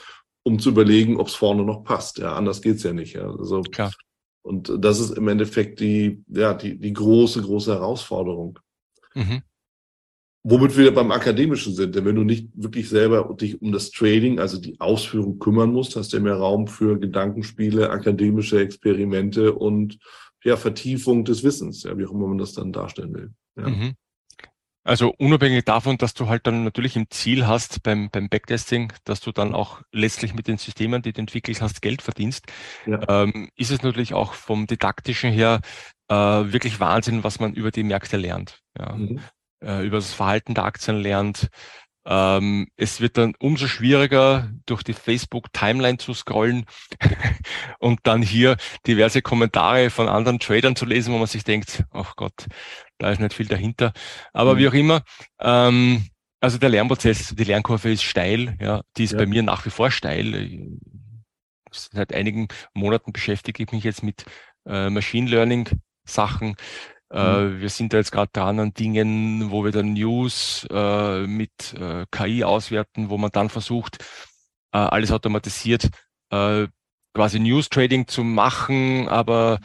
um 0.43 0.59
zu 0.59 0.69
überlegen, 0.69 1.17
ob 1.17 1.27
es 1.27 1.35
vorne 1.35 1.63
noch 1.63 1.83
passt. 1.83 2.17
Ja, 2.17 2.33
anders 2.33 2.61
geht's 2.61 2.83
ja 2.83 2.93
nicht. 2.93 3.13
Ja? 3.13 3.29
Also, 3.29 3.61
Klar. 3.61 3.91
Und 4.41 4.71
das 4.79 4.99
ist 4.99 5.11
im 5.11 5.27
Endeffekt 5.27 5.79
die, 5.79 6.23
ja, 6.27 6.53
die, 6.53 6.79
die 6.79 6.93
große, 6.93 7.41
große 7.41 7.73
Herausforderung. 7.73 8.57
Mhm. 9.13 9.41
Womit 10.43 10.77
wir 10.77 10.93
beim 10.93 11.11
Akademischen 11.11 11.73
sind, 11.73 11.95
denn 11.95 12.05
wenn 12.05 12.15
du 12.15 12.23
nicht 12.23 12.47
wirklich 12.53 12.87
selber 12.87 13.35
dich 13.35 13.61
um 13.61 13.73
das 13.73 13.91
Trading, 13.91 14.39
also 14.39 14.59
die 14.59 14.79
Ausführung 14.79 15.37
kümmern 15.37 15.73
musst, 15.73 15.97
hast 15.97 16.13
du 16.13 16.19
mehr 16.21 16.35
Raum 16.35 16.67
für 16.67 16.97
Gedankenspiele, 16.97 17.89
akademische 17.89 18.61
Experimente 18.61 19.53
und 19.53 19.99
ja, 20.45 20.55
Vertiefung 20.55 21.25
des 21.25 21.43
Wissens, 21.43 21.83
ja, 21.83 21.97
wie 21.97 22.05
auch 22.05 22.11
immer 22.11 22.27
man 22.27 22.37
das 22.37 22.53
dann 22.53 22.71
darstellen 22.71 23.13
will. 23.13 23.33
Ja. 23.57 23.67
Mhm. 23.67 23.95
Also 24.85 25.13
unabhängig 25.17 25.65
davon, 25.65 25.97
dass 25.97 26.13
du 26.13 26.29
halt 26.29 26.47
dann 26.47 26.63
natürlich 26.63 26.95
im 26.95 27.09
Ziel 27.09 27.45
hast 27.45 27.83
beim, 27.83 28.09
beim 28.09 28.29
Backtesting, 28.29 28.93
dass 29.03 29.19
du 29.19 29.33
dann 29.33 29.53
auch 29.53 29.81
letztlich 29.91 30.33
mit 30.33 30.47
den 30.47 30.57
Systemen, 30.57 31.01
die 31.01 31.11
du 31.11 31.19
entwickelt 31.19 31.61
hast, 31.61 31.81
Geld 31.81 32.01
verdienst, 32.01 32.45
ja. 32.87 33.23
ähm, 33.23 33.49
ist 33.55 33.71
es 33.71 33.83
natürlich 33.83 34.13
auch 34.13 34.33
vom 34.33 34.67
Didaktischen 34.67 35.33
her 35.33 35.59
äh, 36.07 36.15
wirklich 36.15 36.79
Wahnsinn, 36.79 37.25
was 37.25 37.41
man 37.41 37.53
über 37.53 37.71
die 37.71 37.83
Märkte 37.83 38.15
lernt. 38.15 38.61
Ja. 38.77 38.95
Mhm 38.95 39.19
äh, 39.63 39.85
über 39.85 39.97
das 39.97 40.13
Verhalten 40.13 40.53
der 40.53 40.65
Aktien 40.65 41.01
lernt. 41.01 41.49
Ähm, 42.05 42.67
es 42.75 43.01
wird 43.01 43.17
dann 43.17 43.35
umso 43.39 43.67
schwieriger, 43.67 44.49
durch 44.65 44.83
die 44.83 44.93
Facebook-Timeline 44.93 45.97
zu 45.97 46.13
scrollen 46.13 46.65
und 47.79 47.99
dann 48.03 48.21
hier 48.21 48.57
diverse 48.87 49.21
Kommentare 49.21 49.89
von 49.89 50.07
anderen 50.07 50.39
Tradern 50.39 50.75
zu 50.75 50.85
lesen, 50.85 51.13
wo 51.13 51.17
man 51.17 51.27
sich 51.27 51.43
denkt, 51.43 51.83
ach 51.91 52.15
Gott, 52.15 52.47
da 52.97 53.11
ist 53.11 53.19
nicht 53.19 53.33
viel 53.33 53.47
dahinter. 53.47 53.93
Aber 54.33 54.55
mhm. 54.55 54.57
wie 54.57 54.67
auch 54.69 54.73
immer, 54.73 55.03
ähm, 55.39 56.07
also 56.39 56.57
der 56.57 56.69
Lernprozess, 56.69 57.35
die 57.35 57.43
Lernkurve 57.43 57.91
ist 57.91 58.03
steil, 58.03 58.57
ja, 58.61 58.81
die 58.97 59.03
ist 59.03 59.11
ja. 59.11 59.17
bei 59.17 59.25
mir 59.25 59.43
nach 59.43 59.65
wie 59.65 59.71
vor 59.71 59.91
steil. 59.91 60.79
Seit 61.71 62.13
einigen 62.13 62.47
Monaten 62.73 63.11
beschäftige 63.11 63.61
ich 63.61 63.71
mich 63.71 63.83
jetzt 63.83 64.01
mit 64.01 64.25
äh, 64.65 64.89
Machine 64.89 65.29
Learning 65.29 65.69
Sachen 66.05 66.55
mhm. 67.11 67.61
wir 67.61 67.69
sind 67.69 67.93
da 67.93 67.97
jetzt 67.97 68.11
gerade 68.11 68.31
dran 68.31 68.59
an 68.59 68.73
Dingen, 68.73 69.51
wo 69.51 69.63
wir 69.63 69.71
dann 69.71 69.93
News 69.93 70.67
äh, 70.71 71.27
mit 71.27 71.73
äh, 71.73 72.05
KI 72.11 72.43
auswerten, 72.43 73.09
wo 73.09 73.17
man 73.17 73.31
dann 73.31 73.49
versucht, 73.49 73.97
äh, 74.71 74.77
alles 74.77 75.11
automatisiert 75.11 75.89
äh, 76.31 76.67
quasi 77.13 77.39
News 77.39 77.69
Trading 77.69 78.07
zu 78.07 78.23
machen, 78.23 79.07
aber 79.07 79.59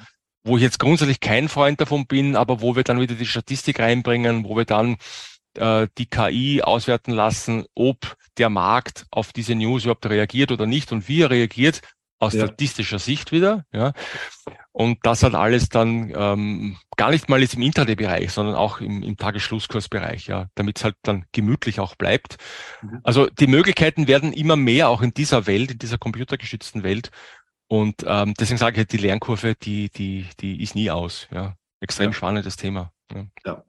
wo 0.45 0.57
ich 0.57 0.63
jetzt 0.63 0.79
grundsätzlich 0.79 1.21
kein 1.21 1.49
Freund 1.49 1.81
davon 1.81 2.07
bin, 2.07 2.37
aber 2.37 2.61
wo 2.61 2.77
wir 2.77 2.85
dann 2.85 3.01
wieder 3.01 3.15
die 3.15 3.27
Statistik 3.27 3.81
reinbringen, 3.81 4.45
wo 4.45 4.57
wir 4.57 4.65
dann 4.65 4.97
äh, 5.57 5.89
die 5.99 6.07
KI 6.07 6.63
auswerten 6.63 7.13
lassen, 7.13 7.65
ob 7.75 8.17
der 8.39 8.51
Markt 8.51 9.07
auf 9.11 9.33
diese 9.33 9.55
News 9.55 9.85
überhaupt 9.85 10.07
reagiert 10.07 10.53
oder 10.53 10.67
nicht 10.67 10.93
und 10.93 11.09
wie 11.09 11.23
er 11.23 11.31
reagiert, 11.31 11.81
aus 12.19 12.35
ja. 12.35 12.47
statistischer 12.47 12.99
Sicht 12.99 13.33
wieder. 13.33 13.65
Ja. 13.73 13.93
Und 14.73 14.99
das 15.03 15.23
hat 15.23 15.35
alles 15.35 15.69
dann 15.69 16.13
ähm, 16.17 16.77
gar 16.97 17.11
nicht 17.11 17.29
mal 17.29 17.41
jetzt 17.41 17.55
im 17.55 17.63
Intraday-Bereich, 17.63 18.33
sondern 18.33 18.55
auch 18.55 18.81
im, 18.81 19.03
im 19.03 19.17
Tagesschlusskursbereich, 19.17 20.27
ja, 20.27 20.49
damit 20.55 20.79
es 20.79 20.85
halt 20.85 20.97
dann 21.03 21.27
gemütlich 21.33 21.81
auch 21.81 21.95
bleibt. 21.95 22.39
Mhm. 22.83 23.01
Also 23.05 23.27
die 23.27 23.47
Möglichkeiten 23.47 24.09
werden 24.09 24.33
immer 24.33 24.57
mehr, 24.57 24.89
auch 24.89 25.03
in 25.03 25.15
dieser 25.15 25.47
Welt, 25.47 25.71
in 25.71 25.79
dieser 25.79 25.99
computergeschützten 25.99 26.83
Welt. 26.83 27.11
Und 27.69 28.05
ähm, 28.07 28.35
deswegen 28.39 28.59
sage 28.59 28.75
ich, 28.75 28.79
halt, 28.79 28.93
die 28.93 28.99
Lernkurve, 28.99 29.55
die, 29.55 29.91
die, 29.91 30.27
die 30.41 30.63
ist 30.63 30.75
nie 30.75 30.91
aus. 30.91 31.29
Ja. 31.33 31.57
Extrem 31.81 32.11
ja. 32.11 32.13
spannendes 32.13 32.57
Thema. 32.57 32.93
Ja. 33.13 33.27
ja. 33.45 33.65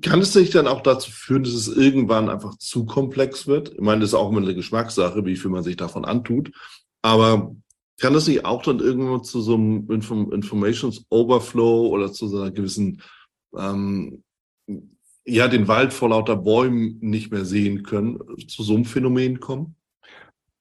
Kann 0.00 0.20
es 0.20 0.32
sich 0.32 0.50
dann 0.50 0.68
auch 0.68 0.80
dazu 0.80 1.10
führen, 1.10 1.44
dass 1.44 1.52
es 1.52 1.68
irgendwann 1.68 2.30
einfach 2.30 2.56
zu 2.56 2.86
komplex 2.86 3.46
wird? 3.46 3.74
Ich 3.74 3.80
meine, 3.80 4.00
das 4.00 4.10
ist 4.10 4.14
auch 4.14 4.30
immer 4.30 4.40
eine 4.40 4.54
Geschmackssache, 4.54 5.26
wie 5.26 5.36
viel 5.36 5.50
man 5.50 5.62
sich 5.62 5.76
davon 5.76 6.04
antut. 6.04 6.50
Aber 7.02 7.54
kann 8.00 8.14
das 8.14 8.26
nicht 8.26 8.44
auch 8.44 8.62
dann 8.62 8.80
irgendwann 8.80 9.24
zu 9.24 9.40
so 9.40 9.54
einem 9.54 9.90
Inform 9.90 10.32
Informations 10.32 11.04
Overflow 11.10 11.88
oder 11.88 12.12
zu 12.12 12.28
so 12.28 12.40
einer 12.40 12.50
gewissen, 12.50 13.02
ähm, 13.56 14.24
ja, 15.24 15.46
den 15.48 15.68
Wald 15.68 15.92
vor 15.92 16.08
lauter 16.08 16.36
Bäumen 16.36 16.98
nicht 17.00 17.30
mehr 17.30 17.44
sehen 17.44 17.82
können, 17.82 18.18
zu 18.48 18.62
so 18.62 18.74
einem 18.74 18.84
Phänomen 18.84 19.40
kommen? 19.40 19.76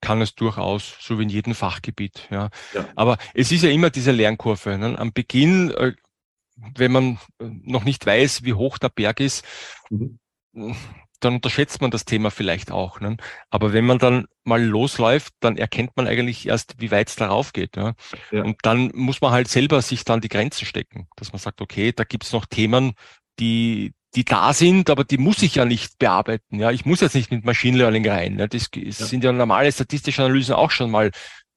kann 0.04 0.20
es 0.20 0.34
durchaus, 0.34 0.96
so 1.00 1.20
wie 1.20 1.24
in 1.24 1.30
jedem 1.30 1.54
Fachgebiet. 1.54 2.28
Ja. 2.32 2.50
ja. 2.74 2.90
Aber 2.96 3.20
es 3.36 3.52
ist 3.52 3.62
ja 3.62 3.70
immer 3.70 3.92
diese 3.92 4.12
Lernkurve. 4.12 4.80
Ne? 4.80 4.98
Am 4.98 5.14
Beginn, 5.14 5.70
äh, 5.70 5.94
wenn 6.76 6.92
man 6.92 7.20
noch 7.40 7.84
nicht 7.84 8.04
weiß, 8.04 8.44
wie 8.44 8.56
hoch 8.56 8.80
der 8.80 8.90
Berg 8.90 9.20
ist, 9.20 9.46
mhm 9.92 10.18
dann 11.24 11.36
unterschätzt 11.36 11.82
man 11.82 11.92
das 11.92 12.06
Thema 12.06 12.32
vielleicht 12.32 12.72
auch. 12.72 13.00
Ne? 13.00 13.18
Aber 13.50 13.74
wenn 13.74 13.86
man 13.86 14.00
dann 14.00 14.26
mal 14.44 14.64
losläuft, 14.64 15.34
dann 15.40 15.58
erkennt 15.58 15.96
man 15.96 16.08
eigentlich 16.08 16.48
erst, 16.48 16.76
wie 16.80 16.92
weit 16.92 17.10
es 17.10 17.16
darauf 17.16 17.54
geht. 17.54 17.76
Ja? 17.78 17.94
ja? 18.32 18.44
Und 18.44 18.58
dann 18.64 18.92
muss 18.94 19.22
man 19.22 19.32
halt 19.32 19.48
selber 19.48 19.82
sich 19.82 20.04
dann 20.04 20.22
die 20.22 20.30
Grenzen 20.30 20.66
stecken, 20.66 21.08
dass 21.16 21.32
man 21.32 21.40
sagt, 21.40 21.62
okay, 21.62 21.94
da 21.94 22.04
gibt's 22.04 22.34
noch 22.34 22.46
Themen, 22.46 22.94
die, 23.40 23.94
die 24.16 24.26
da 24.26 24.54
sind, 24.54 24.90
aber 24.90 25.04
die 25.04 25.18
muss 25.18 25.42
ich 25.42 25.56
ja 25.56 25.66
nicht 25.66 25.98
bearbeiten. 26.00 26.60
Ja, 26.60 26.72
ich 26.72 26.86
muss 26.86 27.02
jetzt 27.02 27.16
nicht 27.16 27.32
mit 27.32 27.46
Machine 27.46 27.78
Learning 27.78 28.08
rein. 28.08 28.40
Ja? 28.40 28.48
Das 28.48 28.70
ja. 28.76 28.92
sind 28.92 29.24
ja 29.24 29.32
normale 29.32 29.72
statistische 29.72 30.24
Analysen 30.24 30.56
auch 30.56 30.72
schon 30.72 30.92
mal 30.92 31.12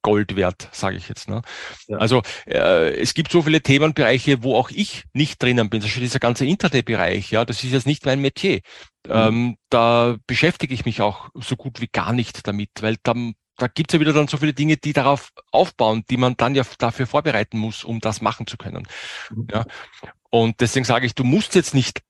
Gold 0.04 0.36
wert, 0.36 0.68
sage 0.70 0.96
ich 0.96 1.08
jetzt. 1.08 1.28
Ne? 1.28 1.40
Ja. 1.88 1.96
Also 1.96 2.22
äh, 2.46 2.94
es 3.00 3.14
gibt 3.14 3.32
so 3.32 3.42
viele 3.42 3.62
Themenbereiche, 3.62 4.44
wo 4.44 4.54
auch 4.54 4.70
ich 4.70 5.04
nicht 5.14 5.42
drinnen 5.42 5.70
bin. 5.70 5.80
Zum 5.80 5.88
Beispiel 5.88 6.02
dieser 6.02 6.20
ganze 6.20 6.44
Internet-Bereich, 6.44 7.30
ja, 7.30 7.44
das 7.44 7.64
ist 7.64 7.72
jetzt 7.72 7.86
nicht 7.86 8.04
mein 8.04 8.20
Metier. 8.20 8.60
Mhm. 9.06 9.12
Ähm, 9.12 9.56
da 9.70 10.16
beschäftige 10.26 10.74
ich 10.74 10.84
mich 10.84 11.00
auch 11.00 11.30
so 11.34 11.56
gut 11.56 11.80
wie 11.80 11.88
gar 11.88 12.12
nicht 12.12 12.46
damit, 12.46 12.70
weil 12.80 12.96
dann 13.02 13.32
da 13.56 13.68
gibt's 13.68 13.94
ja 13.94 14.00
wieder 14.00 14.12
dann 14.12 14.28
so 14.28 14.36
viele 14.36 14.52
Dinge, 14.52 14.76
die 14.76 14.92
darauf 14.92 15.30
aufbauen, 15.52 16.04
die 16.10 16.16
man 16.16 16.36
dann 16.36 16.54
ja 16.56 16.64
dafür 16.78 17.06
vorbereiten 17.06 17.56
muss, 17.56 17.84
um 17.84 18.00
das 18.00 18.20
machen 18.20 18.46
zu 18.46 18.56
können. 18.56 18.86
Mhm. 19.30 19.46
Ja. 19.50 19.64
Und 20.30 20.60
deswegen 20.60 20.84
sage 20.84 21.06
ich, 21.06 21.14
du 21.14 21.24
musst 21.24 21.54
jetzt 21.54 21.72
nicht 21.72 22.02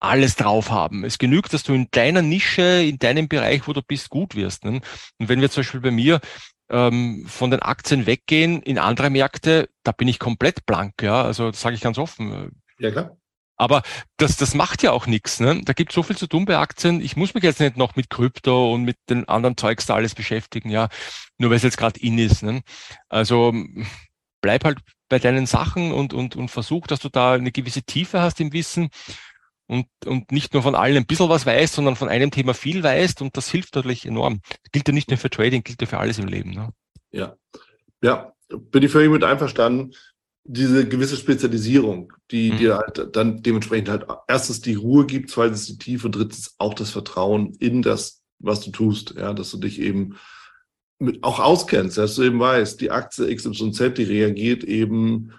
alles 0.00 0.36
drauf 0.36 0.70
haben. 0.70 1.04
Es 1.04 1.18
genügt, 1.18 1.52
dass 1.52 1.64
du 1.64 1.74
in 1.74 1.88
deiner 1.90 2.22
Nische, 2.22 2.82
in 2.82 2.98
deinem 2.98 3.28
Bereich, 3.28 3.68
wo 3.68 3.72
du 3.72 3.82
bist, 3.82 4.10
gut 4.10 4.34
wirst. 4.34 4.64
Ne? 4.64 4.80
Und 5.18 5.28
wenn 5.28 5.40
wir 5.40 5.50
zum 5.50 5.62
Beispiel 5.62 5.80
bei 5.80 5.90
mir 5.90 6.20
ähm, 6.70 7.26
von 7.26 7.50
den 7.50 7.60
Aktien 7.60 8.06
weggehen 8.06 8.62
in 8.62 8.78
andere 8.78 9.10
Märkte, 9.10 9.68
da 9.82 9.92
bin 9.92 10.08
ich 10.08 10.18
komplett 10.18 10.66
blank. 10.66 11.02
Ja, 11.02 11.22
also 11.22 11.50
das 11.50 11.60
sage 11.60 11.76
ich 11.76 11.82
ganz 11.82 11.98
offen. 11.98 12.52
Ja 12.78 12.90
klar. 12.90 13.16
Aber 13.56 13.82
das, 14.16 14.36
das 14.36 14.54
macht 14.54 14.82
ja 14.82 14.90
auch 14.90 15.06
nichts. 15.06 15.38
Ne? 15.38 15.60
Da 15.64 15.72
gibt 15.72 15.92
so 15.92 16.02
viel 16.02 16.16
zu 16.16 16.26
tun 16.26 16.46
bei 16.46 16.58
Aktien. 16.58 17.00
Ich 17.00 17.16
muss 17.16 17.34
mich 17.34 17.44
jetzt 17.44 17.60
nicht 17.60 17.76
noch 17.76 17.94
mit 17.94 18.10
Krypto 18.10 18.72
und 18.74 18.82
mit 18.82 18.96
den 19.08 19.28
anderen 19.28 19.56
Zeugs 19.56 19.86
da 19.86 19.94
alles 19.94 20.16
beschäftigen, 20.16 20.68
ja, 20.68 20.88
nur 21.38 21.50
weil 21.50 21.58
es 21.58 21.62
jetzt 21.62 21.76
gerade 21.76 22.00
in 22.00 22.18
ist. 22.18 22.42
Ne? 22.42 22.62
Also 23.08 23.54
bleib 24.40 24.64
halt 24.64 24.80
bei 25.08 25.18
deinen 25.18 25.46
Sachen 25.46 25.92
und, 25.92 26.12
und, 26.12 26.34
und 26.34 26.50
versuch, 26.50 26.86
dass 26.86 26.98
du 27.00 27.08
da 27.08 27.34
eine 27.34 27.52
gewisse 27.52 27.82
Tiefe 27.82 28.20
hast 28.20 28.40
im 28.40 28.52
Wissen 28.52 28.88
und, 29.72 29.86
und 30.06 30.30
nicht 30.30 30.52
nur 30.52 30.62
von 30.62 30.74
allen 30.74 30.98
ein 30.98 31.06
bisschen 31.06 31.28
was 31.28 31.46
weißt, 31.46 31.74
sondern 31.74 31.96
von 31.96 32.08
einem 32.08 32.30
Thema 32.30 32.52
viel 32.52 32.82
weißt 32.82 33.22
und 33.22 33.36
das 33.36 33.50
hilft 33.50 33.74
natürlich 33.74 34.06
enorm. 34.06 34.40
Das 34.48 34.72
gilt 34.72 34.86
ja 34.86 34.94
nicht 34.94 35.08
nur 35.08 35.18
für 35.18 35.30
Trading, 35.30 35.62
gilt 35.62 35.80
ja 35.80 35.86
für 35.86 35.98
alles 35.98 36.18
im 36.18 36.28
Leben. 36.28 36.50
Ne? 36.50 36.68
Ja, 37.10 37.36
ja, 38.02 38.32
bin 38.48 38.82
ich 38.82 38.92
völlig 38.92 39.10
mit 39.10 39.24
einverstanden. 39.24 39.94
Diese 40.44 40.86
gewisse 40.86 41.16
Spezialisierung, 41.16 42.12
die 42.30 42.52
mhm. 42.52 42.56
dir 42.58 42.76
halt 42.76 43.16
dann 43.16 43.42
dementsprechend 43.42 43.88
halt 43.88 44.06
erstens 44.28 44.60
die 44.60 44.74
Ruhe 44.74 45.06
gibt, 45.06 45.30
zweitens 45.30 45.66
die 45.66 45.78
Tiefe, 45.78 46.10
drittens 46.10 46.54
auch 46.58 46.74
das 46.74 46.90
Vertrauen 46.90 47.54
in 47.60 47.80
das, 47.80 48.22
was 48.40 48.60
du 48.60 48.70
tust, 48.72 49.14
ja, 49.16 49.32
dass 49.32 49.52
du 49.52 49.58
dich 49.58 49.80
eben 49.80 50.16
mit, 50.98 51.22
auch 51.24 51.38
auskennst, 51.38 51.96
dass 51.96 52.16
du 52.16 52.22
eben 52.22 52.40
weißt, 52.40 52.80
die 52.80 52.90
Aktie 52.90 53.34
XYZ, 53.34 53.94
die 53.94 54.02
reagiert 54.02 54.64
eben 54.64 55.32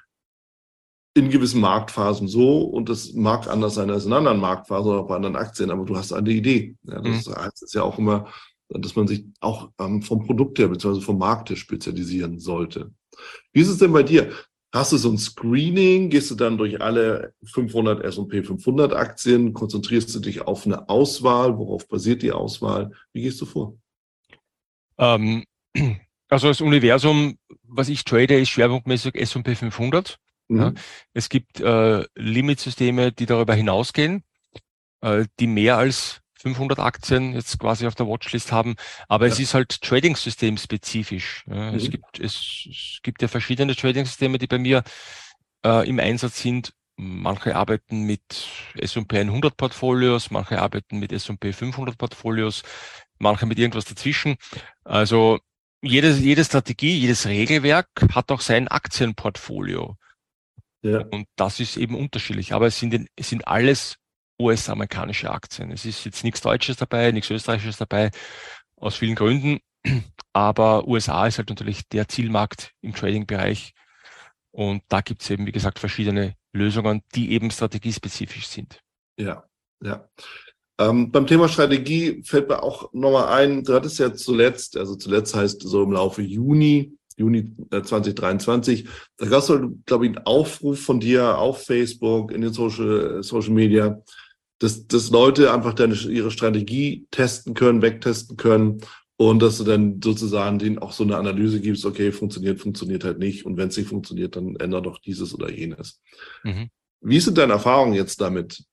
in 1.15 1.30
gewissen 1.30 1.62
Marktphasen 1.62 2.28
so 2.28 2.62
und 2.62 2.89
das 2.89 3.13
mag 3.13 3.47
anders 3.47 3.76
sein 3.76 3.89
als 3.91 4.06
in 4.06 4.13
anderen 4.13 4.39
Marktphasen 4.39 4.91
oder 4.91 5.04
bei 5.04 5.15
anderen 5.15 5.36
Aktien, 5.36 5.69
aber 5.69 5.86
du 5.86 5.95
hast 5.95 6.12
eine 6.12 6.32
Idee. 6.32 6.76
Ja, 6.84 7.02
das 7.02 7.28
mhm. 7.28 7.36
heißt 7.36 7.63
es 7.63 7.73
ja 7.73 7.84
auch 7.84 7.99
immer, 7.99 8.28
dass 8.69 8.95
man 8.95 9.08
sich 9.08 9.26
auch 9.39 9.69
ähm, 9.80 10.02
vom 10.02 10.26
Produkt 10.26 10.58
her 10.58 10.67
bzw. 10.67 11.02
vom 11.02 11.19
Markt 11.19 11.49
her 11.49 11.56
spezialisieren 11.56 12.39
sollte. 12.39 12.91
Wie 13.52 13.62
ist 13.62 13.69
es 13.69 13.78
denn 13.78 13.93
bei 13.93 14.04
dir? 14.04 14.32
Hast 14.73 14.91
du 14.91 14.97
so 14.97 15.12
ein 15.12 15.19
Screening? 15.19 16.10
Gehst 16.10 16.32
du 16.32 16.36
dann 16.36 16.58
durch 16.58 16.82
alle 16.82 17.36
500 17.43 18.04
S&P 18.04 18.41
500 18.41 18.93
Aktien? 18.93 19.54
Konzentrierst 19.54 20.15
du 20.15 20.19
dich 20.19 20.41
auf 20.41 20.65
eine 20.65 20.89
Auswahl? 20.89 21.60
Worauf 21.60 21.88
basiert 21.88 22.23
die 22.23 22.32
Auswahl? 22.32 22.91
Wie 23.13 23.21
gehst 23.21 23.39
du 23.39 23.45
vor? 23.45 23.78
Ähm, 24.97 25.43
also 26.28 26.47
das 26.47 26.60
Universum, 26.60 27.38
was 27.62 27.88
ich 27.88 28.04
trade, 28.04 28.39
ist 28.39 28.49
schwerpunktmäßig 28.49 29.13
S&P 29.13 29.54
500. 29.54 30.17
Mhm. 30.47 30.60
Ja. 30.60 30.73
Es 31.13 31.29
gibt 31.29 31.60
äh, 31.60 32.06
Limitsysteme, 32.15 33.12
die 33.12 33.25
darüber 33.25 33.53
hinausgehen, 33.53 34.23
äh, 35.01 35.25
die 35.39 35.47
mehr 35.47 35.77
als 35.77 36.21
500 36.43 36.79
Aktien 36.79 37.34
jetzt 37.34 37.58
quasi 37.58 37.88
auf 37.88 37.95
der 37.95 38.08
Watchlist 38.08 38.51
haben, 38.51 38.75
aber 39.08 39.27
ja. 39.27 39.34
es 39.34 39.39
ist 39.39 39.53
halt 39.53 39.82
Trading-System 39.82 40.58
spezifisch. 40.58 41.45
Ja. 41.47 41.71
Mhm. 41.71 41.77
Es 41.77 41.89
gibt 41.89 42.19
es, 42.19 42.67
es, 42.69 42.99
gibt 43.01 43.21
ja 43.21 43.29
verschiedene 43.29 43.75
Trading-Systeme, 43.75 44.38
die 44.38 44.47
bei 44.47 44.58
mir 44.58 44.84
äh, 45.65 45.88
im 45.88 45.99
Einsatz 45.99 46.41
sind. 46.41 46.73
Manche 46.95 47.56
arbeiten 47.56 48.03
mit 48.03 48.21
S&P 48.75 49.19
100 49.19 49.58
Portfolios, 49.58 50.29
manche 50.29 50.62
arbeiten 50.62 50.99
mit 50.99 51.12
S&P 51.12 51.51
500 51.51 51.97
Portfolios, 51.97 52.62
manche 53.17 53.47
mit 53.47 53.58
irgendwas 53.58 53.86
dazwischen. 53.86 54.36
Also 54.84 55.39
jede, 55.82 56.12
jede 56.12 56.45
Strategie, 56.45 56.97
jedes 56.97 57.25
Regelwerk 57.25 57.88
hat 58.13 58.32
auch 58.32 58.41
sein 58.41 58.67
Aktienportfolio. 58.67 59.97
Ja. 60.84 61.06
Und 61.12 61.28
das 61.36 61.60
ist 61.60 61.78
eben 61.78 61.96
unterschiedlich. 61.96 62.54
Aber 62.54 62.67
es 62.67 62.80
sind, 62.80 63.08
es 63.15 63.30
sind 63.30 63.48
alles 63.48 63.98
US-amerikanische 64.39 65.32
Aktien. 65.32 65.72
Es 65.72 65.86
ist 65.86 66.04
jetzt 66.06 66.24
nichts 66.24 66.41
Deutsches 66.41 66.78
dabei, 66.78 67.12
nichts 67.12 67.30
Österreichisches 67.30 67.78
dabei, 67.78 68.12
aus 68.76 68.96
vielen 68.96 69.15
Gründen. 69.15 69.60
Aber 70.34 70.88
USA 70.88 71.28
ist 71.28 71.38
halt 71.38 71.50
natürlich 71.50 71.88
der 71.89 72.08
Zielmarkt 72.08 72.72
im 72.82 72.93
Trading-Bereich. 72.93 73.74
Und 74.52 74.84
da 74.88 75.02
gibt 75.02 75.22
es 75.22 75.30
eben, 75.30 75.46
wie 75.48 75.52
gesagt, 75.52 75.80
verschiedene 75.80 76.36
Lösungen, 76.52 77.02
die 77.15 77.32
eben 77.32 77.50
strategiespezifisch 77.50 78.48
sind. 78.48 78.80
Ja, 79.17 79.43
ja. 79.82 80.08
Ähm, 80.79 81.12
beim 81.12 81.27
Thema 81.27 81.48
Strategie 81.48 82.23
fällt 82.23 82.50
mir 82.50 82.63
auch 82.63 82.92
nochmal 82.94 83.27
ein, 83.40 83.63
du 83.63 83.73
hattest 83.73 84.00
ja 84.00 84.13
zuletzt, 84.13 84.75
also 84.75 84.96
zuletzt 84.96 85.36
heißt 85.36 85.62
so 85.62 85.84
im 85.84 85.92
Laufe 85.92 86.23
Juni, 86.23 86.98
Juni 87.17 87.51
2023. 87.69 88.85
Äh, 88.85 88.87
da 89.17 89.25
gab 89.27 89.39
es, 89.39 89.51
glaube 89.85 90.05
ich, 90.05 90.15
einen 90.15 90.25
Aufruf 90.25 90.79
von 90.79 90.99
dir 90.99 91.37
auf 91.37 91.63
Facebook, 91.63 92.31
in 92.31 92.41
den 92.41 92.53
Social, 92.53 93.23
Social 93.23 93.53
Media, 93.53 94.01
dass, 94.59 94.87
dass 94.87 95.09
Leute 95.11 95.53
einfach 95.53 95.73
deine, 95.73 95.95
ihre 95.95 96.31
Strategie 96.31 97.05
testen 97.11 97.53
können, 97.53 97.81
wegtesten 97.81 98.37
können 98.37 98.81
und 99.17 99.41
dass 99.41 99.57
du 99.57 99.63
dann 99.63 100.01
sozusagen 100.01 100.59
denen 100.59 100.79
auch 100.79 100.91
so 100.91 101.03
eine 101.03 101.17
Analyse 101.17 101.59
gibst, 101.59 101.85
okay, 101.85 102.11
funktioniert, 102.11 102.59
funktioniert 102.59 103.03
halt 103.03 103.19
nicht 103.19 103.45
und 103.45 103.57
wenn 103.57 103.69
es 103.69 103.77
nicht 103.77 103.89
funktioniert, 103.89 104.35
dann 104.35 104.55
ändere 104.55 104.81
doch 104.81 104.99
dieses 104.99 105.33
oder 105.33 105.51
jenes. 105.51 106.01
Mhm. 106.43 106.69
Wie 107.01 107.19
sind 107.19 107.37
deine 107.37 107.53
Erfahrungen 107.53 107.93
jetzt 107.93 108.21
damit? 108.21 108.63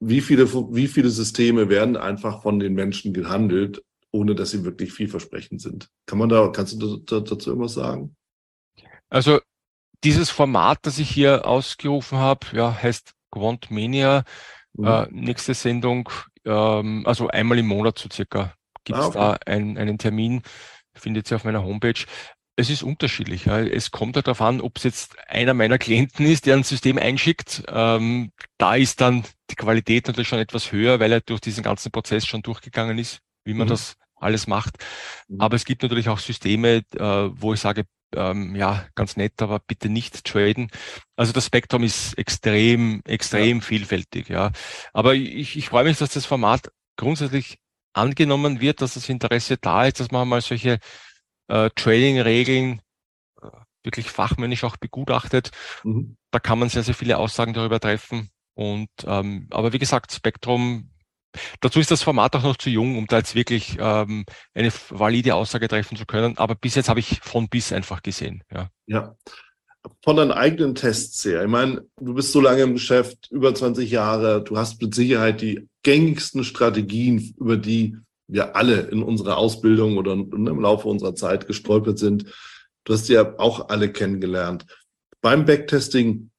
Wie 0.00 0.20
viele, 0.20 0.52
wie 0.74 0.88
viele 0.88 1.10
Systeme 1.10 1.68
werden 1.68 1.96
einfach 1.96 2.42
von 2.42 2.58
den 2.58 2.74
Menschen 2.74 3.12
gehandelt 3.12 3.82
ohne 4.12 4.34
dass 4.34 4.50
sie 4.50 4.64
wirklich 4.64 4.92
vielversprechend 4.92 5.60
sind. 5.60 5.88
Kann 6.06 6.18
man 6.18 6.28
da, 6.28 6.48
kannst 6.48 6.80
du 6.80 6.98
dazu 6.98 7.50
irgendwas 7.50 7.74
sagen? 7.74 8.14
Also 9.08 9.40
dieses 10.04 10.30
Format, 10.30 10.80
das 10.82 10.98
ich 10.98 11.10
hier 11.10 11.46
ausgerufen 11.46 12.18
habe, 12.18 12.46
ja, 12.52 12.82
heißt 12.82 13.14
Quant 13.30 13.70
Mania, 13.70 14.24
mhm. 14.74 14.86
äh, 14.86 15.06
nächste 15.10 15.54
Sendung, 15.54 16.08
ähm, 16.44 17.04
also 17.06 17.28
einmal 17.28 17.58
im 17.58 17.66
Monat 17.66 17.98
so 17.98 18.08
circa 18.12 18.54
gibt 18.84 18.98
es 18.98 19.04
ah, 19.04 19.08
okay. 19.08 19.18
da 19.18 19.38
ein, 19.46 19.78
einen 19.78 19.98
Termin, 19.98 20.42
findet 20.94 21.30
ihr 21.30 21.36
auf 21.36 21.44
meiner 21.44 21.62
Homepage. 21.62 22.04
Es 22.56 22.68
ist 22.68 22.82
unterschiedlich. 22.82 23.46
Ja. 23.46 23.60
Es 23.60 23.90
kommt 23.90 24.16
halt 24.16 24.26
darauf 24.26 24.42
an, 24.42 24.60
ob 24.60 24.76
es 24.76 24.82
jetzt 24.82 25.16
einer 25.28 25.54
meiner 25.54 25.78
Klienten 25.78 26.26
ist, 26.26 26.46
der 26.46 26.56
ein 26.56 26.64
System 26.64 26.98
einschickt. 26.98 27.62
Ähm, 27.68 28.32
da 28.58 28.74
ist 28.74 29.00
dann 29.00 29.24
die 29.50 29.54
Qualität 29.54 30.06
natürlich 30.06 30.28
schon 30.28 30.38
etwas 30.38 30.70
höher, 30.70 31.00
weil 31.00 31.12
er 31.12 31.20
durch 31.20 31.40
diesen 31.40 31.62
ganzen 31.62 31.90
Prozess 31.92 32.26
schon 32.26 32.42
durchgegangen 32.42 32.98
ist, 32.98 33.20
wie 33.44 33.54
man 33.54 33.68
mhm. 33.68 33.70
das 33.70 33.96
alles 34.22 34.46
macht. 34.46 34.76
Mhm. 35.28 35.40
Aber 35.40 35.56
es 35.56 35.64
gibt 35.64 35.82
natürlich 35.82 36.08
auch 36.08 36.18
Systeme, 36.18 36.82
äh, 36.94 37.00
wo 37.00 37.54
ich 37.54 37.60
sage, 37.60 37.84
ähm, 38.14 38.54
ja, 38.54 38.86
ganz 38.94 39.16
nett, 39.16 39.40
aber 39.40 39.58
bitte 39.58 39.88
nicht 39.88 40.24
traden. 40.24 40.70
Also 41.16 41.32
das 41.32 41.46
Spektrum 41.46 41.82
ist 41.82 42.16
extrem, 42.18 43.02
extrem 43.06 43.58
ja. 43.58 43.62
vielfältig, 43.62 44.28
ja. 44.28 44.52
Aber 44.92 45.14
ich, 45.14 45.56
ich 45.56 45.68
freue 45.68 45.84
mich, 45.84 45.98
dass 45.98 46.12
das 46.12 46.26
Format 46.26 46.70
grundsätzlich 46.96 47.58
angenommen 47.94 48.60
wird, 48.60 48.80
dass 48.80 48.94
das 48.94 49.08
Interesse 49.08 49.56
da 49.56 49.86
ist, 49.86 50.00
dass 50.00 50.10
man 50.10 50.28
mal 50.28 50.40
solche 50.40 50.78
äh, 51.48 51.70
Trading-Regeln 51.74 52.80
äh, 53.40 53.46
wirklich 53.82 54.10
fachmännisch 54.10 54.64
auch 54.64 54.76
begutachtet. 54.76 55.50
Mhm. 55.84 56.16
Da 56.30 56.38
kann 56.38 56.58
man 56.58 56.68
sehr, 56.68 56.82
sehr 56.82 56.94
viele 56.94 57.18
Aussagen 57.18 57.52
darüber 57.54 57.80
treffen. 57.80 58.30
Und 58.54 58.90
ähm, 59.04 59.48
aber 59.50 59.72
wie 59.72 59.78
gesagt, 59.78 60.12
Spektrum, 60.12 60.91
dazu 61.60 61.80
ist 61.80 61.90
das 61.90 62.02
Format 62.02 62.34
auch 62.36 62.42
noch 62.42 62.56
zu 62.56 62.70
jung, 62.70 62.96
um 62.98 63.06
da 63.06 63.18
jetzt 63.18 63.34
wirklich 63.34 63.76
ähm, 63.78 64.24
eine 64.54 64.72
valide 64.90 65.34
Aussage 65.34 65.68
treffen 65.68 65.96
zu 65.96 66.06
können. 66.06 66.38
Aber 66.38 66.54
bis 66.54 66.74
jetzt 66.74 66.88
habe 66.88 67.00
ich 67.00 67.20
von 67.20 67.48
bis 67.48 67.72
einfach 67.72 68.02
gesehen. 68.02 68.42
Ja. 68.52 68.68
ja. 68.86 69.16
Von 70.04 70.16
deinen 70.16 70.30
eigenen 70.30 70.74
Tests 70.74 71.24
her. 71.24 71.42
Ich 71.42 71.50
meine, 71.50 71.84
du 72.00 72.14
bist 72.14 72.32
so 72.32 72.40
lange 72.40 72.62
im 72.62 72.74
Geschäft, 72.74 73.28
über 73.30 73.54
20 73.54 73.90
Jahre, 73.90 74.42
du 74.42 74.56
hast 74.56 74.80
mit 74.80 74.94
Sicherheit 74.94 75.40
die 75.40 75.68
gängigsten 75.82 76.44
Strategien, 76.44 77.34
über 77.38 77.56
die 77.56 77.96
wir 78.28 78.56
alle 78.56 78.82
in 78.82 79.02
unserer 79.02 79.36
Ausbildung 79.36 79.98
oder 79.98 80.12
im 80.12 80.60
Laufe 80.60 80.88
unserer 80.88 81.14
Zeit 81.14 81.46
gestolpert 81.46 81.98
sind. 81.98 82.26
Du 82.84 82.94
hast 82.94 83.08
ja 83.08 83.38
auch 83.38 83.68
alle 83.68 83.92
kennengelernt. 83.92 84.66
Beim 85.20 85.44
Backtesting 85.44 86.30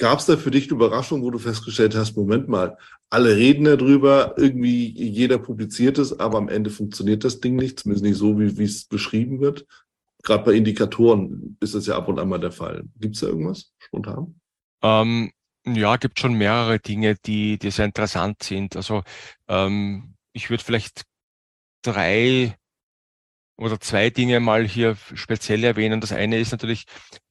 gab 0.00 0.18
es 0.18 0.26
da 0.26 0.36
für 0.38 0.50
dich 0.50 0.64
eine 0.64 0.76
Überraschung, 0.76 1.22
wo 1.22 1.30
du 1.30 1.38
festgestellt 1.38 1.94
hast, 1.94 2.16
Moment 2.16 2.48
mal, 2.48 2.76
alle 3.10 3.36
reden 3.36 3.64
darüber, 3.64 4.34
irgendwie 4.38 4.90
jeder 4.90 5.38
publiziert 5.38 5.98
es, 5.98 6.18
aber 6.18 6.38
am 6.38 6.48
Ende 6.48 6.70
funktioniert 6.70 7.22
das 7.22 7.40
Ding 7.40 7.56
nicht, 7.56 7.80
zumindest 7.80 8.04
nicht 8.04 8.16
so, 8.16 8.38
wie 8.38 8.64
es 8.64 8.86
beschrieben 8.86 9.40
wird. 9.40 9.66
Gerade 10.22 10.44
bei 10.44 10.52
Indikatoren 10.52 11.58
ist 11.60 11.74
das 11.74 11.86
ja 11.86 11.96
ab 11.96 12.08
und 12.08 12.18
an 12.18 12.30
mal 12.30 12.38
der 12.38 12.50
Fall. 12.50 12.84
Gibt 12.98 13.14
es 13.14 13.20
da 13.20 13.26
irgendwas 13.26 13.72
spontan? 13.78 14.40
Ähm, 14.82 15.32
ja, 15.66 15.96
gibt 15.96 16.18
schon 16.18 16.32
mehrere 16.32 16.78
Dinge, 16.78 17.16
die, 17.26 17.58
die 17.58 17.70
sehr 17.70 17.84
interessant 17.84 18.42
sind. 18.42 18.76
Also 18.76 19.02
ähm, 19.48 20.14
ich 20.32 20.48
würde 20.48 20.64
vielleicht 20.64 21.02
drei 21.82 22.56
oder 23.58 23.78
zwei 23.80 24.08
Dinge 24.08 24.40
mal 24.40 24.66
hier 24.66 24.96
speziell 25.14 25.62
erwähnen. 25.62 26.00
Das 26.00 26.12
eine 26.12 26.38
ist 26.38 26.52
natürlich 26.52 26.86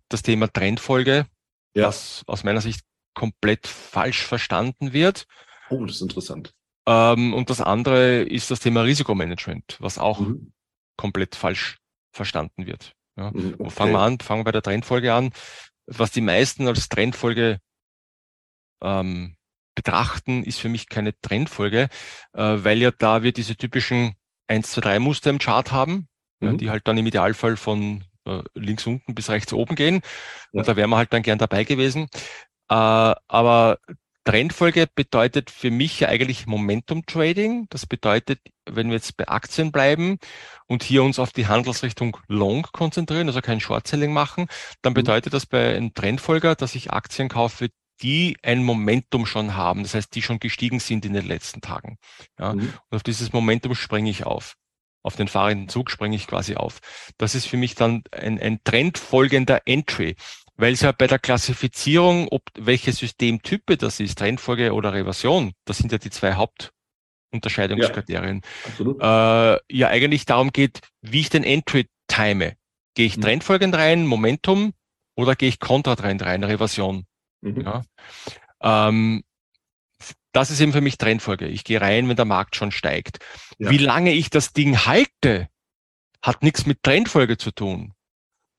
das 0.08 0.22
Thema 0.22 0.48
Trendfolge, 0.48 1.26
ja. 1.74 1.88
was 1.88 2.24
aus 2.28 2.44
meiner 2.44 2.62
Sicht 2.62 2.82
komplett 3.14 3.68
falsch 3.68 4.24
verstanden 4.24 4.94
wird. 4.94 5.26
Oh, 5.70 5.86
das 5.86 5.98
ist 5.98 6.02
interessant. 6.02 6.54
Ähm, 6.88 7.34
und 7.34 7.50
das 7.50 7.62
andere 7.62 8.22
ist 8.22 8.50
das 8.52 8.60
Thema 8.60 8.82
Risikomanagement, 8.82 9.78
was 9.80 9.98
auch 9.98 10.20
mhm. 10.20 10.54
komplett 10.98 11.36
falsch 11.36 11.78
verstanden 12.12 12.66
wird. 12.66 12.94
Ja. 13.18 13.32
Mhm, 13.32 13.56
okay. 13.60 13.70
Fangen 13.70 13.92
wir 13.94 14.00
an, 14.00 14.20
fangen 14.20 14.40
wir 14.42 14.46
bei 14.46 14.52
der 14.52 14.62
Trendfolge 14.62 15.14
an. 15.14 15.32
Was 15.86 16.12
die 16.12 16.22
meisten 16.22 16.68
als 16.68 16.90
Trendfolge 16.90 17.60
ähm, 18.82 19.36
betrachten, 19.76 20.44
ist 20.44 20.60
für 20.60 20.70
mich 20.70 20.90
keine 20.90 21.20
Trendfolge, 21.22 21.90
äh, 22.34 22.42
weil 22.42 22.80
ja 22.80 22.92
da 22.92 23.24
wir 23.24 23.34
diese 23.34 23.56
typischen 23.56 24.16
1, 24.48 24.72
2, 24.72 24.82
3 24.82 25.00
Muster 25.00 25.30
im 25.30 25.40
Chart 25.40 25.72
haben, 25.72 26.08
mhm. 26.40 26.48
ja, 26.48 26.54
die 26.54 26.70
halt 26.70 26.88
dann 26.88 26.98
im 26.98 27.08
Idealfall 27.08 27.58
von 27.58 28.04
links 28.54 28.86
unten 28.88 29.16
bis 29.16 29.30
rechts 29.30 29.54
oben 29.54 29.76
gehen. 29.76 30.02
Ja. 30.52 30.60
Und 30.60 30.68
da 30.68 30.76
wären 30.76 30.90
wir 30.90 30.98
halt 30.98 31.14
dann 31.14 31.24
gern 31.24 31.40
dabei 31.40 31.64
gewesen. 31.64 32.08
Äh, 32.70 32.76
aber 33.28 33.78
Trendfolge 34.26 34.88
bedeutet 34.94 35.50
für 35.50 35.72
mich 35.72 36.02
ja 36.02 36.10
eigentlich 36.10 36.46
Momentum 36.46 37.06
Trading. 37.06 37.66
Das 37.70 37.86
bedeutet, 37.86 38.40
wenn 38.70 38.90
wir 38.90 38.96
jetzt 38.96 39.18
bei 39.18 39.28
Aktien 39.28 39.72
bleiben 39.72 40.20
und 40.68 40.84
hier 40.84 41.04
uns 41.04 41.18
auf 41.18 41.32
die 41.32 41.48
Handelsrichtung 41.48 42.18
Long 42.28 42.68
konzentrieren, 42.72 43.28
also 43.28 43.42
kein 43.42 43.60
Short 43.60 43.88
Selling 43.88 44.14
machen, 44.14 44.48
dann 44.82 44.94
mhm. 44.94 44.96
bedeutet 44.96 45.34
das 45.34 45.46
bei 45.46 45.76
einem 45.76 45.94
Trendfolger, 45.94 46.56
dass 46.56 46.76
ich 46.76 46.92
Aktien 46.92 47.30
kaufe, 47.30 47.70
die 48.02 48.38
ein 48.44 48.64
Momentum 48.64 49.26
schon 49.26 49.56
haben, 49.56 49.84
das 49.84 49.94
heißt, 49.94 50.14
die 50.16 50.22
schon 50.22 50.40
gestiegen 50.40 50.80
sind 50.80 51.06
in 51.06 51.14
den 51.14 51.26
letzten 51.26 51.62
Tagen. 51.62 51.98
Ja, 52.40 52.54
mhm. 52.54 52.74
Und 52.90 52.96
auf 52.96 53.04
dieses 53.04 53.34
Momentum 53.34 53.76
springe 53.76 54.10
ich 54.10 54.26
auf. 54.26 54.56
Auf 55.10 55.16
den 55.16 55.28
fahrenden 55.28 55.70
Zug 55.70 55.90
springe 55.90 56.16
ich 56.16 56.28
quasi 56.28 56.54
auf. 56.54 56.82
Das 57.18 57.34
ist 57.34 57.48
für 57.48 57.58
mich 57.58 57.74
dann 57.74 58.04
ein, 58.12 58.40
ein 58.40 58.60
trendfolgender 58.64 59.64
Entry, 59.66 60.16
weil 60.56 60.74
es 60.74 60.82
ja 60.82 60.92
bei 60.92 61.08
der 61.08 61.18
Klassifizierung, 61.18 62.28
ob 62.28 62.44
welche 62.56 62.94
Systemtype 62.94 63.76
das 63.76 64.00
ist, 64.00 64.20
Trendfolge 64.20 64.72
oder 64.72 64.94
Reversion, 64.94 65.54
das 65.66 65.80
sind 65.80 65.92
ja 65.92 65.98
die 65.98 66.12
zwei 66.12 66.36
Hauptunterscheidungskriterien, 66.36 68.44
ja, 68.78 69.56
äh, 69.56 69.60
ja 69.72 69.88
eigentlich 69.88 70.28
darum 70.28 70.52
geht, 70.52 70.82
wie 71.02 71.22
ich 71.22 71.32
den 71.32 71.44
Entry 71.44 71.88
time. 72.08 72.54
Gehe 72.94 73.08
ich 73.08 73.18
mhm. 73.18 73.22
trendfolgend 73.22 73.74
rein, 73.74 74.06
Momentum, 74.06 74.74
oder 75.16 75.36
gehe 75.36 75.50
ich 75.50 75.58
Kontratrend 75.58 76.22
rein, 76.22 76.44
Reversion? 76.44 77.08
Mhm. 77.42 77.62
Ja. 77.62 77.82
Ähm, 78.62 79.24
das 80.32 80.52
ist 80.52 80.60
eben 80.60 80.74
für 80.74 80.82
mich 80.82 80.98
Trendfolge. 80.98 81.48
Ich 81.48 81.64
gehe 81.64 81.82
rein, 81.82 82.08
wenn 82.08 82.16
der 82.16 82.26
Markt 82.26 82.56
schon 82.56 82.72
steigt. 82.72 83.20
Ja. 83.58 83.72
Wie 83.72 83.78
lange 83.78 84.14
ich 84.14 84.30
das 84.30 84.54
Ding 84.54 84.86
halte, 84.86 85.50
hat 86.22 86.44
nichts 86.44 86.66
mit 86.66 86.84
Trendfolge 86.84 87.38
zu 87.38 87.52
tun, 87.52 87.94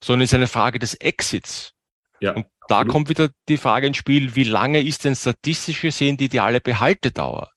sondern 0.03 0.25
ist 0.25 0.35
eine 0.35 0.49
Frage 0.49 0.79
des 0.79 0.95
Exits. 0.95 1.75
Ja. 2.21 2.33
Und 2.33 2.47
da 2.69 2.85
kommt 2.85 3.09
wieder 3.09 3.31
die 3.49 3.57
Frage 3.57 3.87
ins 3.87 3.97
Spiel, 3.97 4.35
wie 4.37 4.45
lange 4.45 4.81
ist 4.81 5.05
denn 5.05 5.17
statistisch 5.17 5.81
gesehen 5.81 6.17
die 6.17 6.27
ideale 6.27 6.61
Behaltedauer? 6.61 7.51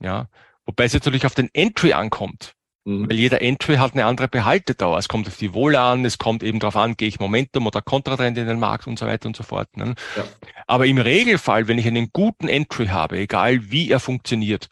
Ja. 0.00 0.28
Wobei 0.66 0.84
es 0.84 0.94
natürlich 0.94 1.26
auf 1.26 1.34
den 1.34 1.50
Entry 1.52 1.92
ankommt. 1.92 2.54
Mhm. 2.84 3.08
Weil 3.08 3.16
jeder 3.16 3.40
Entry 3.40 3.76
hat 3.76 3.94
eine 3.94 4.04
andere 4.04 4.28
Behaltedauer. 4.28 4.98
Es 4.98 5.08
kommt 5.08 5.26
auf 5.26 5.38
die 5.38 5.54
Wohle 5.54 5.80
an, 5.80 6.04
es 6.04 6.18
kommt 6.18 6.42
eben 6.42 6.60
darauf 6.60 6.76
an, 6.76 6.96
gehe 6.96 7.08
ich 7.08 7.18
Momentum 7.18 7.66
oder 7.66 7.80
Kontratrend 7.80 8.36
in 8.36 8.46
den 8.46 8.58
Markt 8.58 8.86
und 8.86 8.98
so 8.98 9.06
weiter 9.06 9.26
und 9.26 9.36
so 9.36 9.42
fort. 9.42 9.74
Ne? 9.76 9.94
Ja. 10.16 10.24
Aber 10.66 10.86
im 10.86 10.98
Regelfall, 10.98 11.66
wenn 11.66 11.78
ich 11.78 11.86
einen 11.86 12.10
guten 12.12 12.46
Entry 12.46 12.88
habe, 12.88 13.18
egal 13.18 13.70
wie 13.70 13.90
er 13.90 14.00
funktioniert, 14.00 14.68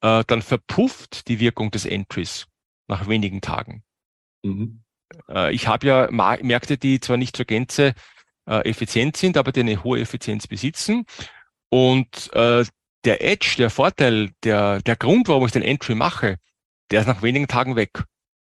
äh, 0.00 0.24
dann 0.26 0.42
verpufft 0.42 1.28
die 1.28 1.38
Wirkung 1.38 1.70
des 1.70 1.86
Entries 1.86 2.46
nach 2.88 3.08
wenigen 3.08 3.40
Tagen. 3.40 3.84
Mhm. 4.42 4.82
Äh, 5.28 5.54
ich 5.54 5.68
habe 5.68 5.86
ja 5.86 6.08
Märkte, 6.10 6.76
die 6.76 6.98
zwar 6.98 7.16
nicht 7.16 7.36
zur 7.36 7.46
Gänze 7.46 7.94
äh, 8.46 8.68
effizient 8.68 9.16
sind, 9.16 9.36
aber 9.36 9.52
die 9.52 9.60
eine 9.60 9.84
hohe 9.84 10.00
Effizienz 10.00 10.48
besitzen. 10.48 11.06
Und 11.68 12.32
äh, 12.34 12.64
der 13.04 13.24
Edge, 13.24 13.54
der 13.58 13.70
Vorteil, 13.70 14.32
der, 14.42 14.80
der 14.82 14.96
Grund, 14.96 15.28
warum 15.28 15.46
ich 15.46 15.52
den 15.52 15.62
Entry 15.62 15.94
mache, 15.94 16.38
der 16.94 17.00
ist 17.00 17.08
nach 17.08 17.22
wenigen 17.22 17.48
Tagen 17.48 17.74
weg. 17.74 18.04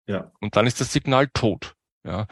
Ja. 0.06 0.30
Und 0.42 0.56
dann 0.56 0.66
ist 0.66 0.78
das 0.78 0.92
Signal 0.92 1.28
tot. 1.28 1.74
Ja. 2.06 2.26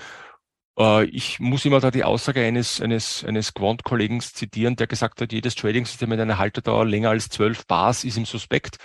Äh, 0.79 1.07
ich 1.07 1.41
muss 1.41 1.65
immer 1.65 1.81
da 1.81 1.91
die 1.91 2.05
Aussage 2.05 2.43
eines, 2.43 2.83
eines, 2.83 3.25
eines 3.25 3.55
Quant-Kollegen 3.55 4.21
zitieren, 4.21 4.77
der 4.77 4.87
gesagt 4.87 5.23
hat, 5.23 5.33
jedes 5.33 5.55
Trading-System 5.55 6.11
mit 6.11 6.21
einer 6.21 6.37
Haltedauer 6.37 6.85
länger 6.85 7.09
als 7.09 7.31
zwölf 7.31 7.67
Bars 7.67 8.05
ist 8.05 8.19
im 8.19 8.27
Suspekt. 8.27 8.77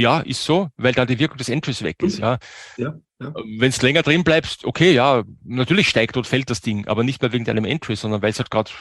Ja, 0.00 0.18
ist 0.18 0.44
so, 0.44 0.70
weil 0.76 0.92
da 0.92 1.06
die 1.06 1.20
Wirkung 1.20 1.38
des 1.38 1.50
Entries 1.50 1.82
weg 1.82 2.02
ist. 2.02 2.18
Ja. 2.18 2.38
ja, 2.78 2.94
ja. 3.20 3.32
Wenn 3.58 3.68
es 3.68 3.80
länger 3.80 4.02
drin 4.02 4.24
bleibst, 4.24 4.64
okay, 4.64 4.92
ja, 4.92 5.22
natürlich 5.44 5.88
steigt 5.88 6.16
und 6.16 6.26
fällt 6.26 6.50
das 6.50 6.62
Ding, 6.62 6.88
aber 6.88 7.04
nicht 7.04 7.22
mehr 7.22 7.32
wegen 7.32 7.44
deinem 7.44 7.64
Entry, 7.64 7.94
sondern 7.94 8.22
weil 8.22 8.30
es 8.30 8.38
halt 8.38 8.50
gerade 8.50 8.72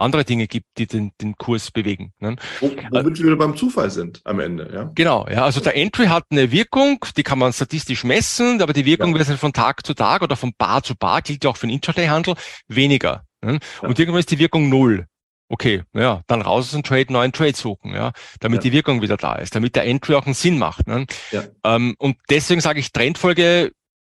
andere 0.00 0.24
Dinge 0.24 0.46
gibt, 0.46 0.66
die 0.78 0.86
den, 0.86 1.12
den 1.20 1.36
Kurs 1.36 1.70
bewegen. 1.70 2.12
Ne? 2.20 2.36
Womit 2.60 3.18
wir 3.18 3.26
wieder 3.26 3.36
beim 3.36 3.56
Zufall 3.56 3.90
sind 3.90 4.20
am 4.24 4.40
Ende. 4.40 4.70
Ja? 4.72 4.90
Genau, 4.94 5.26
ja. 5.28 5.44
Also 5.44 5.60
der 5.60 5.76
Entry 5.76 6.06
hat 6.06 6.24
eine 6.30 6.50
Wirkung, 6.50 7.04
die 7.16 7.22
kann 7.22 7.38
man 7.38 7.52
statistisch 7.52 8.04
messen, 8.04 8.62
aber 8.62 8.72
die 8.72 8.84
Wirkung 8.84 9.16
ja. 9.16 9.26
wird 9.26 9.38
von 9.38 9.52
Tag 9.52 9.86
zu 9.86 9.94
Tag 9.94 10.22
oder 10.22 10.36
von 10.36 10.52
Bar 10.56 10.82
zu 10.82 10.94
Bar, 10.94 11.22
gilt 11.22 11.44
ja 11.44 11.50
auch 11.50 11.56
für 11.56 11.66
den 11.66 11.74
Intraday-Handel, 11.74 12.34
weniger. 12.68 13.24
Ne? 13.42 13.58
Ja. 13.82 13.88
Und 13.88 13.98
irgendwann 13.98 14.20
ist 14.20 14.30
die 14.30 14.38
Wirkung 14.38 14.68
null. 14.68 15.06
Okay, 15.50 15.82
ja, 15.94 16.20
dann 16.26 16.42
raus 16.42 16.66
aus 16.66 16.70
dem 16.72 16.82
Trade, 16.82 17.10
neuen 17.10 17.32
Trade 17.32 17.56
suchen, 17.56 17.94
ja, 17.94 18.12
damit 18.40 18.58
ja. 18.58 18.62
die 18.64 18.72
Wirkung 18.72 19.00
wieder 19.00 19.16
da 19.16 19.36
ist, 19.36 19.54
damit 19.54 19.76
der 19.76 19.86
Entry 19.86 20.14
auch 20.14 20.26
einen 20.26 20.34
Sinn 20.34 20.58
macht. 20.58 20.86
Ne? 20.86 21.06
Ja. 21.30 21.44
Ähm, 21.64 21.94
und 21.98 22.18
deswegen 22.28 22.60
sage 22.60 22.80
ich, 22.80 22.92
Trendfolge 22.92 23.72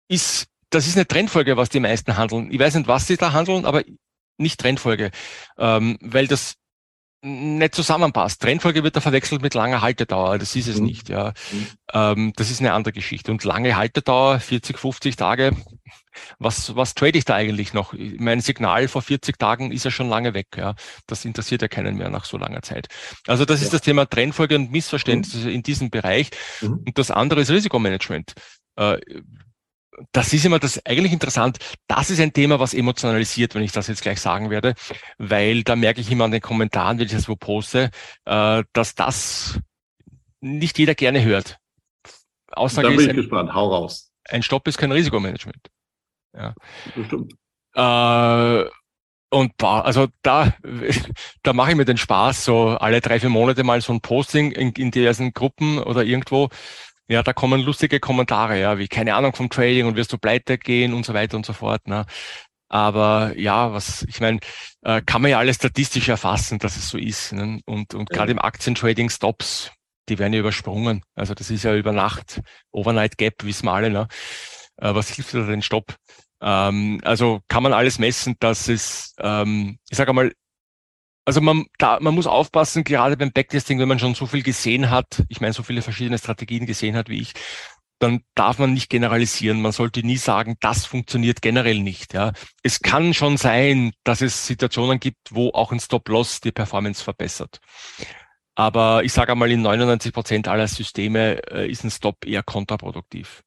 ist, 0.07 0.45
das 0.69 0.85
ist 0.85 0.95
eine 0.95 1.07
Trendfolge, 1.07 1.57
was 1.57 1.69
die 1.69 1.79
meisten 1.79 2.17
handeln. 2.17 2.51
Ich 2.51 2.59
weiß 2.59 2.75
nicht, 2.75 2.87
was 2.87 3.07
sie 3.07 3.17
da 3.17 3.33
handeln, 3.33 3.65
aber 3.65 3.83
nicht 4.43 4.59
Trendfolge, 4.59 5.09
ähm, 5.57 5.97
weil 6.01 6.27
das 6.27 6.55
nicht 7.25 7.73
zusammenpasst. 7.73 8.41
Trendfolge 8.41 8.83
wird 8.83 8.97
da 8.97 9.01
verwechselt 9.01 9.41
mit 9.41 9.53
langer 9.53 9.81
Haltedauer. 9.81 10.37
Das 10.37 10.55
ist 10.57 10.67
es 10.67 10.79
mhm. 10.79 10.85
nicht. 10.85 11.09
Ja. 11.09 11.33
Mhm. 11.51 11.67
Ähm, 11.93 12.33
das 12.35 12.51
ist 12.51 12.59
eine 12.59 12.73
andere 12.73 12.91
Geschichte. 12.91 13.31
Und 13.31 13.43
lange 13.45 13.77
Haltedauer, 13.77 14.41
40, 14.41 14.77
50 14.77 15.15
Tage, 15.15 15.55
was, 16.37 16.75
was 16.75 16.95
trade 16.95 17.17
ich 17.17 17.23
da 17.23 17.35
eigentlich 17.35 17.73
noch? 17.73 17.93
Mein 17.97 18.41
Signal 18.41 18.89
vor 18.89 19.01
40 19.01 19.39
Tagen 19.39 19.71
ist 19.71 19.85
ja 19.85 19.91
schon 19.91 20.09
lange 20.09 20.33
weg. 20.33 20.47
Ja. 20.57 20.75
Das 21.07 21.23
interessiert 21.23 21.61
ja 21.61 21.69
keinen 21.69 21.95
mehr 21.95 22.09
nach 22.09 22.25
so 22.25 22.37
langer 22.37 22.61
Zeit. 22.61 22.87
Also 23.25 23.45
das 23.45 23.61
ja. 23.61 23.65
ist 23.65 23.73
das 23.73 23.81
Thema 23.81 24.05
Trendfolge 24.05 24.55
und 24.55 24.71
Missverständnisse 24.71 25.47
mhm. 25.47 25.53
in 25.53 25.63
diesem 25.63 25.89
Bereich. 25.89 26.29
Mhm. 26.61 26.83
Und 26.85 26.97
das 26.97 27.09
andere 27.09 27.41
ist 27.41 27.49
Risikomanagement. 27.49 28.33
Äh, 28.75 28.97
das 30.11 30.33
ist 30.33 30.45
immer 30.45 30.59
das 30.59 30.83
eigentlich 30.85 31.13
interessant. 31.13 31.57
Das 31.87 32.09
ist 32.09 32.19
ein 32.19 32.33
Thema, 32.33 32.59
was 32.59 32.73
emotionalisiert, 32.73 33.55
wenn 33.55 33.63
ich 33.63 33.71
das 33.71 33.87
jetzt 33.87 34.01
gleich 34.01 34.19
sagen 34.19 34.49
werde, 34.49 34.75
weil 35.17 35.63
da 35.63 35.75
merke 35.75 36.01
ich 36.01 36.11
immer 36.11 36.25
an 36.25 36.31
den 36.31 36.41
Kommentaren, 36.41 36.99
wenn 36.99 37.05
ich 37.05 37.11
das 37.11 37.29
wo 37.29 37.35
poste, 37.35 37.91
äh, 38.25 38.63
dass 38.73 38.95
das 38.95 39.59
nicht 40.41 40.77
jeder 40.77 40.95
gerne 40.95 41.23
hört. 41.23 41.57
Aussage 42.51 42.89
da 42.89 42.95
bin 42.95 43.01
ich 43.01 43.09
ein, 43.09 43.15
gespannt. 43.15 43.53
Hau 43.53 43.69
raus. 43.69 44.11
Ein 44.29 44.43
Stopp 44.43 44.67
ist 44.67 44.77
kein 44.77 44.91
Risikomanagement. 44.91 45.69
Ja. 46.35 46.53
Bestimmt. 46.95 47.33
Äh, 47.75 48.69
und 49.29 49.63
also 49.63 50.07
da, 50.21 50.53
da 51.43 51.53
mache 51.53 51.71
ich 51.71 51.75
mir 51.75 51.85
den 51.85 51.97
Spaß, 51.97 52.45
so 52.45 52.69
alle 52.69 53.01
drei, 53.01 53.19
vier 53.19 53.29
Monate 53.29 53.63
mal 53.63 53.81
so 53.81 53.91
ein 53.91 54.01
Posting 54.01 54.51
in, 54.51 54.71
in 54.73 54.91
diversen 54.91 55.33
Gruppen 55.33 55.79
oder 55.79 56.03
irgendwo 56.03 56.49
ja, 57.13 57.21
da 57.21 57.31
kommen 57.31 57.61
lustige 57.61 57.99
Kommentare, 57.99 58.59
ja, 58.59 58.79
wie 58.79 58.87
keine 58.87 59.13
Ahnung 59.13 59.35
vom 59.35 59.49
Trading 59.49 59.85
und 59.85 59.95
wirst 59.95 60.11
du 60.11 60.17
pleite 60.17 60.57
gehen 60.57 60.93
und 60.93 61.05
so 61.05 61.13
weiter 61.13 61.37
und 61.37 61.45
so 61.45 61.53
fort. 61.53 61.87
Ne? 61.87 62.05
Aber 62.69 63.37
ja, 63.37 63.71
was 63.71 64.01
ich 64.09 64.19
meine, 64.19 64.39
äh, 64.81 65.01
kann 65.05 65.21
man 65.21 65.29
ja 65.29 65.37
alles 65.37 65.57
statistisch 65.57 66.09
erfassen, 66.09 66.57
dass 66.57 66.75
es 66.75 66.89
so 66.89 66.97
ist. 66.97 67.31
Ne? 67.31 67.61
Und, 67.65 67.93
und 67.93 68.09
ja. 68.09 68.17
gerade 68.17 68.31
im 68.31 68.39
Aktientrading 68.39 69.11
Stops, 69.11 69.71
die 70.09 70.17
werden 70.17 70.33
ja 70.33 70.39
übersprungen. 70.39 71.03
Also 71.13 71.35
das 71.35 71.51
ist 71.51 71.63
ja 71.63 71.75
über 71.75 71.91
Nacht, 71.91 72.41
Overnight 72.71 73.19
Gap, 73.19 73.43
wissen 73.43 73.67
wir 73.67 73.73
alle. 73.73 73.91
Ne? 73.91 74.07
Äh, 74.77 74.95
was 74.95 75.09
hilft 75.09 75.35
da 75.35 75.45
den 75.45 75.61
Stopp? 75.61 75.95
Ähm, 76.41 76.99
also 77.03 77.41
kann 77.47 77.61
man 77.61 77.73
alles 77.73 77.99
messen, 77.99 78.35
dass 78.39 78.67
es, 78.69 79.13
ähm, 79.19 79.77
ich 79.87 79.97
sage 79.97 80.09
einmal, 80.09 80.33
also 81.25 81.41
man, 81.41 81.65
da, 81.77 81.99
man 82.01 82.13
muss 82.13 82.27
aufpassen, 82.27 82.83
gerade 82.83 83.17
beim 83.17 83.31
Backtesting, 83.31 83.79
wenn 83.79 83.87
man 83.87 83.99
schon 83.99 84.15
so 84.15 84.25
viel 84.25 84.43
gesehen 84.43 84.89
hat, 84.89 85.23
ich 85.29 85.41
meine, 85.41 85.53
so 85.53 85.63
viele 85.63 85.81
verschiedene 85.81 86.17
Strategien 86.17 86.65
gesehen 86.65 86.95
hat 86.95 87.09
wie 87.09 87.21
ich, 87.21 87.33
dann 87.99 88.21
darf 88.35 88.59
man 88.59 88.73
nicht 88.73 88.89
generalisieren. 88.89 89.61
Man 89.61 89.71
sollte 89.71 90.05
nie 90.05 90.17
sagen, 90.17 90.57
das 90.59 90.85
funktioniert 90.85 91.41
generell 91.41 91.79
nicht. 91.79 92.13
Ja. 92.13 92.33
Es 92.61 92.81
kann 92.81 93.13
schon 93.13 93.37
sein, 93.37 93.93
dass 94.03 94.21
es 94.21 94.45
Situationen 94.45 94.99
gibt, 94.99 95.29
wo 95.33 95.51
auch 95.51 95.71
ein 95.71 95.79
Stop-Loss 95.79 96.41
die 96.41 96.51
Performance 96.51 97.01
verbessert. 97.01 97.59
Aber 98.55 99.03
ich 99.03 99.13
sage 99.13 99.31
einmal, 99.31 99.51
in 99.51 99.61
99 99.61 100.13
Prozent 100.13 100.47
aller 100.47 100.67
Systeme 100.67 101.41
äh, 101.49 101.69
ist 101.71 101.83
ein 101.85 101.91
Stop 101.91 102.25
eher 102.25 102.43
kontraproduktiv. 102.43 103.41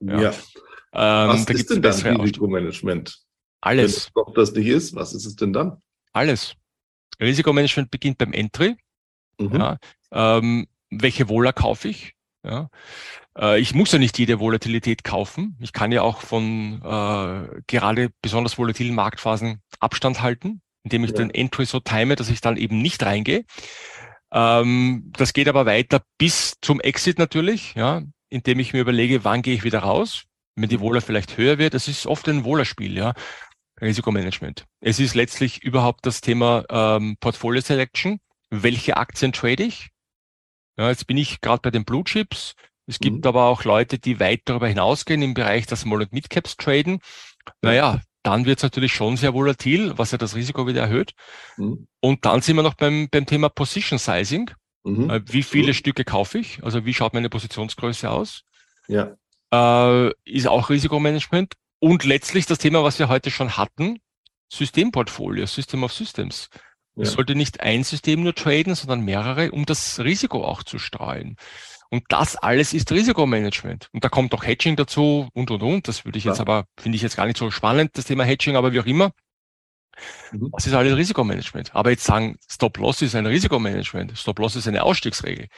Ja. 0.00 0.20
ja. 0.20 0.30
Ähm, 0.30 1.28
was 1.28 1.44
da 1.44 1.54
ist 1.54 1.70
denn 1.70 1.82
dann 1.82 2.16
Risikomanagement? 2.20 3.18
Alles. 3.60 4.06
Wenn 4.06 4.10
Stop 4.10 4.34
das 4.34 4.52
nicht 4.52 4.66
ist, 4.66 4.94
was 4.94 5.12
ist 5.12 5.26
es 5.26 5.36
denn 5.36 5.52
dann? 5.52 5.82
Alles. 6.12 6.56
Risikomanagement 7.20 7.90
beginnt 7.90 8.18
beim 8.18 8.32
Entry. 8.32 8.76
Mhm. 9.38 9.56
Ja, 9.56 9.78
ähm, 10.12 10.66
welche 10.90 11.28
Wohler 11.28 11.52
kaufe 11.52 11.88
ich? 11.88 12.14
Ja, 12.44 12.70
äh, 13.36 13.60
ich 13.60 13.74
muss 13.74 13.92
ja 13.92 13.98
nicht 13.98 14.18
jede 14.18 14.40
Volatilität 14.40 15.04
kaufen. 15.04 15.56
Ich 15.60 15.72
kann 15.72 15.92
ja 15.92 16.02
auch 16.02 16.20
von 16.20 16.80
äh, 16.82 17.60
gerade 17.66 18.10
besonders 18.22 18.58
volatilen 18.58 18.94
Marktphasen 18.94 19.60
Abstand 19.80 20.22
halten, 20.22 20.60
indem 20.84 21.04
ich 21.04 21.10
ja. 21.10 21.18
den 21.18 21.30
Entry 21.30 21.66
so 21.66 21.80
time, 21.80 22.16
dass 22.16 22.30
ich 22.30 22.40
dann 22.40 22.56
eben 22.56 22.80
nicht 22.80 23.02
reingehe. 23.02 23.44
Ähm, 24.32 25.10
das 25.16 25.32
geht 25.32 25.48
aber 25.48 25.66
weiter 25.66 26.02
bis 26.18 26.54
zum 26.60 26.80
Exit 26.80 27.18
natürlich, 27.18 27.74
ja, 27.74 28.02
indem 28.28 28.60
ich 28.60 28.72
mir 28.72 28.80
überlege, 28.80 29.24
wann 29.24 29.42
gehe 29.42 29.54
ich 29.54 29.64
wieder 29.64 29.80
raus, 29.80 30.24
wenn 30.54 30.68
die 30.68 30.80
Wohler 30.80 31.00
vielleicht 31.00 31.36
höher 31.36 31.58
wird. 31.58 31.74
Das 31.74 31.88
ist 31.88 32.06
oft 32.06 32.28
ein 32.28 32.44
Wohlerspiel, 32.44 32.96
ja. 32.96 33.14
Risikomanagement. 33.80 34.66
Es 34.80 34.98
ist 34.98 35.14
letztlich 35.14 35.62
überhaupt 35.62 36.06
das 36.06 36.20
Thema 36.20 36.64
ähm, 36.70 37.16
Portfolio 37.20 37.60
Selection. 37.60 38.20
Welche 38.50 38.96
Aktien 38.96 39.32
trade 39.32 39.62
ich? 39.62 39.90
Ja, 40.76 40.88
jetzt 40.88 41.06
bin 41.06 41.16
ich 41.16 41.40
gerade 41.40 41.60
bei 41.62 41.70
den 41.70 41.84
Blue 41.84 42.04
Chips. 42.04 42.54
Es 42.86 42.98
gibt 42.98 43.24
mhm. 43.24 43.28
aber 43.28 43.44
auch 43.44 43.64
Leute, 43.64 43.98
die 43.98 44.18
weit 44.18 44.42
darüber 44.46 44.68
hinausgehen 44.68 45.22
im 45.22 45.34
Bereich 45.34 45.66
der 45.66 45.76
Small 45.76 46.02
und 46.02 46.12
Mid 46.12 46.30
Caps 46.30 46.56
traden. 46.56 47.00
Naja, 47.62 48.00
dann 48.22 48.46
wird 48.46 48.58
es 48.58 48.62
natürlich 48.62 48.92
schon 48.92 49.16
sehr 49.16 49.34
volatil, 49.34 49.96
was 49.96 50.10
ja 50.10 50.18
das 50.18 50.34
Risiko 50.34 50.66
wieder 50.66 50.82
erhöht. 50.82 51.12
Mhm. 51.56 51.86
Und 52.00 52.24
dann 52.24 52.40
sind 52.40 52.56
wir 52.56 52.62
noch 52.62 52.74
beim, 52.74 53.08
beim 53.10 53.26
Thema 53.26 53.48
Position 53.48 53.98
Sizing. 53.98 54.50
Mhm. 54.84 55.10
Äh, 55.10 55.20
wie 55.26 55.42
viele 55.42 55.68
mhm. 55.68 55.74
Stücke 55.74 56.04
kaufe 56.04 56.38
ich? 56.38 56.62
Also 56.62 56.84
wie 56.84 56.94
schaut 56.94 57.14
meine 57.14 57.28
Positionsgröße 57.28 58.10
aus? 58.10 58.42
Ja. 58.86 59.16
Äh, 59.52 60.12
ist 60.24 60.46
auch 60.46 60.70
Risikomanagement. 60.70 61.54
Und 61.80 62.04
letztlich 62.04 62.46
das 62.46 62.58
Thema, 62.58 62.82
was 62.82 62.98
wir 62.98 63.08
heute 63.08 63.30
schon 63.30 63.56
hatten, 63.56 64.00
Systemportfolio, 64.52 65.46
System 65.46 65.84
of 65.84 65.92
Systems. 65.92 66.48
Ja. 66.96 67.04
Ich 67.04 67.10
sollte 67.10 67.34
nicht 67.34 67.60
ein 67.60 67.84
System 67.84 68.22
nur 68.22 68.34
traden, 68.34 68.74
sondern 68.74 69.00
mehrere, 69.00 69.52
um 69.52 69.66
das 69.66 70.00
Risiko 70.00 70.44
auch 70.44 70.62
zu 70.62 70.78
streuen. 70.78 71.36
Und 71.90 72.04
das 72.08 72.36
alles 72.36 72.74
ist 72.74 72.90
Risikomanagement. 72.92 73.88
Und 73.92 74.04
da 74.04 74.08
kommt 74.08 74.34
auch 74.34 74.44
Hedging 74.44 74.76
dazu 74.76 75.28
und, 75.32 75.50
und, 75.50 75.62
und. 75.62 75.88
Das 75.88 76.04
würde 76.04 76.18
ich 76.18 76.24
jetzt 76.24 76.38
ja. 76.38 76.42
aber, 76.42 76.66
finde 76.78 76.96
ich 76.96 77.02
jetzt 77.02 77.16
gar 77.16 77.26
nicht 77.26 77.38
so 77.38 77.50
spannend, 77.50 77.96
das 77.96 78.04
Thema 78.04 78.24
Hedging, 78.24 78.56
aber 78.56 78.72
wie 78.72 78.80
auch 78.80 78.86
immer. 78.86 79.12
Mhm. 80.32 80.50
Das 80.52 80.66
ist 80.66 80.74
alles 80.74 80.96
Risikomanagement. 80.96 81.74
Aber 81.74 81.90
jetzt 81.90 82.04
sagen, 82.04 82.36
Stop-Loss 82.50 83.02
ist 83.02 83.14
ein 83.14 83.26
Risikomanagement. 83.26 84.18
Stop-Loss 84.18 84.56
ist 84.56 84.68
eine 84.68 84.82
Ausstiegsregel. 84.82 85.48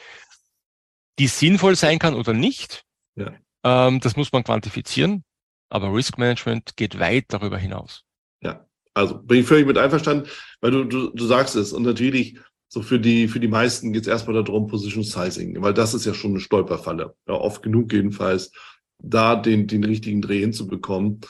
Die 1.19 1.27
sinnvoll 1.27 1.75
sein 1.75 1.99
kann 1.99 2.13
oder 2.13 2.33
nicht, 2.33 2.83
ja. 3.15 3.33
ähm, 3.63 3.99
das 3.99 4.15
muss 4.15 4.31
man 4.31 4.43
quantifizieren. 4.43 5.23
Aber 5.71 5.93
Risk 5.93 6.17
Management 6.17 6.75
geht 6.75 6.99
weit 6.99 7.25
darüber 7.29 7.57
hinaus. 7.57 8.03
Ja, 8.43 8.65
also 8.93 9.17
bin 9.19 9.39
ich 9.39 9.47
völlig 9.47 9.65
mit 9.65 9.77
einverstanden, 9.77 10.27
weil 10.59 10.71
du, 10.71 10.83
du, 10.83 11.09
du 11.11 11.25
sagst 11.25 11.55
es. 11.55 11.71
Und 11.71 11.83
natürlich, 11.83 12.37
so 12.67 12.81
für 12.81 12.99
die, 12.99 13.29
für 13.29 13.39
die 13.39 13.47
meisten 13.47 13.93
geht 13.93 14.01
es 14.01 14.07
erstmal 14.07 14.43
darum, 14.43 14.67
Position 14.67 15.03
Sizing, 15.03 15.61
weil 15.61 15.73
das 15.73 15.93
ist 15.93 16.05
ja 16.05 16.13
schon 16.13 16.31
eine 16.31 16.41
Stolperfalle. 16.41 17.15
Ja, 17.25 17.35
oft 17.35 17.63
genug 17.63 17.93
jedenfalls, 17.93 18.51
da 18.99 19.37
den, 19.37 19.67
den 19.67 19.85
richtigen 19.85 20.21
Dreh 20.21 20.41
hinzubekommen. 20.41 21.21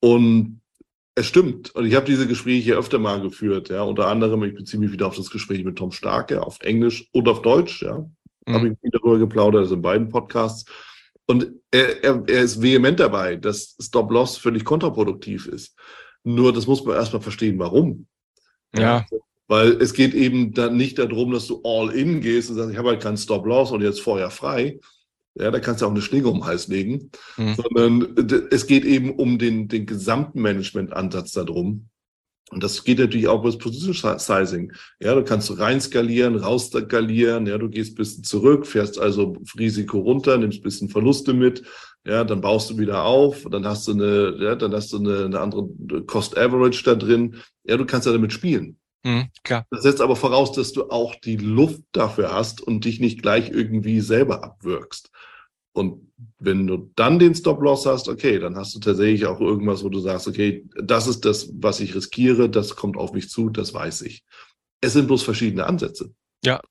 Und 0.00 0.60
es 1.14 1.26
stimmt. 1.26 1.74
Und 1.74 1.86
ich 1.86 1.94
habe 1.94 2.04
diese 2.04 2.26
Gespräche 2.26 2.74
öfter 2.74 2.98
mal 2.98 3.22
geführt, 3.22 3.70
ja. 3.70 3.82
Unter 3.82 4.08
anderem, 4.08 4.44
ich 4.44 4.54
beziehe 4.54 4.78
mich 4.78 4.92
wieder 4.92 5.06
auf 5.06 5.16
das 5.16 5.30
Gespräch 5.30 5.64
mit 5.64 5.76
Tom 5.76 5.90
Starke, 5.90 6.42
auf 6.42 6.60
Englisch 6.60 7.08
und 7.12 7.28
auf 7.28 7.40
Deutsch, 7.40 7.82
ja. 7.82 8.06
Mhm. 8.46 8.52
Habe 8.52 8.68
ich 8.68 8.74
wieder 8.82 8.98
darüber 8.98 9.18
geplaudert, 9.18 9.62
also 9.62 9.76
in 9.76 9.82
beiden 9.82 10.10
Podcasts. 10.10 10.70
Und 11.26 11.50
er, 11.70 12.04
er, 12.04 12.22
er 12.26 12.42
ist 12.42 12.62
vehement 12.62 13.00
dabei, 13.00 13.36
dass 13.36 13.76
Stop-Loss 13.80 14.36
völlig 14.36 14.64
kontraproduktiv 14.64 15.46
ist. 15.46 15.76
Nur 16.22 16.52
das 16.52 16.66
muss 16.66 16.84
man 16.84 16.96
erstmal 16.96 17.22
verstehen, 17.22 17.58
warum. 17.58 18.06
Ja. 18.74 19.04
Weil 19.48 19.80
es 19.80 19.92
geht 19.92 20.14
eben 20.14 20.52
dann 20.52 20.76
nicht 20.76 20.98
darum, 20.98 21.32
dass 21.32 21.46
du 21.46 21.62
all 21.64 21.90
in 21.90 22.20
gehst 22.20 22.50
und 22.50 22.56
sagst, 22.56 22.72
ich 22.72 22.78
habe 22.78 22.90
halt 22.90 23.02
keinen 23.02 23.16
Stop-Loss 23.16 23.72
und 23.72 23.82
jetzt 23.82 24.00
vorher 24.00 24.30
frei. 24.30 24.80
Ja, 25.34 25.50
da 25.50 25.60
kannst 25.60 25.82
du 25.82 25.86
auch 25.86 25.90
eine 25.90 26.00
Schlinge 26.00 26.28
um 26.28 26.38
den 26.38 26.44
Hals 26.46 26.66
legen. 26.68 27.10
Mhm. 27.36 27.54
Sondern 27.54 28.48
es 28.50 28.66
geht 28.66 28.84
eben 28.84 29.14
um 29.14 29.38
den, 29.38 29.68
den 29.68 29.86
gesamten 29.86 30.40
Management-Ansatz 30.40 31.32
darum. 31.32 31.88
Und 32.50 32.62
das 32.62 32.84
geht 32.84 32.98
natürlich 32.98 33.26
auch 33.26 33.40
über 33.40 33.50
das 33.50 33.58
Position 33.58 34.18
Sizing. 34.18 34.72
Ja, 35.00 35.14
du 35.14 35.24
kannst 35.24 35.58
rein 35.58 35.80
skalieren, 35.80 36.36
raus 36.36 36.70
skalieren, 36.70 37.46
ja, 37.46 37.58
du 37.58 37.68
gehst 37.68 37.92
ein 37.92 37.96
bisschen 37.96 38.24
zurück, 38.24 38.66
fährst 38.66 38.98
also 38.98 39.36
Risiko 39.58 39.98
runter, 39.98 40.38
nimmst 40.38 40.60
ein 40.60 40.62
bisschen 40.62 40.88
Verluste 40.88 41.34
mit, 41.34 41.64
ja, 42.06 42.22
dann 42.22 42.40
baust 42.40 42.70
du 42.70 42.78
wieder 42.78 43.04
auf, 43.04 43.44
dann 43.50 43.66
hast 43.66 43.88
du 43.88 43.92
eine, 43.92 44.36
ja, 44.38 44.54
dann 44.54 44.72
hast 44.72 44.92
du 44.92 44.98
eine, 44.98 45.24
eine 45.24 45.40
andere 45.40 45.68
Cost 46.06 46.38
Average 46.38 46.84
da 46.84 46.94
drin. 46.94 47.36
Ja, 47.64 47.76
du 47.76 47.84
kannst 47.84 48.06
ja 48.06 48.12
damit 48.12 48.32
spielen. 48.32 48.78
Mhm, 49.02 49.28
klar. 49.42 49.66
Das 49.70 49.82
setzt 49.82 50.00
aber 50.00 50.14
voraus, 50.14 50.52
dass 50.52 50.72
du 50.72 50.88
auch 50.90 51.16
die 51.16 51.36
Luft 51.36 51.82
dafür 51.92 52.32
hast 52.32 52.60
und 52.60 52.84
dich 52.84 53.00
nicht 53.00 53.22
gleich 53.22 53.50
irgendwie 53.50 54.00
selber 54.00 54.44
abwirkst. 54.44 55.10
Und 55.76 56.10
wenn 56.38 56.66
du 56.66 56.90
dann 56.96 57.18
den 57.18 57.34
Stop-Loss 57.34 57.84
hast, 57.84 58.08
okay, 58.08 58.38
dann 58.38 58.56
hast 58.56 58.74
du 58.74 58.80
tatsächlich 58.80 59.26
auch 59.26 59.40
irgendwas, 59.40 59.84
wo 59.84 59.90
du 59.90 60.00
sagst, 60.00 60.26
okay, 60.26 60.64
das 60.82 61.06
ist 61.06 61.26
das, 61.26 61.50
was 61.52 61.80
ich 61.80 61.94
riskiere, 61.94 62.48
das 62.48 62.76
kommt 62.76 62.96
auf 62.96 63.12
mich 63.12 63.28
zu, 63.28 63.50
das 63.50 63.74
weiß 63.74 64.00
ich. 64.02 64.24
Es 64.80 64.94
sind 64.94 65.06
bloß 65.06 65.22
verschiedene 65.22 65.66
Ansätze. 65.66 66.14
Ja, 66.42 66.62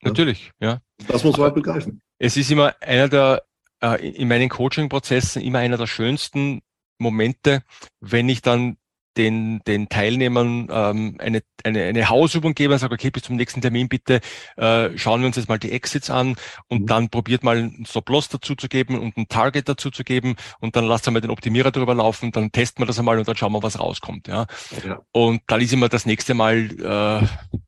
natürlich, 0.00 0.52
ja. 0.60 0.80
Das 1.08 1.24
muss 1.24 1.36
man 1.36 1.46
halt 1.46 1.56
begreifen. 1.56 2.02
Es 2.20 2.36
ist 2.36 2.52
immer 2.52 2.76
einer 2.80 3.08
der, 3.08 3.42
äh, 3.82 4.10
in 4.10 4.28
meinen 4.28 4.48
Coaching-Prozessen 4.48 5.42
immer 5.42 5.58
einer 5.58 5.76
der 5.76 5.88
schönsten 5.88 6.62
Momente, 6.98 7.64
wenn 8.00 8.28
ich 8.28 8.42
dann 8.42 8.76
den, 9.16 9.60
den 9.66 9.88
Teilnehmern 9.88 10.68
ähm, 10.70 11.16
eine, 11.18 11.42
eine, 11.64 11.84
eine 11.84 12.08
Hausübung 12.08 12.54
geben 12.54 12.72
und 12.72 12.78
sage, 12.78 12.94
okay, 12.94 13.10
bis 13.10 13.24
zum 13.24 13.36
nächsten 13.36 13.60
Termin 13.60 13.88
bitte 13.88 14.20
äh, 14.56 14.96
schauen 14.96 15.20
wir 15.20 15.26
uns 15.26 15.36
jetzt 15.36 15.48
mal 15.48 15.58
die 15.58 15.72
Exits 15.72 16.10
an 16.10 16.36
und 16.68 16.82
mhm. 16.82 16.86
dann 16.86 17.08
probiert 17.08 17.44
mal 17.44 17.58
einen 17.58 17.86
Stop-Loss 17.86 18.28
dazu 18.28 18.54
zu 18.54 18.68
geben 18.68 18.98
und 18.98 19.16
ein 19.16 19.28
Target 19.28 19.68
dazu 19.68 19.90
zu 19.90 20.04
geben 20.04 20.36
und 20.60 20.76
dann 20.76 20.84
lasst 20.84 21.06
einmal 21.06 21.20
den 21.20 21.30
Optimierer 21.30 21.70
drüber 21.70 21.94
laufen, 21.94 22.32
dann 22.32 22.52
testen 22.52 22.82
wir 22.82 22.86
das 22.86 22.98
einmal 22.98 23.18
und 23.18 23.28
dann 23.28 23.36
schauen 23.36 23.52
wir, 23.52 23.62
was 23.62 23.78
rauskommt. 23.78 24.28
Ja. 24.28 24.46
ja. 24.84 25.00
Und 25.12 25.42
dann 25.46 25.60
ist 25.60 25.72
immer 25.72 25.88
das 25.88 26.06
nächste 26.06 26.34
Mal 26.34 26.70
äh, 26.80 27.58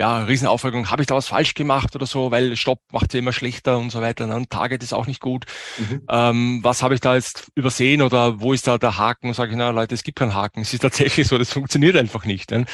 ja, 0.00 0.24
Riesenaufregung, 0.24 0.90
habe 0.90 1.02
ich 1.02 1.08
da 1.08 1.14
was 1.14 1.28
falsch 1.28 1.52
gemacht 1.52 1.94
oder 1.94 2.06
so, 2.06 2.30
weil 2.30 2.56
Stopp 2.56 2.80
macht 2.90 3.12
ja 3.12 3.18
immer 3.18 3.34
schlechter 3.34 3.76
und 3.76 3.90
so 3.90 4.00
weiter. 4.00 4.26
Dann 4.26 4.48
Target 4.48 4.82
ist 4.82 4.94
auch 4.94 5.06
nicht 5.06 5.20
gut. 5.20 5.44
Mhm. 5.76 6.00
Ähm, 6.08 6.60
was 6.62 6.82
habe 6.82 6.94
ich 6.94 7.00
da 7.02 7.16
jetzt 7.16 7.48
übersehen 7.54 8.00
oder 8.00 8.40
wo 8.40 8.54
ist 8.54 8.66
da 8.66 8.78
der 8.78 8.96
Haken? 8.96 9.34
Sage 9.34 9.50
ich, 9.50 9.58
na 9.58 9.68
Leute, 9.68 9.94
es 9.94 10.02
gibt 10.02 10.18
keinen 10.18 10.34
Haken. 10.34 10.62
Es 10.62 10.72
ist 10.72 10.80
tatsächlich 10.80 11.28
so, 11.28 11.36
das 11.36 11.52
funktioniert 11.52 11.98
einfach 11.98 12.24
nicht. 12.24 12.50
Ne? 12.50 12.64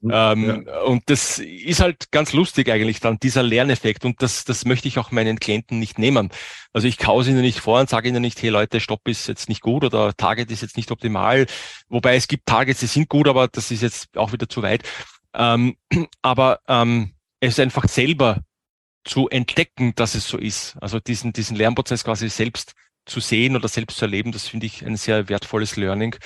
Mhm. 0.00 0.10
Ähm, 0.12 0.64
ja. 0.64 0.80
Und 0.82 1.02
das 1.06 1.40
ist 1.40 1.80
halt 1.80 2.12
ganz 2.12 2.32
lustig 2.32 2.70
eigentlich 2.70 3.00
dann, 3.00 3.18
dieser 3.18 3.42
Lerneffekt. 3.42 4.04
Und 4.04 4.22
das, 4.22 4.44
das 4.44 4.64
möchte 4.64 4.86
ich 4.86 5.00
auch 5.00 5.10
meinen 5.10 5.40
Klienten 5.40 5.80
nicht 5.80 5.98
nehmen. 5.98 6.30
Also 6.72 6.86
ich 6.86 6.98
kause 6.98 7.32
ihnen 7.32 7.40
nicht 7.40 7.58
vor 7.58 7.80
und 7.80 7.90
sage 7.90 8.08
ihnen 8.08 8.22
nicht, 8.22 8.40
hey 8.40 8.50
Leute, 8.50 8.78
Stopp 8.78 9.08
ist 9.08 9.26
jetzt 9.26 9.48
nicht 9.48 9.60
gut 9.60 9.82
oder 9.82 10.14
Target 10.16 10.52
ist 10.52 10.62
jetzt 10.62 10.76
nicht 10.76 10.92
optimal. 10.92 11.46
Wobei 11.88 12.14
es 12.14 12.28
gibt 12.28 12.46
Targets, 12.46 12.78
die 12.78 12.86
sind 12.86 13.08
gut, 13.08 13.26
aber 13.26 13.48
das 13.48 13.72
ist 13.72 13.82
jetzt 13.82 14.16
auch 14.16 14.32
wieder 14.32 14.48
zu 14.48 14.62
weit. 14.62 14.84
Ähm, 15.36 15.76
aber 16.22 16.60
ähm, 16.68 17.12
es 17.40 17.58
einfach 17.58 17.88
selber 17.88 18.42
zu 19.04 19.28
entdecken, 19.28 19.94
dass 19.94 20.14
es 20.14 20.26
so 20.26 20.38
ist. 20.38 20.76
Also 20.80 20.98
diesen, 20.98 21.32
diesen 21.32 21.56
Lernprozess 21.56 22.04
quasi 22.04 22.28
selbst 22.28 22.74
zu 23.04 23.20
sehen 23.20 23.54
oder 23.54 23.68
selbst 23.68 23.98
zu 23.98 24.04
erleben, 24.04 24.32
das 24.32 24.48
finde 24.48 24.66
ich 24.66 24.84
ein 24.84 24.96
sehr 24.96 25.28
wertvolles 25.28 25.76
Learning. 25.76 26.16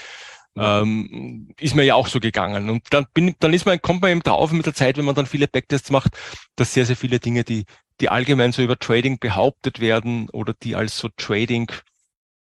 Ähm, 0.56 1.54
ist 1.60 1.76
mir 1.76 1.84
ja 1.84 1.94
auch 1.94 2.08
so 2.08 2.18
gegangen. 2.18 2.70
Und 2.70 2.92
dann 2.92 3.06
bin, 3.14 3.36
dann 3.38 3.52
ist 3.52 3.66
man, 3.66 3.80
kommt 3.80 4.02
man 4.02 4.10
eben 4.10 4.22
drauf 4.22 4.50
mit 4.50 4.66
der 4.66 4.74
Zeit, 4.74 4.96
wenn 4.96 5.04
man 5.04 5.14
dann 5.14 5.26
viele 5.26 5.46
Backtests 5.46 5.90
macht, 5.90 6.16
dass 6.56 6.74
sehr, 6.74 6.86
sehr 6.86 6.96
viele 6.96 7.20
Dinge, 7.20 7.44
die, 7.44 7.66
die 8.00 8.08
allgemein 8.08 8.52
so 8.52 8.62
über 8.62 8.78
Trading 8.78 9.18
behauptet 9.18 9.80
werden 9.80 10.28
oder 10.30 10.54
die 10.54 10.74
als 10.74 10.98
so 10.98 11.08
Trading 11.16 11.70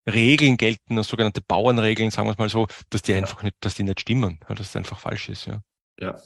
Regeln 0.05 0.57
gelten, 0.57 0.97
als 0.97 1.07
sogenannte 1.07 1.41
Bauernregeln, 1.41 2.11
sagen 2.11 2.27
wir 2.27 2.33
es 2.33 2.37
mal 2.37 2.49
so, 2.49 2.67
dass 2.89 3.03
die 3.03 3.13
einfach 3.13 3.41
nicht, 3.41 3.55
dass 3.61 3.75
die 3.75 3.83
nicht 3.83 4.01
stimmen, 4.01 4.39
dass 4.49 4.57
das 4.57 4.75
einfach 4.75 4.99
falsch 4.99 5.29
ist, 5.29 5.45
ja. 5.45 5.61
Ja. 5.99 6.19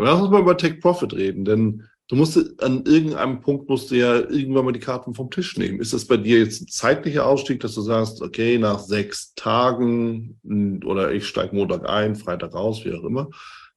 Aber 0.00 0.12
lass 0.12 0.22
uns 0.22 0.30
mal 0.30 0.40
über 0.40 0.56
Take 0.56 0.76
Profit 0.76 1.12
reden, 1.12 1.44
denn 1.44 1.86
du 2.08 2.16
musst 2.16 2.62
an 2.62 2.86
irgendeinem 2.86 3.42
Punkt 3.42 3.68
musst 3.68 3.90
du 3.90 3.96
ja 3.96 4.14
irgendwann 4.14 4.64
mal 4.64 4.72
die 4.72 4.80
Karten 4.80 5.12
vom 5.12 5.30
Tisch 5.30 5.58
nehmen. 5.58 5.78
Ist 5.78 5.92
das 5.92 6.06
bei 6.06 6.16
dir 6.16 6.38
jetzt 6.38 6.62
ein 6.62 6.68
zeitlicher 6.68 7.26
Ausstieg, 7.26 7.60
dass 7.60 7.74
du 7.74 7.82
sagst, 7.82 8.22
okay, 8.22 8.56
nach 8.56 8.78
sechs 8.78 9.34
Tagen 9.34 10.40
hm, 10.42 10.80
oder 10.86 11.12
ich 11.12 11.26
steige 11.26 11.54
Montag 11.54 11.86
ein, 11.86 12.16
Freitag 12.16 12.54
raus, 12.54 12.82
wie 12.86 12.94
auch 12.94 13.04
immer. 13.04 13.28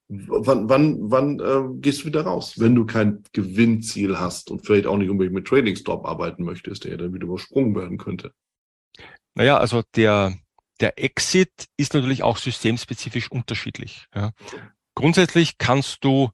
Wann, 0.07 0.69
wann, 0.69 1.11
wann 1.11 1.41
äh, 1.41 1.81
gehst 1.81 2.03
du 2.03 2.05
wieder 2.05 2.21
raus, 2.21 2.53
wenn 2.57 2.73
du 2.73 2.85
kein 2.85 3.23
Gewinnziel 3.33 4.17
hast 4.17 4.49
und 4.49 4.65
vielleicht 4.65 4.87
auch 4.87 4.95
nicht 4.95 5.09
unbedingt 5.09 5.35
mit 5.35 5.45
Trading 5.45 5.75
Stop 5.75 6.05
arbeiten 6.05 6.45
möchtest, 6.45 6.85
der 6.85 6.95
dann 6.95 7.13
wieder 7.13 7.25
übersprungen 7.25 7.75
werden 7.75 7.97
könnte? 7.97 8.31
Naja, 9.35 9.57
also 9.57 9.83
der, 9.97 10.37
der 10.79 10.97
Exit 11.03 11.51
ist 11.75 11.93
natürlich 11.93 12.23
auch 12.23 12.37
systemspezifisch 12.37 13.29
unterschiedlich. 13.29 14.05
Ja. 14.15 14.31
Grundsätzlich 14.95 15.57
kannst 15.57 16.03
du 16.03 16.29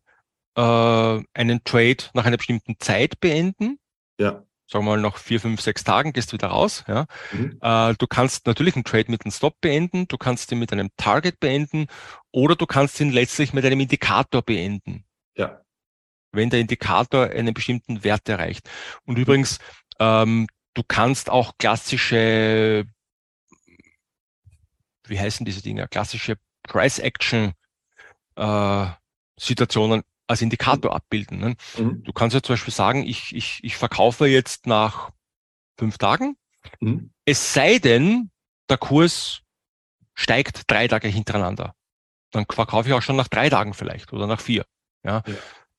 äh, 0.55 1.23
einen 1.33 1.63
Trade 1.63 1.97
nach 2.13 2.25
einer 2.25 2.37
bestimmten 2.37 2.75
Zeit 2.79 3.19
beenden. 3.19 3.79
Ja. 4.19 4.43
Sagen 4.67 4.85
wir 4.85 4.91
mal, 4.91 5.01
nach 5.01 5.17
vier, 5.17 5.39
fünf, 5.39 5.61
sechs 5.61 5.83
Tagen 5.83 6.13
gehst 6.13 6.31
du 6.31 6.33
wieder 6.33 6.49
raus. 6.49 6.83
Ja. 6.87 7.07
Mhm. 7.31 7.57
Äh, 7.61 7.95
du 7.95 8.05
kannst 8.07 8.45
natürlich 8.45 8.75
einen 8.75 8.83
Trade 8.83 9.09
mit 9.09 9.25
einem 9.25 9.31
Stop 9.31 9.59
beenden, 9.61 10.07
du 10.07 10.17
kannst 10.17 10.51
ihn 10.51 10.59
mit 10.59 10.71
einem 10.71 10.89
Target 10.97 11.39
beenden 11.39 11.87
oder 12.31 12.55
du 12.55 12.67
kannst 12.67 12.99
ihn 12.99 13.11
letztlich 13.11 13.53
mit 13.53 13.65
einem 13.65 13.79
Indikator 13.79 14.41
beenden. 14.41 15.05
Ja. 15.35 15.61
Wenn 16.31 16.51
der 16.51 16.59
Indikator 16.59 17.27
einen 17.27 17.53
bestimmten 17.53 18.03
Wert 18.03 18.29
erreicht. 18.29 18.69
Und 19.05 19.15
mhm. 19.15 19.23
übrigens, 19.23 19.59
ähm, 19.99 20.47
du 20.75 20.83
kannst 20.87 21.29
auch 21.29 21.53
klassische, 21.57 22.85
wie 25.07 25.19
heißen 25.19 25.45
diese 25.45 25.63
Dinge, 25.63 25.87
klassische 25.87 26.37
Price 26.63 26.99
Action 26.99 27.53
äh, 28.39 28.87
Situationen 29.39 30.03
als 30.27 30.41
Indikator 30.41 30.95
abbilden. 30.95 31.39
Ne? 31.39 31.55
Mhm. 31.77 32.03
Du 32.03 32.13
kannst 32.13 32.33
ja 32.33 32.41
zum 32.41 32.53
Beispiel 32.53 32.73
sagen, 32.73 33.05
ich, 33.05 33.35
ich, 33.35 33.59
ich 33.63 33.77
verkaufe 33.77 34.27
jetzt 34.27 34.67
nach 34.67 35.11
fünf 35.77 35.97
Tagen, 35.97 36.37
mhm. 36.79 37.11
es 37.25 37.53
sei 37.53 37.79
denn, 37.79 38.29
der 38.69 38.77
Kurs 38.77 39.41
steigt 40.13 40.63
drei 40.67 40.87
Tage 40.87 41.07
hintereinander. 41.07 41.73
Dann 42.31 42.45
verkaufe 42.47 42.87
ich 42.87 42.93
auch 42.93 43.01
schon 43.01 43.15
nach 43.15 43.27
drei 43.27 43.49
Tagen 43.49 43.73
vielleicht 43.73 44.13
oder 44.13 44.27
nach 44.27 44.39
vier. 44.41 44.65
Ja. 45.03 45.23
ja. 45.25 45.33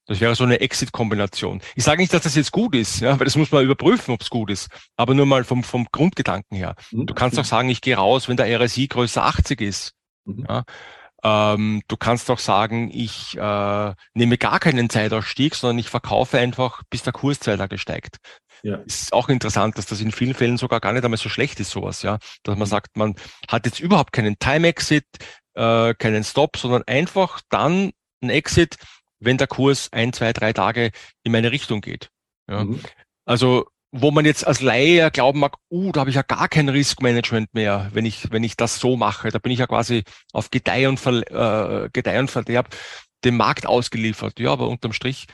Das 0.07 0.19
wäre 0.19 0.35
so 0.35 0.43
eine 0.43 0.61
Exit-Kombination. 0.61 1.61
Ich 1.77 1.85
sage 1.85 2.01
nicht, 2.01 2.13
dass 2.13 2.23
das 2.23 2.35
jetzt 2.35 2.51
gut 2.51 2.75
ist, 2.75 3.01
ja, 3.01 3.17
weil 3.21 3.27
das 3.27 3.37
muss 3.37 3.53
man 3.53 3.63
überprüfen, 3.63 4.13
ob 4.13 4.23
es 4.23 4.31
gut 4.31 4.51
ist. 4.51 4.69
Aber 4.97 5.15
nur 5.15 5.27
mal 5.27 5.45
vom, 5.45 5.63
vom 5.63 5.87
Grundgedanken 5.93 6.57
her. 6.57 6.75
Mhm. 6.91 7.07
Du 7.07 7.15
kannst 7.15 7.39
auch 7.39 7.45
sagen, 7.45 7.69
ich 7.69 7.81
gehe 7.81 7.95
raus, 7.95 8.29
wenn 8.29 8.37
der 8.37 8.61
RSI 8.61 8.89
größer 8.89 9.25
80 9.25 9.61
ist. 9.61 9.93
Mhm. 10.25 10.47
Ja. 10.49 10.65
Ähm, 11.23 11.83
du 11.89 11.97
kannst 11.97 12.31
auch 12.31 12.39
sagen, 12.39 12.91
ich 12.93 13.37
äh, 13.37 13.95
nehme 14.15 14.39
gar 14.39 14.59
keinen 14.61 14.89
Zeitausstieg, 14.89 15.55
sondern 15.55 15.79
ich 15.79 15.89
verkaufe 15.89 16.39
einfach, 16.39 16.83
bis 16.91 17.03
der 17.03 17.13
Kurs 17.13 17.41
zwei 17.41 17.57
Tage 17.57 17.79
steigt. 17.79 18.17
Ja. 18.63 18.77
Ist 18.77 19.13
auch 19.13 19.29
interessant, 19.29 19.79
dass 19.79 19.87
das 19.87 20.01
in 20.01 20.13
vielen 20.13 20.35
Fällen 20.35 20.59
sogar 20.59 20.81
gar 20.81 20.93
nicht 20.93 21.05
einmal 21.05 21.19
so 21.19 21.29
schlecht 21.29 21.61
ist, 21.61 21.71
sowas, 21.71 22.03
ja. 22.03 22.19
Dass 22.43 22.57
man 22.57 22.67
mhm. 22.67 22.71
sagt, 22.71 22.97
man 22.97 23.15
hat 23.49 23.67
jetzt 23.67 23.81
überhaupt 23.81 24.13
keinen 24.13 24.39
Time-Exit, 24.39 25.05
äh, 25.55 25.95
keinen 25.95 26.25
Stop, 26.25 26.57
sondern 26.57 26.83
einfach 26.87 27.41
dann 27.49 27.93
ein 28.23 28.31
Exit, 28.31 28.77
wenn 29.19 29.39
der 29.39 29.47
Kurs 29.47 29.93
ein, 29.93 30.13
zwei, 30.13 30.33
drei 30.33 30.53
Tage 30.53 30.91
in 31.23 31.33
meine 31.33 31.53
Richtung 31.53 31.81
geht. 31.81 32.11
Ja. 32.49 32.65
Mhm. 32.65 32.81
Also 33.25 33.67
wo 33.93 34.11
man 34.11 34.25
jetzt 34.25 34.47
als 34.47 34.61
Laie 34.61 35.11
glauben 35.11 35.41
mag, 35.41 35.57
uh, 35.71 35.91
da 35.93 36.01
habe 36.01 36.11
ich 36.11 36.17
ja 36.17 36.23
gar 36.23 36.49
kein 36.49 36.69
Riskmanagement 36.69 37.55
mehr, 37.55 37.91
wenn 37.93 38.07
ich, 38.07 38.31
wenn 38.31 38.45
ich 38.45 38.57
das 38.57 38.79
so 38.79 38.97
mache. 38.97 39.31
Da 39.31 39.39
bin 39.39 39.53
ich 39.53 39.59
ja 39.59 39.67
quasi 39.67 40.05
auf 40.33 40.51
Gedeih 40.51 40.89
und, 40.89 41.01
Ver, 41.01 41.85
äh, 41.85 41.91
Gedeih 41.93 42.21
und 42.21 42.31
Verderb 42.31 42.69
dem 43.25 43.37
Markt 43.37 43.67
ausgeliefert. 43.67 44.39
Ja, 44.39 44.53
aber 44.53 44.69
unterm 44.69 44.93
Strich 44.93 45.27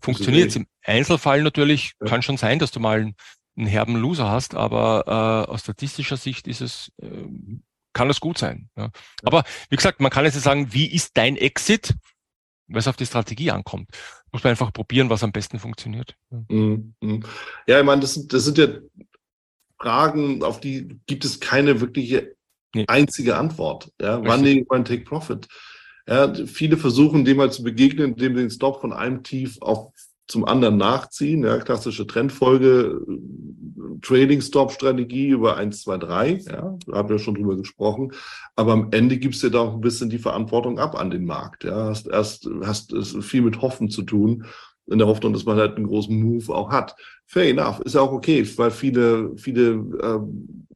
funktioniert 0.00 0.50
es. 0.50 0.56
Im 0.56 0.66
Einzelfall 0.84 1.42
natürlich 1.42 1.92
ja. 2.00 2.08
kann 2.08 2.22
schon 2.22 2.36
sein, 2.36 2.58
dass 2.58 2.70
du 2.70 2.80
mal 2.80 3.00
einen, 3.00 3.16
einen 3.56 3.66
herben 3.66 3.96
Loser 3.96 4.30
hast, 4.30 4.54
aber 4.54 5.04
äh, 5.48 5.50
aus 5.50 5.62
statistischer 5.62 6.16
Sicht 6.16 6.46
ist 6.46 6.60
es, 6.60 6.92
äh, 7.02 7.08
kann 7.94 8.08
das 8.08 8.20
gut 8.20 8.38
sein. 8.38 8.68
Ja. 8.76 8.90
Aber 9.22 9.44
wie 9.70 9.76
gesagt, 9.76 10.00
man 10.00 10.10
kann 10.10 10.24
jetzt 10.24 10.40
sagen, 10.40 10.72
wie 10.72 10.86
ist 10.86 11.16
dein 11.16 11.36
Exit, 11.36 11.94
es 12.74 12.88
auf 12.88 12.96
die 12.96 13.06
Strategie 13.06 13.50
ankommt 13.50 13.88
muss 14.32 14.42
man 14.42 14.50
einfach 14.50 14.72
probieren, 14.72 15.10
was 15.10 15.22
am 15.22 15.32
besten 15.32 15.58
funktioniert. 15.58 16.16
Mhm. 16.48 16.94
Ja, 17.66 17.78
ich 17.78 17.86
meine, 17.86 18.00
das 18.00 18.14
sind, 18.14 18.32
das 18.32 18.44
sind 18.44 18.58
ja 18.58 18.68
Fragen, 19.78 20.42
auf 20.42 20.60
die 20.60 21.00
gibt 21.06 21.24
es 21.24 21.38
keine 21.38 21.80
wirkliche 21.80 22.34
nee. 22.74 22.84
einzige 22.88 23.36
Antwort. 23.36 23.92
Ja, 24.00 24.24
wann 24.24 24.42
nehme 24.42 24.62
ich 24.62 24.68
meinen 24.68 24.84
Take 24.84 25.04
Profit? 25.04 25.48
Ja, 26.06 26.32
viele 26.46 26.76
versuchen 26.76 27.24
dem 27.24 27.36
mal 27.36 27.52
zu 27.52 27.62
begegnen, 27.62 28.12
indem 28.12 28.36
sie 28.36 28.42
den 28.42 28.50
Stop 28.50 28.80
von 28.80 28.92
einem 28.92 29.22
Tief 29.22 29.58
auf 29.60 29.92
zum 30.32 30.44
anderen 30.46 30.78
nachziehen. 30.78 31.44
Ja, 31.44 31.58
klassische 31.58 32.06
Trendfolge, 32.06 33.00
Trading-Stop-Strategie 34.00 35.28
über 35.28 35.56
1, 35.56 35.82
2, 35.82 35.98
3. 35.98 36.40
Ja, 36.46 36.78
da 36.86 36.96
haben 36.96 37.08
wir 37.08 37.18
schon 37.18 37.34
drüber 37.34 37.56
gesprochen. 37.56 38.12
Aber 38.56 38.72
am 38.72 38.88
Ende 38.90 39.18
gibst 39.18 39.42
du 39.42 39.48
dir 39.48 39.52
da 39.52 39.60
auch 39.60 39.74
ein 39.74 39.80
bisschen 39.80 40.10
die 40.10 40.18
Verantwortung 40.18 40.78
ab 40.78 40.98
an 40.98 41.10
den 41.10 41.26
Markt. 41.26 41.64
Ja, 41.64 41.90
hast 41.90 42.08
erst, 42.08 42.48
hast 42.64 42.92
es 42.92 43.16
viel 43.24 43.42
mit 43.42 43.60
Hoffen 43.62 43.90
zu 43.90 44.02
tun. 44.02 44.46
In 44.86 44.98
der 44.98 45.06
Hoffnung, 45.06 45.32
dass 45.32 45.44
man 45.44 45.58
halt 45.58 45.76
einen 45.76 45.86
großen 45.86 46.18
Move 46.18 46.52
auch 46.52 46.70
hat. 46.70 46.96
Fair 47.26 47.48
enough. 47.48 47.80
Ist 47.80 47.94
ja 47.94 48.00
auch 48.00 48.12
okay, 48.12 48.44
weil 48.56 48.70
viele, 48.70 49.36
viele 49.36 49.70
ähm, 50.02 50.66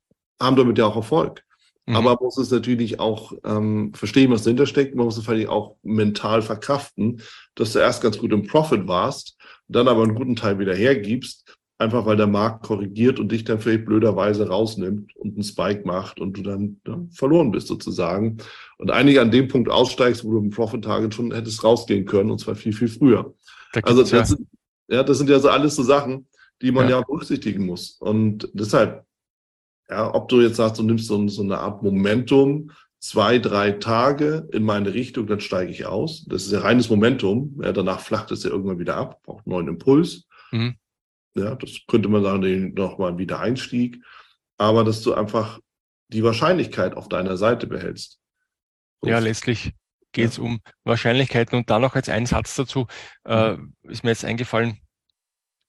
haben 0.40 0.56
damit 0.56 0.78
ja 0.78 0.86
auch 0.86 0.96
Erfolg. 0.96 1.42
Mhm. 1.86 1.96
Aber 1.96 2.10
man 2.10 2.16
muss 2.20 2.36
es 2.36 2.50
natürlich 2.50 3.00
auch 3.00 3.32
ähm, 3.44 3.92
verstehen, 3.94 4.30
was 4.30 4.42
dahinter 4.42 4.66
steckt. 4.66 4.94
Man 4.94 5.06
muss 5.06 5.16
es 5.16 5.24
vielleicht 5.24 5.48
auch 5.48 5.76
mental 5.82 6.42
verkraften, 6.42 7.22
dass 7.54 7.72
du 7.72 7.78
erst 7.78 8.02
ganz 8.02 8.18
gut 8.18 8.32
im 8.32 8.46
Profit 8.46 8.86
warst, 8.86 9.35
dann 9.68 9.88
aber 9.88 10.02
einen 10.02 10.14
guten 10.14 10.36
Teil 10.36 10.58
wieder 10.58 10.74
hergibst, 10.74 11.56
einfach 11.78 12.06
weil 12.06 12.16
der 12.16 12.26
Markt 12.26 12.64
korrigiert 12.64 13.20
und 13.20 13.30
dich 13.30 13.44
dann 13.44 13.60
vielleicht 13.60 13.84
blöderweise 13.84 14.48
rausnimmt 14.48 15.14
und 15.16 15.34
einen 15.34 15.42
Spike 15.42 15.82
macht 15.84 16.20
und 16.20 16.36
du 16.36 16.42
dann 16.42 16.80
ja, 16.86 16.98
verloren 17.10 17.50
bist 17.50 17.66
sozusagen. 17.68 18.38
Und 18.78 18.90
einige 18.90 19.20
an 19.20 19.30
dem 19.30 19.48
Punkt 19.48 19.70
aussteigst, 19.70 20.24
wo 20.24 20.32
du 20.32 20.38
im 20.38 20.50
Profit-Target 20.50 21.14
schon 21.14 21.32
hättest 21.32 21.62
rausgehen 21.64 22.06
können 22.06 22.30
und 22.30 22.38
zwar 22.38 22.54
viel, 22.54 22.72
viel 22.72 22.88
früher. 22.88 23.34
Da 23.72 23.80
also 23.80 24.02
das, 24.02 24.10
ja. 24.10 24.24
Sind, 24.24 24.48
ja, 24.88 25.02
das 25.02 25.18
sind 25.18 25.28
ja 25.28 25.38
so 25.38 25.48
alles 25.48 25.74
so 25.74 25.82
Sachen, 25.82 26.28
die 26.62 26.72
man 26.72 26.88
ja, 26.88 26.98
ja 26.98 27.04
berücksichtigen 27.06 27.66
muss. 27.66 27.96
Und 28.00 28.48
deshalb 28.54 29.06
ja, 29.88 30.12
ob 30.14 30.28
du 30.28 30.40
jetzt 30.40 30.56
sagst, 30.56 30.78
du 30.78 30.82
nimmst 30.82 31.06
so, 31.06 31.28
so 31.28 31.42
eine 31.42 31.58
Art 31.58 31.82
Momentum, 31.82 32.70
zwei, 33.06 33.38
drei 33.38 33.70
Tage 33.72 34.48
in 34.52 34.64
meine 34.64 34.92
Richtung, 34.92 35.28
dann 35.28 35.40
steige 35.40 35.70
ich 35.70 35.86
aus. 35.86 36.24
Das 36.24 36.44
ist 36.44 36.52
ja 36.52 36.60
reines 36.60 36.90
Momentum. 36.90 37.60
Ja, 37.62 37.72
danach 37.72 38.00
flacht 38.00 38.32
es 38.32 38.42
ja 38.42 38.50
irgendwann 38.50 38.80
wieder 38.80 38.96
ab, 38.96 39.22
braucht 39.22 39.46
einen 39.46 39.54
neuen 39.54 39.68
Impuls. 39.68 40.26
Mhm. 40.50 40.76
Ja, 41.36 41.54
das 41.54 41.82
könnte 41.86 42.08
man 42.08 42.24
sagen, 42.24 42.74
nochmal 42.74 43.12
ein 43.12 43.18
Wiedereinstieg. 43.18 44.02
Aber 44.58 44.82
dass 44.82 45.02
du 45.02 45.14
einfach 45.14 45.60
die 46.08 46.24
Wahrscheinlichkeit 46.24 46.96
auf 46.96 47.08
deiner 47.08 47.36
Seite 47.36 47.68
behältst. 47.68 48.18
So. 49.02 49.10
Ja, 49.10 49.20
letztlich 49.20 49.72
geht 50.10 50.30
es 50.30 50.38
ja. 50.38 50.42
um 50.42 50.60
Wahrscheinlichkeiten. 50.82 51.56
Und 51.56 51.70
dann 51.70 51.82
noch 51.82 51.94
als 51.94 52.08
einen 52.08 52.26
Satz 52.26 52.56
dazu, 52.56 52.88
äh, 53.24 53.52
mhm. 53.52 53.74
ist 53.82 54.02
mir 54.02 54.10
jetzt 54.10 54.24
eingefallen, 54.24 54.80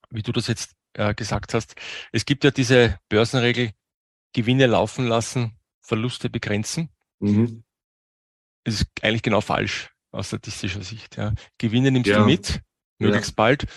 wie 0.10 0.24
du 0.24 0.32
das 0.32 0.48
jetzt 0.48 0.72
äh, 0.94 1.14
gesagt 1.14 1.54
hast. 1.54 1.76
Es 2.12 2.26
gibt 2.26 2.44
ja 2.44 2.50
diese 2.50 2.98
Börsenregel, 3.10 3.72
Gewinne 4.34 4.66
laufen 4.66 5.08
lassen, 5.08 5.60
Verluste 5.82 6.30
begrenzen. 6.32 6.90
Mhm. 7.20 7.64
Das 8.64 8.76
ist 8.76 8.88
eigentlich 9.02 9.24
genau 9.24 9.42
falsch 9.42 9.90
aus 10.12 10.28
statistischer 10.28 10.84
Sicht. 10.84 11.18
Ja. 11.18 11.34
Gewinne 11.58 11.92
nimmst 11.92 12.10
ja. 12.10 12.20
du 12.20 12.26
mit, 12.26 12.62
möglichst 13.00 13.32
ja. 13.32 13.36
bald. 13.36 13.68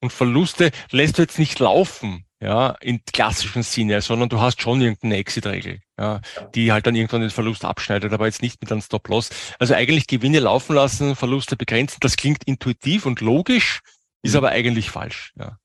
Und 0.00 0.12
Verluste 0.12 0.70
lässt 0.90 1.18
du 1.18 1.22
jetzt 1.22 1.38
nicht 1.38 1.58
laufen, 1.58 2.24
ja, 2.42 2.70
im 2.80 3.02
klassischen 3.12 3.62
Sinne, 3.62 4.00
sondern 4.00 4.30
du 4.30 4.40
hast 4.40 4.62
schon 4.62 4.80
irgendeine 4.80 5.16
Exit-Regel, 5.16 5.80
ja, 5.98 6.22
die 6.54 6.72
halt 6.72 6.86
dann 6.86 6.94
irgendwann 6.94 7.20
den 7.20 7.30
Verlust 7.30 7.66
abschneidet, 7.66 8.12
aber 8.12 8.24
jetzt 8.24 8.40
nicht 8.40 8.62
mit 8.62 8.72
einem 8.72 8.80
Stop-Loss. 8.80 9.28
Also 9.58 9.74
eigentlich 9.74 10.06
Gewinne 10.06 10.40
laufen 10.40 10.74
lassen, 10.74 11.16
Verluste 11.16 11.56
begrenzen, 11.56 11.98
das 12.00 12.16
klingt 12.16 12.44
intuitiv 12.44 13.04
und 13.04 13.20
logisch, 13.20 13.80
ist 14.22 14.32
mhm. 14.32 14.38
aber 14.38 14.48
eigentlich 14.50 14.90
falsch, 14.90 15.32
ja. 15.38 15.58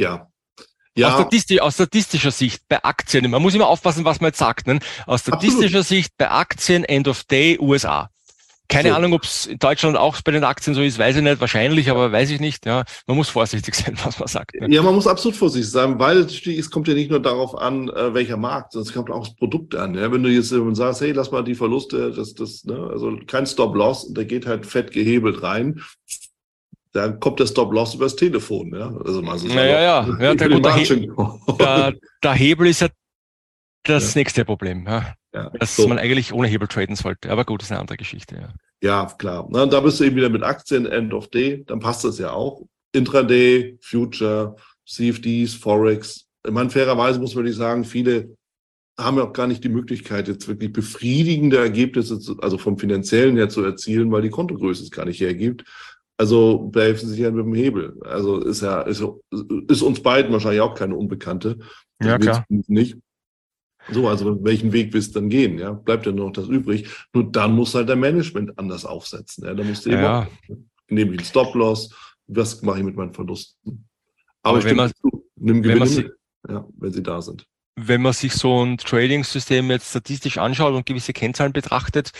Ja, 0.00 0.30
ja. 0.98 1.08
Aus, 1.08 1.20
statistisch, 1.20 1.60
aus, 1.60 1.74
statistischer 1.74 2.30
Sicht 2.30 2.62
bei 2.68 2.82
Aktien, 2.82 3.30
man 3.30 3.42
muss 3.42 3.54
immer 3.54 3.68
aufpassen, 3.68 4.04
was 4.04 4.20
man 4.20 4.28
jetzt 4.28 4.38
sagt. 4.38 4.66
Ne? 4.66 4.80
Aus 5.06 5.20
statistischer 5.20 5.78
Absolut. 5.78 5.86
Sicht 5.86 6.12
bei 6.18 6.30
Aktien 6.30 6.84
End 6.84 7.08
of 7.08 7.24
Day 7.24 7.58
USA. 7.60 8.10
Keine 8.70 8.90
so. 8.90 8.96
Ahnung, 8.96 9.14
ob 9.14 9.24
es 9.24 9.46
in 9.46 9.58
Deutschland 9.58 9.96
auch 9.96 10.20
bei 10.20 10.30
den 10.30 10.44
Aktien 10.44 10.74
so 10.74 10.82
ist, 10.82 10.98
weiß 10.98 11.16
ich 11.16 11.22
nicht, 11.22 11.40
wahrscheinlich, 11.40 11.88
aber 11.88 12.12
weiß 12.12 12.30
ich 12.30 12.38
nicht. 12.38 12.66
Ja, 12.66 12.84
man 13.06 13.16
muss 13.16 13.30
vorsichtig 13.30 13.74
sein, 13.74 13.96
was 14.04 14.18
man 14.18 14.28
sagt. 14.28 14.60
Ne? 14.60 14.68
Ja, 14.70 14.82
man 14.82 14.94
muss 14.94 15.06
absolut 15.06 15.36
vorsichtig 15.36 15.70
sein, 15.70 15.98
weil 15.98 16.18
es 16.18 16.70
kommt 16.70 16.86
ja 16.86 16.92
nicht 16.92 17.10
nur 17.10 17.20
darauf 17.20 17.56
an, 17.56 17.88
äh, 17.88 18.12
welcher 18.12 18.36
Markt, 18.36 18.72
sondern 18.72 18.88
es 18.88 18.94
kommt 18.94 19.10
auch 19.10 19.26
das 19.26 19.36
Produkt 19.36 19.74
an. 19.74 19.94
Ja? 19.94 20.12
Wenn 20.12 20.22
du 20.22 20.28
jetzt 20.28 20.54
sagst, 20.72 21.00
hey, 21.00 21.12
lass 21.12 21.30
mal 21.30 21.42
die 21.42 21.54
Verluste, 21.54 22.12
das, 22.12 22.34
das, 22.34 22.64
ne, 22.64 22.76
also 22.92 23.18
kein 23.26 23.46
Stop-Loss, 23.46 24.12
der 24.12 24.26
geht 24.26 24.44
halt 24.44 24.66
fett 24.66 24.92
gehebelt 24.92 25.42
rein, 25.42 25.80
dann 26.98 27.20
kommt 27.20 27.40
der 27.40 27.46
Stop-Loss 27.46 27.94
übers 27.94 28.16
Telefon. 28.16 28.74
Ja, 28.74 28.88
also 29.04 29.22
so 29.36 29.48
ja, 29.48 29.64
ja, 29.64 29.80
ja. 29.80 30.16
ja 30.20 30.34
der, 30.34 30.48
gut, 30.48 30.64
der, 30.64 30.74
He 30.74 31.10
der, 31.58 31.94
der, 32.22 32.32
Hebel 32.32 32.66
ist 32.66 32.80
ja 32.80 32.88
das 33.84 34.14
ja. 34.14 34.20
nächste 34.20 34.44
Problem, 34.44 34.86
ja. 34.86 35.14
dass 35.58 35.76
so. 35.76 35.88
man 35.88 35.98
eigentlich 35.98 36.32
ohne 36.32 36.48
Hebel 36.48 36.68
traden 36.68 36.96
sollte. 36.96 37.30
Aber 37.30 37.44
gut, 37.44 37.62
das 37.62 37.68
ist 37.68 37.72
eine 37.72 37.80
andere 37.80 37.96
Geschichte. 37.96 38.36
Ja, 38.36 38.52
ja 38.82 39.06
klar. 39.18 39.46
Na, 39.50 39.66
da 39.66 39.80
bist 39.80 40.00
du 40.00 40.04
eben 40.04 40.16
wieder 40.16 40.28
mit 40.28 40.42
Aktien, 40.42 40.86
End 40.86 41.14
of 41.14 41.28
Day, 41.28 41.64
dann 41.66 41.80
passt 41.80 42.04
das 42.04 42.18
ja 42.18 42.32
auch. 42.32 42.62
Intraday, 42.92 43.78
Future, 43.80 44.56
CFDs, 44.86 45.54
Forex. 45.54 46.26
Ich 46.44 46.52
meine, 46.52 46.70
fairerweise 46.70 47.20
muss 47.20 47.34
man 47.34 47.44
nicht 47.44 47.56
sagen, 47.56 47.84
viele 47.84 48.36
haben 48.98 49.16
ja 49.16 49.24
auch 49.24 49.32
gar 49.32 49.46
nicht 49.46 49.62
die 49.62 49.68
Möglichkeit, 49.68 50.26
jetzt 50.26 50.48
wirklich 50.48 50.72
befriedigende 50.72 51.58
Ergebnisse, 51.58 52.18
zu, 52.18 52.38
also 52.40 52.58
vom 52.58 52.78
finanziellen 52.78 53.36
her 53.36 53.48
zu 53.48 53.62
erzielen, 53.62 54.10
weil 54.10 54.22
die 54.22 54.30
Kontogröße 54.30 54.82
es 54.82 54.90
gar 54.90 55.04
nicht 55.04 55.20
hergibt. 55.20 55.64
Also 56.18 56.58
behelfen 56.58 57.08
sich 57.08 57.20
ja 57.20 57.30
mit 57.30 57.46
dem 57.46 57.54
Hebel. 57.54 57.96
Also 58.02 58.40
ist 58.40 58.60
ja, 58.60 58.82
ist, 58.82 59.02
ist 59.68 59.82
uns 59.82 60.02
beiden 60.02 60.32
wahrscheinlich 60.32 60.60
auch 60.60 60.74
keine 60.74 60.96
Unbekannte. 60.96 61.58
Ja, 62.02 62.18
klar. 62.18 62.44
Nicht. 62.48 62.96
So, 63.90 64.06
also 64.08 64.44
welchen 64.44 64.72
Weg 64.72 64.92
willst 64.92 65.14
du 65.14 65.20
dann 65.20 65.30
gehen? 65.30 65.58
Ja, 65.58 65.72
bleibt 65.72 66.06
ja 66.06 66.12
noch 66.12 66.30
das 66.32 66.48
übrig. 66.48 66.88
Nur 67.14 67.30
dann 67.30 67.54
muss 67.54 67.74
halt 67.74 67.88
der 67.88 67.96
Management 67.96 68.58
anders 68.58 68.84
aufsetzen. 68.84 69.44
Ja, 69.44 69.54
da 69.54 69.64
musst 69.64 69.86
du 69.86 69.90
eben 69.90 70.02
ja. 70.02 70.22
auch, 70.22 70.26
nehme 70.88 71.12
ich 71.12 71.20
einen 71.20 71.26
Stop-Loss, 71.26 71.94
was 72.26 72.62
mache 72.62 72.78
ich 72.78 72.84
mit 72.84 72.96
meinen 72.96 73.14
Verlusten? 73.14 73.88
Aber, 74.42 74.58
Aber 74.58 74.64
wenn 74.64 74.76
man, 74.76 74.92
zu, 74.92 75.26
nimm 75.36 75.62
Gewinne, 75.62 75.80
wenn 75.80 75.94
mit, 75.94 76.12
ja, 76.48 76.66
wenn 76.76 76.92
sie 76.92 77.02
da 77.02 77.22
sind. 77.22 77.46
Wenn 77.76 78.02
man 78.02 78.12
sich 78.12 78.32
so 78.32 78.64
ein 78.64 78.76
Trading-System 78.76 79.70
jetzt 79.70 79.90
statistisch 79.90 80.38
anschaut 80.38 80.74
und 80.74 80.84
gewisse 80.84 81.12
Kennzahlen 81.12 81.52
betrachtet 81.52 82.10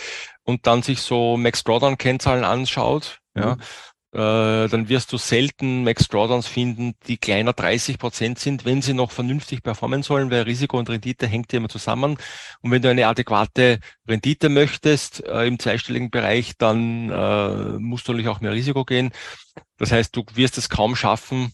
und 0.43 0.65
dann 0.65 0.81
sich 0.81 1.01
so 1.01 1.37
Max 1.37 1.63
Drawdown-Kennzahlen 1.63 2.43
anschaut, 2.43 3.19
mhm. 3.35 3.41
ja, 3.41 3.57
dann 4.11 4.89
wirst 4.89 5.13
du 5.13 5.17
selten 5.17 5.83
Max 5.83 6.07
Drawdowns 6.07 6.47
finden, 6.47 6.95
die 7.07 7.17
kleiner 7.17 7.53
30 7.53 7.99
Prozent 7.99 8.39
sind, 8.39 8.65
wenn 8.65 8.81
sie 8.81 8.93
noch 8.93 9.11
vernünftig 9.11 9.61
performen 9.61 10.01
sollen, 10.01 10.31
weil 10.31 10.43
Risiko 10.43 10.79
und 10.79 10.89
Rendite 10.89 11.27
hängt 11.27 11.53
ja 11.53 11.57
immer 11.57 11.69
zusammen. 11.69 12.17
Und 12.61 12.71
wenn 12.71 12.81
du 12.81 12.89
eine 12.89 13.07
adäquate 13.07 13.79
Rendite 14.07 14.49
möchtest 14.49 15.23
äh, 15.25 15.45
im 15.45 15.59
zweistelligen 15.59 16.09
Bereich, 16.09 16.57
dann 16.57 17.11
äh, 17.11 17.77
musst 17.79 18.07
du 18.07 18.13
natürlich 18.13 18.29
auch 18.29 18.41
mehr 18.41 18.53
Risiko 18.53 18.83
gehen. 18.83 19.11
Das 19.77 19.91
heißt, 19.91 20.15
du 20.15 20.25
wirst 20.33 20.57
es 20.57 20.69
kaum 20.69 20.95
schaffen, 20.95 21.53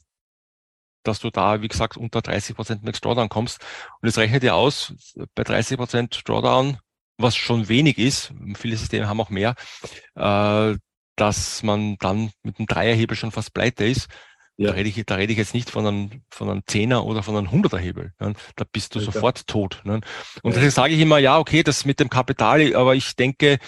dass 1.04 1.20
du 1.20 1.30
da, 1.30 1.62
wie 1.62 1.68
gesagt, 1.68 1.98
unter 1.98 2.22
30 2.22 2.56
Prozent 2.56 2.84
Max 2.84 3.02
Drawdown 3.02 3.30
kommst. 3.30 3.60
Und 4.02 4.08
es 4.08 4.18
rechnet 4.18 4.44
dir 4.44 4.56
aus, 4.56 4.94
bei 5.36 5.44
30 5.44 5.78
Prozent 5.78 6.22
Drawdown, 6.26 6.78
was 7.18 7.36
schon 7.36 7.70
wenig 7.70 7.98
ist, 7.98 8.34
viele 8.56 8.78
Systeme 8.78 9.08
haben 9.08 9.22
auch 9.22 9.30
mehr, 9.30 9.56
äh, 10.16 10.76
dass 11.16 11.64
man 11.64 11.98
dann 12.00 12.32
mit 12.44 12.60
einem 12.60 12.68
Dreierhebel 12.68 13.16
schon 13.16 13.32
fast 13.32 13.54
pleite 13.54 13.86
ist. 13.86 14.08
Ja. 14.58 14.70
Da, 14.70 14.74
rede 14.76 14.90
ich, 14.90 15.06
da 15.06 15.16
rede 15.16 15.34
ich 15.34 15.38
jetzt 15.38 15.54
nicht 15.54 15.70
von 15.70 15.86
einem, 15.86 16.22
von 16.30 16.50
einem 16.50 16.64
Zehner 16.66 17.06
oder 17.06 17.24
von 17.24 17.36
einem 17.36 17.52
Hunderterhebel. 17.52 18.14
Ne? 18.20 18.34
Da 18.56 18.66
bist 18.72 18.96
du 18.96 19.00
ja, 19.00 19.06
sofort 19.06 19.48
tot. 19.48 19.82
Ne? 19.84 19.96
Und 19.96 20.04
ja. 20.04 20.52
deswegen 20.52 20.72
sage 20.72 20.94
ich 20.94 21.02
immer, 21.02 21.18
ja, 21.18 21.38
okay, 21.40 21.62
das 21.62 21.84
mit 21.84 22.00
dem 22.00 22.10
Kapital, 22.10 22.74
aber 22.76 22.96
ich 22.96 23.16
denke, 23.18 23.60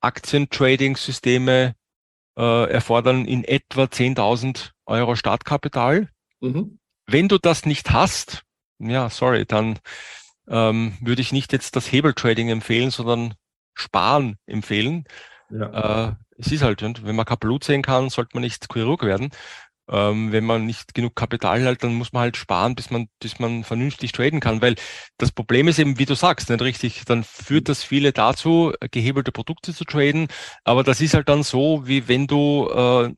Aktientrading-Systeme 0.00 1.74
äh, 2.36 2.70
erfordern 2.70 3.26
in 3.26 3.44
etwa 3.44 3.84
10.000 3.84 4.70
Euro 4.86 5.14
Startkapital. 5.14 6.08
Mhm. 6.40 6.78
Wenn 7.06 7.28
du 7.28 7.38
das 7.38 7.66
nicht 7.66 7.90
hast, 7.90 8.42
ja, 8.78 9.10
sorry, 9.10 9.44
dann 9.44 9.78
ähm, 10.48 10.96
würde 11.00 11.22
ich 11.22 11.32
nicht 11.32 11.52
jetzt 11.52 11.76
das 11.76 11.90
Hebeltrading 11.90 12.48
empfehlen, 12.48 12.90
sondern 12.90 13.34
Sparen 13.74 14.36
empfehlen. 14.46 15.04
Ja. 15.50 16.08
Äh, 16.08 16.14
es 16.38 16.52
ist 16.52 16.62
halt, 16.62 16.82
und 16.82 17.04
wenn 17.04 17.16
man 17.16 17.26
kein 17.26 17.38
Blut 17.38 17.64
sehen 17.64 17.82
kann, 17.82 18.10
sollte 18.10 18.30
man 18.34 18.42
nicht 18.42 18.66
Chirurg 18.72 19.02
werden. 19.02 19.30
Ähm, 19.86 20.32
wenn 20.32 20.44
man 20.44 20.64
nicht 20.64 20.94
genug 20.94 21.14
Kapital 21.14 21.62
hat, 21.66 21.84
dann 21.84 21.94
muss 21.94 22.12
man 22.12 22.22
halt 22.22 22.38
sparen, 22.38 22.74
bis 22.74 22.90
man, 22.90 23.08
bis 23.20 23.38
man 23.38 23.64
vernünftig 23.64 24.12
traden 24.12 24.40
kann. 24.40 24.62
Weil 24.62 24.76
das 25.18 25.30
Problem 25.30 25.68
ist 25.68 25.78
eben, 25.78 25.98
wie 25.98 26.06
du 26.06 26.14
sagst, 26.14 26.48
nicht 26.48 26.62
richtig, 26.62 27.04
dann 27.04 27.22
führt 27.22 27.68
das 27.68 27.84
viele 27.84 28.12
dazu, 28.12 28.72
gehebelte 28.90 29.30
Produkte 29.30 29.74
zu 29.74 29.84
traden. 29.84 30.28
Aber 30.64 30.84
das 30.84 31.00
ist 31.02 31.14
halt 31.14 31.28
dann 31.28 31.42
so, 31.42 31.86
wie 31.86 32.08
wenn 32.08 32.26
du 32.26 32.68
äh, 32.70 33.14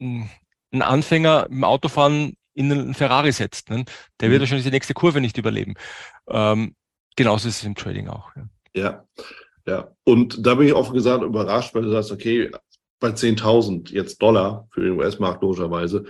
einen 0.00 0.82
Anfänger 0.82 1.48
im 1.50 1.64
Autofahren 1.64 2.36
in 2.54 2.72
einen 2.72 2.94
Ferrari 2.94 3.32
setzt. 3.32 3.70
Ne? 3.70 3.84
Der 4.20 4.28
mhm. 4.28 4.32
wird 4.32 4.42
wahrscheinlich 4.42 4.66
die 4.66 4.72
nächste 4.72 4.94
Kurve 4.94 5.20
nicht 5.20 5.36
überleben. 5.36 5.74
Ähm, 6.28 6.76
genauso 7.16 7.48
ist 7.48 7.58
es 7.58 7.64
im 7.64 7.74
Trading 7.74 8.08
auch. 8.08 8.30
Ja. 8.36 8.44
ja. 8.74 9.04
Ja, 9.66 9.90
und 10.04 10.46
da 10.46 10.54
bin 10.54 10.68
ich 10.68 10.74
offen 10.74 10.94
gesagt 10.94 11.24
überrascht, 11.24 11.74
weil 11.74 11.82
du 11.82 11.90
sagst, 11.90 12.12
okay, 12.12 12.50
bei 13.00 13.08
10.000 13.08 13.92
jetzt 13.92 14.22
Dollar 14.22 14.68
für 14.70 14.82
den 14.82 14.98
US-Markt 14.98 15.42
logischerweise, 15.42 16.04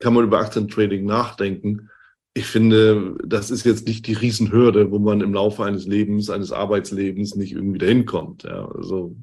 kann 0.00 0.14
man 0.14 0.24
über 0.24 0.40
Aktientrading 0.40 1.04
nachdenken. 1.04 1.90
Ich 2.34 2.46
finde, 2.46 3.16
das 3.24 3.50
ist 3.50 3.64
jetzt 3.64 3.86
nicht 3.86 4.06
die 4.06 4.12
Riesenhürde, 4.12 4.90
wo 4.90 4.98
man 4.98 5.20
im 5.20 5.32
Laufe 5.32 5.64
eines 5.64 5.86
Lebens, 5.86 6.30
eines 6.30 6.52
Arbeitslebens 6.52 7.34
nicht 7.36 7.52
irgendwie 7.52 7.78
dahin 7.78 8.04
kommt. 8.04 8.44
Ja, 8.44 8.66
also 8.66 9.16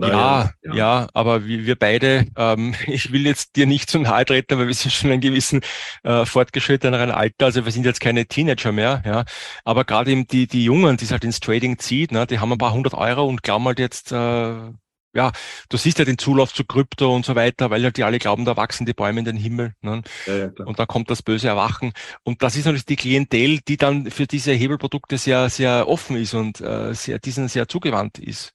daher, 0.00 0.16
ja, 0.16 0.52
ja, 0.62 0.74
ja, 0.74 1.08
aber 1.12 1.46
wir, 1.46 1.66
wir 1.66 1.76
beide, 1.76 2.26
ähm, 2.36 2.74
ich 2.86 3.12
will 3.12 3.26
jetzt 3.26 3.56
dir 3.56 3.66
nicht 3.66 3.90
zu 3.90 3.98
nahe 3.98 4.24
treten, 4.24 4.54
aber 4.54 4.66
wir 4.66 4.74
sind 4.74 4.92
schon 4.92 5.10
in 5.10 5.14
einem 5.14 5.20
gewissen 5.20 5.60
äh, 6.04 6.24
fortgeschritteneren 6.24 7.10
Alter, 7.10 7.46
also 7.46 7.64
wir 7.64 7.72
sind 7.72 7.84
jetzt 7.84 8.00
keine 8.00 8.26
Teenager 8.26 8.72
mehr, 8.72 9.02
ja. 9.04 9.24
Aber 9.64 9.84
gerade 9.84 10.10
eben 10.12 10.26
die, 10.26 10.46
die 10.46 10.64
Jungen, 10.64 10.96
die 10.96 11.04
es 11.04 11.10
halt 11.10 11.24
ins 11.24 11.40
Trading 11.40 11.78
zieht, 11.78 12.12
ne, 12.12 12.26
die 12.26 12.38
haben 12.38 12.52
ein 12.52 12.58
paar 12.58 12.72
hundert 12.72 12.94
Euro 12.94 13.26
und 13.26 13.42
glauben 13.42 13.64
halt 13.64 13.78
jetzt, 13.78 14.12
äh, 14.12 14.70
ja, 15.14 15.32
du 15.68 15.76
siehst 15.76 15.98
ja 15.98 16.04
den 16.04 16.18
Zulauf 16.18 16.54
zu 16.54 16.64
Krypto 16.64 17.14
und 17.14 17.26
so 17.26 17.34
weiter, 17.34 17.70
weil 17.70 17.82
halt 17.84 17.96
die 17.96 18.04
alle 18.04 18.18
glauben, 18.18 18.44
da 18.44 18.56
wachsen 18.56 18.86
die 18.86 18.94
Bäume 18.94 19.18
in 19.18 19.24
den 19.24 19.36
Himmel. 19.36 19.74
Ne? 19.82 20.02
Ja, 20.26 20.36
ja, 20.36 20.50
und 20.64 20.78
da 20.78 20.86
kommt 20.86 21.10
das 21.10 21.22
böse 21.22 21.48
Erwachen. 21.48 21.92
Und 22.22 22.42
das 22.42 22.56
ist 22.56 22.64
natürlich 22.64 22.86
die 22.86 22.96
Klientel, 22.96 23.60
die 23.60 23.76
dann 23.76 24.10
für 24.10 24.26
diese 24.26 24.52
Hebelprodukte 24.52 25.18
sehr, 25.18 25.50
sehr 25.50 25.88
offen 25.88 26.16
ist 26.16 26.34
und 26.34 26.60
äh, 26.60 26.94
sehr, 26.94 27.18
diesen 27.18 27.48
sehr 27.48 27.68
zugewandt 27.68 28.18
ist. 28.18 28.54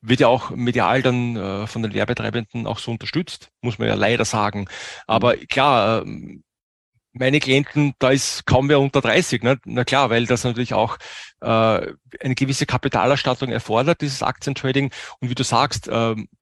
Wird 0.00 0.20
ja 0.20 0.28
auch 0.28 0.50
medial 0.50 1.02
dann 1.02 1.36
äh, 1.36 1.66
von 1.66 1.82
den 1.82 1.94
Werbetreibenden 1.94 2.66
auch 2.66 2.78
so 2.78 2.90
unterstützt, 2.90 3.50
muss 3.60 3.78
man 3.78 3.88
ja 3.88 3.94
leider 3.94 4.24
sagen. 4.24 4.68
Aber 5.06 5.36
mhm. 5.36 5.46
klar, 5.48 6.02
äh, 6.02 6.38
meine 7.12 7.40
Klienten, 7.40 7.92
da 7.98 8.10
ist 8.10 8.46
kaum 8.46 8.68
wer 8.68 8.80
unter 8.80 9.00
30. 9.00 9.42
Ne? 9.42 9.58
Na 9.64 9.84
klar, 9.84 10.10
weil 10.10 10.26
das 10.26 10.44
natürlich 10.44 10.74
auch 10.74 10.96
äh, 11.40 11.46
eine 11.46 12.34
gewisse 12.34 12.66
Kapitalerstattung 12.66 13.50
erfordert, 13.50 14.00
dieses 14.00 14.22
Aktientrading. 14.22 14.90
Und 15.20 15.28
wie 15.28 15.34
du 15.34 15.44
sagst, 15.44 15.88
äh, 15.88 15.90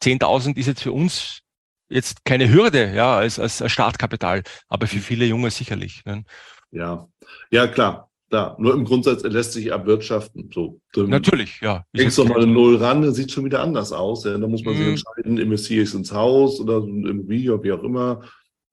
10.000 0.02 0.56
ist 0.56 0.66
jetzt 0.66 0.82
für 0.82 0.92
uns 0.92 1.40
jetzt 1.88 2.24
keine 2.24 2.48
Hürde, 2.48 2.94
ja, 2.94 3.16
als, 3.16 3.40
als 3.40 3.62
Startkapital, 3.70 4.44
aber 4.68 4.86
für 4.86 4.96
mhm. 4.96 5.02
viele 5.02 5.24
Junge 5.24 5.50
sicherlich. 5.50 6.04
Ne? 6.04 6.24
Ja, 6.70 7.08
ja 7.50 7.66
klar. 7.66 8.09
Da, 8.30 8.56
nur 8.60 8.74
im 8.74 8.84
Grundsatz 8.84 9.24
lässt 9.24 9.52
sich 9.52 9.66
erwirtschaften. 9.66 10.50
So, 10.54 10.80
Natürlich, 10.94 11.60
ja. 11.60 11.84
Hängst 11.92 12.16
doch 12.16 12.28
mal 12.28 12.36
eine 12.36 12.46
Null 12.46 12.76
ran, 12.76 13.02
dann 13.02 13.12
sieht 13.12 13.32
schon 13.32 13.44
wieder 13.44 13.60
anders 13.60 13.92
aus. 13.92 14.24
Ja. 14.24 14.38
Da 14.38 14.46
muss 14.46 14.64
man 14.64 14.74
mm. 14.74 14.76
sich 14.76 14.86
mhm. 14.86 14.92
entscheiden, 14.92 15.38
investiere 15.38 15.82
ich 15.82 15.92
ins 15.92 16.12
Haus 16.12 16.60
oder 16.60 16.76
im 16.76 17.28
Video, 17.28 17.60
wie 17.64 17.72
auch 17.72 17.82
immer. 17.82 18.22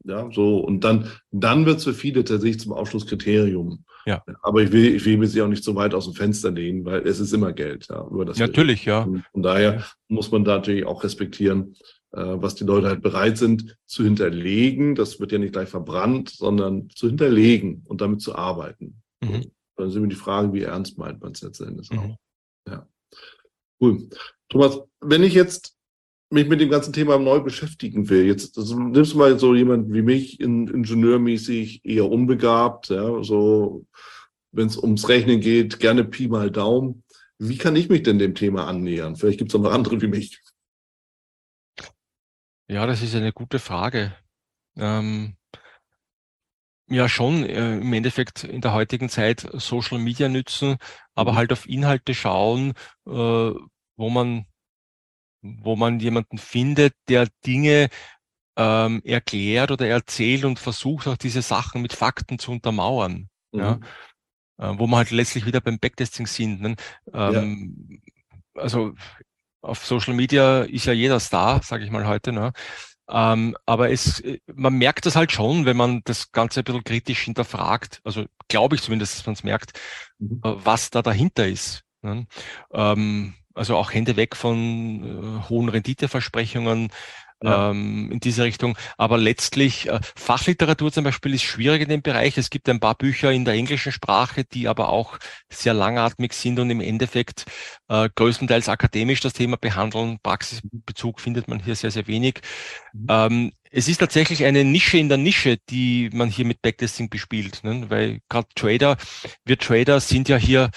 Ja, 0.03 0.29
so. 0.31 0.59
Und 0.59 0.83
dann, 0.83 1.09
dann 1.31 1.65
wird 1.65 1.79
es 1.79 1.85
für 1.85 1.95
viele 1.95 2.23
tatsächlich 2.23 2.61
zum 2.61 2.73
Ausschlusskriterium. 2.73 3.83
Ja. 4.05 4.23
Aber 4.43 4.61
ich 4.61 4.71
will, 4.71 4.95
ich 4.95 5.03
will 5.05 5.17
mir 5.17 5.27
sie 5.27 5.41
auch 5.41 5.47
nicht 5.47 5.63
so 5.63 5.75
weit 5.75 5.95
aus 5.95 6.05
dem 6.05 6.13
Fenster 6.13 6.51
lehnen, 6.51 6.85
weil 6.85 7.05
es 7.07 7.19
ist 7.19 7.33
immer 7.33 7.51
Geld. 7.51 7.87
Ja, 7.89 8.05
über 8.09 8.25
das 8.25 8.37
Natürlich, 8.37 8.85
ja. 8.85 9.01
Und 9.01 9.25
von 9.31 9.41
daher 9.41 9.83
muss 10.07 10.31
man 10.31 10.45
da 10.45 10.57
natürlich 10.57 10.85
auch 10.85 11.03
respektieren, 11.03 11.73
äh, 12.11 12.21
was 12.21 12.55
die 12.55 12.63
Leute 12.63 12.87
halt 12.87 13.01
bereit 13.01 13.37
sind 13.37 13.75
zu 13.85 14.03
hinterlegen. 14.03 14.95
Das 14.95 15.19
wird 15.19 15.31
ja 15.31 15.39
nicht 15.39 15.53
gleich 15.53 15.67
verbrannt, 15.67 16.29
sondern 16.29 16.89
zu 16.91 17.07
hinterlegen 17.07 17.83
und 17.87 18.01
damit 18.01 18.21
zu 18.21 18.35
arbeiten. 18.35 19.01
Mhm. 19.23 19.51
Dann 19.75 19.91
sind 19.91 20.01
mir 20.01 20.07
die 20.07 20.15
Frage, 20.15 20.53
wie 20.53 20.63
ernst 20.63 20.97
meint 20.97 21.21
man 21.21 21.33
es 21.33 21.41
letzten 21.41 21.69
Endes 21.69 21.91
mhm. 21.91 21.99
auch. 21.99 22.17
Ja. 22.67 22.87
Cool. 23.79 24.09
Thomas, 24.49 24.79
wenn 25.01 25.23
ich 25.23 25.33
jetzt 25.33 25.75
mich 26.29 26.47
mit 26.47 26.59
dem 26.59 26.69
ganzen 26.69 26.93
Thema 26.93 27.17
neu 27.17 27.39
beschäftigen 27.39 28.09
will, 28.09 28.25
jetzt 28.25 28.57
also, 28.57 28.77
nimmst 28.77 29.13
du 29.13 29.17
mal 29.17 29.39
so 29.39 29.55
jemand 29.55 29.93
wie 29.93 30.01
mich, 30.01 30.39
in, 30.39 30.67
ingenieurmäßig 30.67 31.85
eher 31.85 32.09
unbegabt, 32.09 32.89
ja, 32.89 33.23
so 33.23 33.85
wenn 34.51 34.67
es 34.67 34.77
ums 34.77 35.07
Rechnen 35.07 35.39
geht, 35.39 35.79
gerne 35.79 36.03
Pi 36.03 36.27
mal 36.27 36.49
Daumen. 36.51 37.03
Wie 37.37 37.57
kann 37.57 37.75
ich 37.75 37.89
mich 37.89 38.03
denn 38.03 38.17
dem 38.17 38.33
Thema 38.33 38.67
annähern? 38.67 39.15
Vielleicht 39.15 39.37
gibt 39.37 39.51
es 39.51 39.55
auch 39.55 39.61
noch 39.61 39.71
andere 39.71 40.01
wie 40.01 40.07
mich. 40.07 40.41
Ja, 42.67 42.85
das 42.85 43.01
ist 43.01 43.15
eine 43.15 43.31
gute 43.31 43.59
Frage. 43.59 44.15
Ähm, 44.75 45.37
ja, 46.89 47.09
schon 47.09 47.43
äh, 47.43 47.77
im 47.77 47.91
Endeffekt 47.93 48.43
in 48.43 48.61
der 48.61 48.73
heutigen 48.73 49.09
Zeit 49.09 49.47
Social 49.53 49.99
Media 49.99 50.29
nützen, 50.29 50.77
aber 51.15 51.33
mhm. 51.33 51.35
halt 51.37 51.53
auf 51.53 51.67
Inhalte 51.67 52.13
schauen, 52.13 52.73
äh, 53.05 53.11
wo 53.11 54.09
man, 54.09 54.45
wo 55.41 55.75
man 55.75 55.99
jemanden 55.99 56.37
findet, 56.37 56.93
der 57.09 57.27
Dinge 57.45 57.89
ähm, 58.55 59.01
erklärt 59.03 59.71
oder 59.71 59.87
erzählt 59.87 60.45
und 60.45 60.59
versucht 60.59 61.07
auch 61.07 61.17
diese 61.17 61.41
Sachen 61.41 61.81
mit 61.81 61.93
Fakten 61.93 62.39
zu 62.39 62.51
untermauern. 62.51 63.29
Mhm. 63.51 63.59
Ja? 63.59 63.79
Äh, 64.59 64.79
wo 64.79 64.87
man 64.87 64.99
halt 64.99 65.11
letztlich 65.11 65.45
wieder 65.45 65.61
beim 65.61 65.79
Backtesting 65.79 66.25
sind. 66.25 66.61
Ne? 66.61 66.75
Ähm, 67.13 68.01
ja. 68.55 68.61
Also 68.61 68.93
auf 69.61 69.85
Social 69.85 70.13
Media 70.13 70.63
ist 70.63 70.85
ja 70.85 70.93
jeder 70.93 71.19
Star, 71.19 71.61
sage 71.61 71.83
ich 71.83 71.91
mal 71.91 72.07
heute. 72.07 72.31
Ne? 72.31 72.53
Ähm, 73.09 73.55
aber 73.65 73.91
es, 73.91 74.19
äh, 74.19 74.39
man 74.53 74.73
merkt 74.73 75.05
das 75.05 75.15
halt 75.15 75.31
schon, 75.31 75.65
wenn 75.65 75.77
man 75.77 76.01
das 76.03 76.31
Ganze 76.31 76.61
ein 76.61 76.63
bisschen 76.63 76.83
kritisch 76.83 77.21
hinterfragt, 77.21 78.01
also 78.03 78.25
glaube 78.47 78.75
ich 78.75 78.81
zumindest, 78.81 79.17
dass 79.17 79.25
man 79.25 79.33
es 79.33 79.43
merkt, 79.43 79.79
mhm. 80.19 80.41
Äh, 80.43 80.53
was 80.65 80.89
da 80.89 81.01
dahinter 81.01 81.47
ist. 81.47 81.83
Ne? 82.01 82.27
Ähm, 82.73 83.33
also 83.53 83.75
auch 83.75 83.93
Hände 83.93 84.15
weg 84.15 84.35
von 84.35 85.43
äh, 85.43 85.49
hohen 85.49 85.69
Renditeversprechungen, 85.69 86.91
ja. 87.43 87.71
ähm, 87.71 88.11
in 88.11 88.19
diese 88.19 88.43
Richtung. 88.43 88.77
Aber 88.97 89.17
letztlich, 89.17 89.89
äh, 89.89 89.99
Fachliteratur 90.15 90.91
zum 90.91 91.03
Beispiel 91.03 91.33
ist 91.33 91.43
schwierig 91.43 91.81
in 91.81 91.89
dem 91.89 92.01
Bereich. 92.01 92.37
Es 92.37 92.49
gibt 92.49 92.69
ein 92.69 92.79
paar 92.79 92.95
Bücher 92.95 93.31
in 93.31 93.45
der 93.45 93.53
englischen 93.53 93.91
Sprache, 93.91 94.43
die 94.43 94.67
aber 94.67 94.89
auch 94.89 95.17
sehr 95.49 95.73
langatmig 95.73 96.33
sind 96.33 96.59
und 96.59 96.69
im 96.69 96.81
Endeffekt 96.81 97.45
äh, 97.89 98.09
größtenteils 98.15 98.69
akademisch 98.69 99.21
das 99.21 99.33
Thema 99.33 99.57
behandeln. 99.57 100.19
Praxisbezug 100.21 101.19
findet 101.19 101.47
man 101.47 101.59
hier 101.59 101.75
sehr, 101.75 101.91
sehr 101.91 102.07
wenig. 102.07 102.41
Mhm. 102.93 103.05
Ähm, 103.09 103.51
es 103.71 103.87
ist 103.87 103.97
tatsächlich 103.97 104.45
eine 104.45 104.63
Nische 104.63 104.97
in 104.97 105.09
der 105.09 105.17
Nische, 105.17 105.57
die 105.69 106.09
man 106.13 106.29
hier 106.29 106.45
mit 106.45 106.61
Backtesting 106.61 107.09
bespielt, 107.09 107.63
ne? 107.63 107.89
weil 107.89 108.19
gerade 108.29 108.47
Trader, 108.55 108.97
wir 109.45 109.57
Trader 109.57 109.99
sind 109.99 110.29
ja 110.29 110.37
hier 110.37 110.71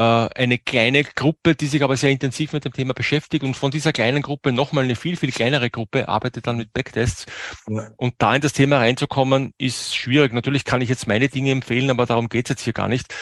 eine 0.00 0.58
kleine 0.58 1.04
Gruppe, 1.04 1.54
die 1.54 1.66
sich 1.66 1.82
aber 1.82 1.96
sehr 1.96 2.10
intensiv 2.10 2.52
mit 2.52 2.64
dem 2.64 2.72
Thema 2.72 2.94
beschäftigt 2.94 3.44
und 3.44 3.54
von 3.54 3.70
dieser 3.70 3.92
kleinen 3.92 4.22
Gruppe 4.22 4.52
nochmal 4.52 4.84
eine 4.84 4.96
viel, 4.96 5.16
viel 5.16 5.30
kleinere 5.30 5.70
Gruppe 5.70 6.08
arbeitet 6.08 6.46
dann 6.46 6.56
mit 6.56 6.72
Backtests. 6.72 7.26
Ja. 7.68 7.90
Und 7.96 8.14
da 8.18 8.34
in 8.34 8.40
das 8.40 8.52
Thema 8.52 8.78
reinzukommen, 8.78 9.52
ist 9.58 9.94
schwierig. 9.94 10.32
Natürlich 10.32 10.64
kann 10.64 10.80
ich 10.80 10.88
jetzt 10.88 11.06
meine 11.06 11.28
Dinge 11.28 11.52
empfehlen, 11.52 11.90
aber 11.90 12.06
darum 12.06 12.28
geht 12.28 12.46
es 12.46 12.50
jetzt 12.50 12.62
hier 12.62 12.72
gar 12.72 12.88
nicht. 12.88 13.14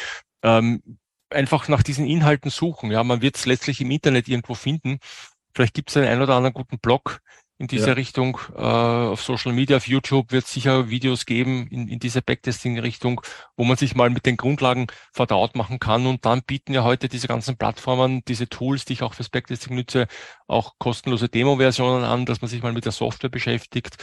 Ähm, 0.42 0.98
einfach 1.30 1.68
nach 1.68 1.82
diesen 1.82 2.06
Inhalten 2.06 2.50
suchen. 2.50 2.90
Ja, 2.90 3.04
man 3.04 3.22
wird 3.22 3.36
es 3.36 3.46
letztlich 3.46 3.80
im 3.80 3.90
Internet 3.90 4.28
irgendwo 4.28 4.54
finden. 4.54 4.98
Vielleicht 5.54 5.74
gibt 5.74 5.90
es 5.90 5.96
einen, 5.96 6.08
einen 6.08 6.22
oder 6.22 6.36
anderen 6.36 6.54
guten 6.54 6.78
Blog, 6.78 7.20
in 7.62 7.68
dieser 7.68 7.88
ja. 7.88 7.92
Richtung. 7.94 8.38
Äh, 8.56 8.60
auf 8.60 9.22
Social 9.22 9.52
Media, 9.52 9.76
auf 9.76 9.86
YouTube 9.86 10.32
wird 10.32 10.44
es 10.44 10.52
sicher 10.52 10.90
Videos 10.90 11.26
geben 11.26 11.68
in, 11.68 11.86
in 11.86 12.00
diese 12.00 12.20
Backtesting-Richtung, 12.20 13.22
wo 13.56 13.64
man 13.64 13.76
sich 13.76 13.94
mal 13.94 14.10
mit 14.10 14.26
den 14.26 14.36
Grundlagen 14.36 14.88
verdaut 15.12 15.54
machen 15.54 15.78
kann. 15.78 16.06
Und 16.06 16.26
dann 16.26 16.42
bieten 16.42 16.74
ja 16.74 16.82
heute 16.82 17.08
diese 17.08 17.28
ganzen 17.28 17.56
Plattformen, 17.56 18.22
diese 18.26 18.48
Tools, 18.48 18.84
die 18.84 18.94
ich 18.94 19.02
auch 19.02 19.14
fürs 19.14 19.28
Backtesting 19.28 19.76
nütze, 19.76 20.08
auch 20.48 20.74
kostenlose 20.78 21.28
Demo-Versionen 21.28 22.04
an, 22.04 22.26
dass 22.26 22.42
man 22.42 22.50
sich 22.50 22.62
mal 22.64 22.72
mit 22.72 22.84
der 22.84 22.92
Software 22.92 23.30
beschäftigt. 23.30 23.96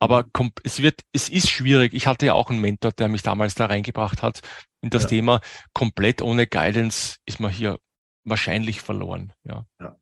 Aber 0.00 0.26
es 0.64 0.82
wird, 0.82 1.00
es 1.12 1.28
ist 1.28 1.48
schwierig. 1.48 1.94
Ich 1.94 2.08
hatte 2.08 2.26
ja 2.26 2.34
auch 2.34 2.50
einen 2.50 2.60
Mentor, 2.60 2.90
der 2.90 3.06
mich 3.06 3.22
damals 3.22 3.54
da 3.54 3.66
reingebracht 3.66 4.22
hat 4.22 4.40
in 4.82 4.90
das 4.90 5.04
ja. 5.04 5.08
Thema. 5.10 5.40
Komplett 5.72 6.22
ohne 6.22 6.48
Guidance 6.48 7.18
ist 7.24 7.38
man 7.38 7.52
hier 7.52 7.78
wahrscheinlich 8.24 8.80
verloren. 8.80 9.32
Ja. 9.44 9.64
ja. 9.80 9.96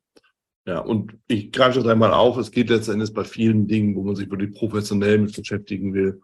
Ja, 0.65 0.79
und 0.79 1.15
ich 1.27 1.51
greife 1.51 1.79
das 1.79 1.87
einmal 1.87 2.11
auf. 2.11 2.37
Es 2.37 2.51
geht 2.51 2.69
letztendlich 2.69 3.13
bei 3.13 3.23
vielen 3.23 3.67
Dingen, 3.67 3.95
wo 3.95 4.03
man 4.03 4.15
sich 4.15 4.29
wirklich 4.29 4.53
professionell 4.53 5.19
mit 5.19 5.35
beschäftigen 5.35 5.93
will, 5.93 6.21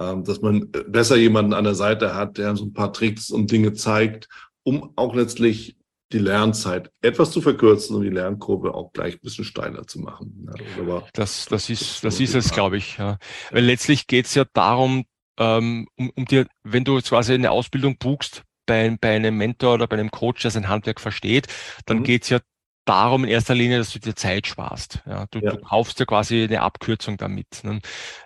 ähm, 0.00 0.24
dass 0.24 0.40
man 0.40 0.70
besser 0.88 1.16
jemanden 1.16 1.52
an 1.52 1.64
der 1.64 1.76
Seite 1.76 2.14
hat, 2.14 2.38
der 2.38 2.56
so 2.56 2.64
ein 2.64 2.72
paar 2.72 2.92
Tricks 2.92 3.30
und 3.30 3.52
Dinge 3.52 3.72
zeigt, 3.72 4.28
um 4.64 4.92
auch 4.96 5.14
letztlich 5.14 5.76
die 6.12 6.18
Lernzeit 6.18 6.90
etwas 7.02 7.30
zu 7.30 7.40
verkürzen 7.40 7.96
und 7.96 8.02
die 8.02 8.10
Lernkurve 8.10 8.74
auch 8.74 8.92
gleich 8.92 9.14
ein 9.14 9.20
bisschen 9.20 9.44
steiler 9.44 9.86
zu 9.86 10.00
machen. 10.00 10.48
Ja, 10.86 11.02
das, 11.12 11.46
das 11.46 11.70
ist, 11.70 12.04
das 12.04 12.20
ist 12.20 12.34
es, 12.34 12.52
glaube 12.52 12.76
ich. 12.76 12.98
Ja. 12.98 13.18
Weil 13.50 13.64
letztlich 13.64 14.06
geht 14.06 14.26
es 14.26 14.34
ja 14.34 14.44
darum, 14.52 15.04
ähm, 15.38 15.88
um, 15.96 16.10
um 16.14 16.24
dir, 16.24 16.46
wenn 16.62 16.84
du 16.84 17.00
quasi 17.00 17.34
eine 17.34 17.50
Ausbildung 17.50 17.96
buchst, 17.98 18.42
bei, 18.66 18.96
bei 19.00 19.16
einem 19.16 19.36
Mentor 19.36 19.74
oder 19.74 19.86
bei 19.86 19.96
einem 19.96 20.10
Coach, 20.10 20.42
der 20.42 20.50
sein 20.50 20.68
Handwerk 20.68 21.00
versteht, 21.00 21.48
dann 21.86 21.98
mhm. 21.98 22.04
geht's 22.04 22.28
ja 22.30 22.40
darum 22.84 23.24
in 23.24 23.30
erster 23.30 23.54
Linie, 23.54 23.78
dass 23.78 23.92
du 23.92 23.98
dir 23.98 24.14
Zeit 24.14 24.46
sparst. 24.46 25.02
Ja, 25.06 25.26
du, 25.30 25.38
ja. 25.38 25.52
du 25.52 25.58
kaufst 25.58 25.98
ja 26.00 26.06
quasi 26.06 26.44
eine 26.44 26.60
Abkürzung 26.60 27.16
damit. 27.16 27.62
Ne? 27.62 27.80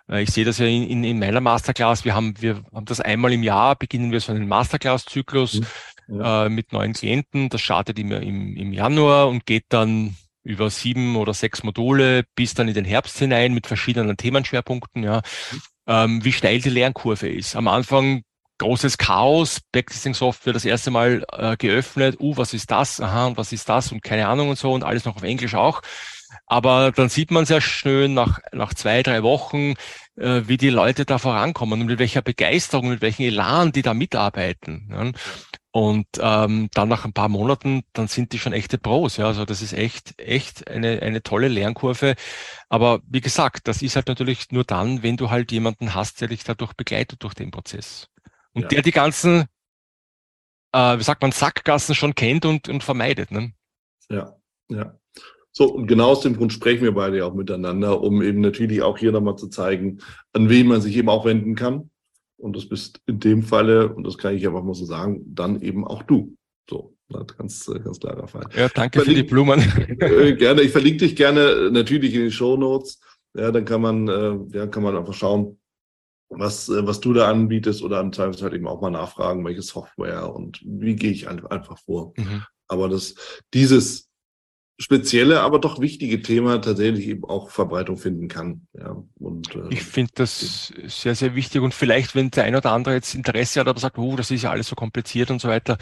Äh, 0.09 0.23
ich 0.23 0.31
sehe 0.31 0.45
das 0.45 0.59
ja 0.59 0.67
in, 0.67 0.85
in, 0.85 1.05
in, 1.05 1.19
meiner 1.19 1.41
Masterclass. 1.41 2.05
Wir 2.05 2.15
haben, 2.15 2.35
wir 2.41 2.63
haben 2.75 2.85
das 2.85 3.01
einmal 3.01 3.33
im 3.33 3.43
Jahr, 3.43 3.77
beginnen 3.77 4.13
wir 4.13 4.21
so 4.21 4.33
einen 4.33 4.49
Masterclass-Zyklus 4.49 5.61
mhm. 6.09 6.21
ja. 6.21 6.47
äh, 6.47 6.49
mit 6.49 6.73
neuen 6.73 6.93
Klienten. 6.93 7.49
Das 7.49 7.61
startet 7.61 7.99
immer 7.99 8.21
im, 8.21 8.57
im 8.57 8.73
Januar 8.73 9.29
und 9.29 9.47
geht 9.47 9.67
dann 9.69 10.17
über 10.43 10.71
sieben 10.71 11.17
oder 11.17 11.35
sechs 11.35 11.63
Module 11.63 12.25
bis 12.35 12.55
dann 12.55 12.69
in 12.69 12.75
den 12.75 12.85
Herbst 12.85 13.19
hinein 13.19 13.53
mit 13.53 13.67
verschiedenen 13.67 14.17
Themenschwerpunkten. 14.17 15.03
Ja. 15.03 15.23
Mhm. 15.53 15.63
Ähm, 15.87 16.25
wie 16.25 16.33
steil 16.33 16.61
die 16.61 16.69
Lernkurve 16.69 17.29
ist. 17.29 17.57
Am 17.57 17.67
Anfang 17.67 18.23
großes 18.59 18.99
Chaos, 18.99 19.61
Backtesting-Software 19.73 20.53
das 20.53 20.65
erste 20.65 20.91
Mal 20.91 21.25
äh, 21.33 21.57
geöffnet, 21.57 22.17
uh, 22.21 22.37
was 22.37 22.55
ist 22.55 22.71
das, 22.71 23.01
aha, 23.01 23.27
und 23.27 23.37
was 23.37 23.53
ist 23.53 23.69
das 23.69 23.93
und 23.93 24.03
keine 24.03 24.29
Ahnung 24.29 24.51
und 24.51 24.59
so 24.59 24.73
und 24.73 24.85
alles 24.85 25.05
noch 25.05 25.17
auf 25.17 25.23
Englisch 25.23 25.55
auch. 25.55 25.83
Aber 26.47 26.93
dann 26.93 27.09
sieht 27.09 27.31
man 27.31 27.47
sehr 27.47 27.61
schön 27.61 28.15
nach, 28.15 28.39
nach 28.53 28.75
zwei, 28.75 29.03
drei 29.03 29.23
Wochen, 29.23 29.75
äh, 30.17 30.43
wie 30.47 30.57
die 30.57 30.71
Leute 30.71 31.05
da 31.05 31.19
vorankommen 31.19 31.81
und 31.81 31.87
mit 31.87 31.99
welcher 31.99 32.23
Begeisterung, 32.23 32.89
mit 32.89 33.01
welchem 33.01 33.23
Elan 33.23 33.73
die 33.73 33.83
da 33.83 33.95
mitarbeiten. 33.95 34.89
Ja. 34.91 35.13
Und 35.71 36.07
ähm, 36.21 36.71
dann 36.73 36.89
nach 36.89 37.05
ein 37.05 37.13
paar 37.13 37.29
Monaten, 37.29 37.83
dann 37.93 38.09
sind 38.09 38.33
die 38.33 38.39
schon 38.39 38.53
echte 38.53 38.79
Pros. 38.79 39.17
Ja, 39.17 39.27
also 39.27 39.45
das 39.45 39.63
ist 39.63 39.75
echt, 39.75 40.19
echt 40.21 40.69
eine, 40.69 41.03
eine 41.03 41.23
tolle 41.23 41.49
Lernkurve. 41.49 42.15
Aber 42.69 43.01
wie 43.07 43.21
gesagt, 43.21 43.69
das 43.69 43.83
ist 43.83 43.95
halt 43.95 44.09
natürlich 44.09 44.51
nur 44.51 44.65
dann, 44.65 45.03
wenn 45.03 45.17
du 45.17 45.31
halt 45.31 45.53
jemanden 45.53 45.95
hast, 45.95 46.21
der 46.21 46.29
dich 46.29 46.43
dadurch 46.43 46.73
begleitet 46.73 47.23
durch 47.23 47.35
den 47.35 47.51
Prozess. 47.51 48.09
Und 48.59 48.65
ja. 48.65 48.69
der 48.69 48.83
die 48.83 48.91
ganzen, 48.91 49.45
äh, 50.73 50.99
wie 50.99 51.03
sagt 51.03 51.23
man, 51.23 51.31
Sackgassen 51.31 51.95
schon 51.95 52.15
kennt 52.15 52.45
und, 52.45 52.69
und 52.69 52.83
vermeidet. 52.83 53.31
Ne? 53.31 53.53
Ja, 54.11 54.35
ja. 54.69 54.99
So, 55.53 55.73
und 55.73 55.87
genau 55.87 56.11
aus 56.11 56.23
dem 56.23 56.37
Grund 56.37 56.53
sprechen 56.53 56.83
wir 56.83 56.93
beide 56.93 57.25
auch 57.25 57.35
miteinander, 57.35 58.01
um 58.01 58.21
eben 58.21 58.41
natürlich 58.41 58.83
auch 58.83 58.99
hier 58.99 59.13
nochmal 59.13 59.37
zu 59.37 59.49
zeigen, 59.49 59.99
an 60.33 60.49
wen 60.49 60.67
man 60.67 60.81
sich 60.81 60.97
eben 60.97 61.09
auch 61.09 61.25
wenden 61.25 61.55
kann. 61.55 61.91
Und 62.37 62.57
das 62.57 62.69
bist 62.69 63.01
in 63.07 63.21
dem 63.21 63.43
Falle, 63.43 63.93
und 63.93 64.05
das 64.05 64.19
kann 64.19 64.37
ich 64.37 64.47
einfach 64.47 64.63
mal 64.65 64.75
so 64.75 64.85
sagen, 64.85 65.23
dann 65.35 65.61
eben 65.61 65.87
auch 65.87 66.03
du. 66.03 66.37
So, 66.69 66.97
ganz, 67.09 67.67
ganz 67.67 67.99
klarer 68.01 68.29
Fall. 68.29 68.47
Ja, 68.57 68.69
danke 68.69 69.01
für 69.01 69.15
die 69.15 69.23
Blumen. 69.23 69.61
Äh, 70.01 70.35
gerne. 70.35 70.63
Ich 70.63 70.73
verlinke 70.73 70.99
dich 70.99 71.17
gerne 71.17 71.71
natürlich 71.71 72.15
in 72.15 72.23
den 72.23 72.31
Show 72.31 72.57
Notes. 72.57 73.01
Ja, 73.35 73.53
dann 73.53 73.65
kann 73.65 73.81
man, 73.81 74.09
äh, 74.09 74.57
ja, 74.57 74.67
kann 74.67 74.83
man 74.83 74.97
einfach 74.97 75.15
schauen, 75.15 75.59
was, 76.29 76.69
äh, 76.69 76.87
was 76.87 77.01
du 77.01 77.13
da 77.13 77.31
anbietest 77.31 77.83
oder 77.83 77.99
am 77.99 78.13
Zweifelsfall 78.13 78.51
halt 78.51 78.59
eben 78.59 78.69
auch 78.69 78.81
mal 78.81 78.91
nachfragen, 78.91 79.45
welche 79.45 79.63
Software 79.63 80.35
und 80.35 80.61
wie 80.65 80.97
gehe 80.97 81.11
ich 81.11 81.29
einfach 81.29 81.79
vor. 81.79 82.13
Mhm. 82.17 82.45
Aber 82.69 82.89
das, 82.89 83.15
dieses 83.55 84.09
spezielle, 84.81 85.41
aber 85.41 85.59
doch 85.59 85.81
wichtige 85.81 86.23
Thema 86.23 86.61
tatsächlich 86.61 87.09
eben 87.09 87.25
auch 87.25 87.51
Verbreitung 87.51 87.97
finden 87.97 88.29
kann. 88.29 88.69
Ja, 88.75 89.03
und, 89.19 89.55
äh, 89.57 89.69
ich 89.71 89.83
finde 89.83 90.13
das 90.15 90.73
sehr, 90.87 91.17
sehr 91.17 91.35
wichtig 91.35 91.63
und 91.63 91.75
vielleicht, 91.75 92.15
wenn 92.15 92.31
der 92.31 92.45
eine 92.45 92.59
oder 92.59 92.71
andere 92.73 92.95
jetzt 92.95 93.15
Interesse 93.15 93.59
hat, 93.59 93.67
aber 93.67 93.81
sagt, 93.81 93.99
oh, 93.99 94.15
das 94.15 94.31
ist 94.31 94.43
ja 94.43 94.51
alles 94.51 94.69
so 94.69 94.77
kompliziert 94.77 95.31
und 95.31 95.41
so 95.41 95.49
weiter, 95.49 95.79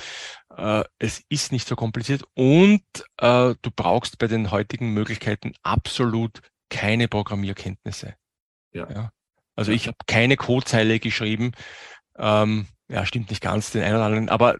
äh, 0.57 0.83
es 0.99 1.23
ist 1.29 1.53
nicht 1.53 1.69
so 1.69 1.77
kompliziert 1.77 2.25
und 2.35 2.83
äh, 3.19 3.55
du 3.61 3.71
brauchst 3.75 4.19
bei 4.19 4.29
den 4.29 4.51
heutigen 4.51 4.95
Möglichkeiten 4.95 5.53
absolut 5.63 6.41
keine 6.71 7.07
Programmierkenntnisse. 7.07 8.15
Ja. 8.73 8.91
ja. 8.91 9.13
Also 9.57 9.73
ich 9.73 9.87
habe 9.89 9.97
keine 10.07 10.37
Codezeile 10.37 11.01
geschrieben. 11.01 11.53
Ähm, 12.19 12.67
ja, 12.89 13.05
stimmt 13.05 13.31
nicht 13.31 13.43
ganz, 13.43 13.71
den 13.73 13.83
einen 13.83 13.97
oder 13.97 14.05
anderen, 14.05 14.29
aber 14.29 14.57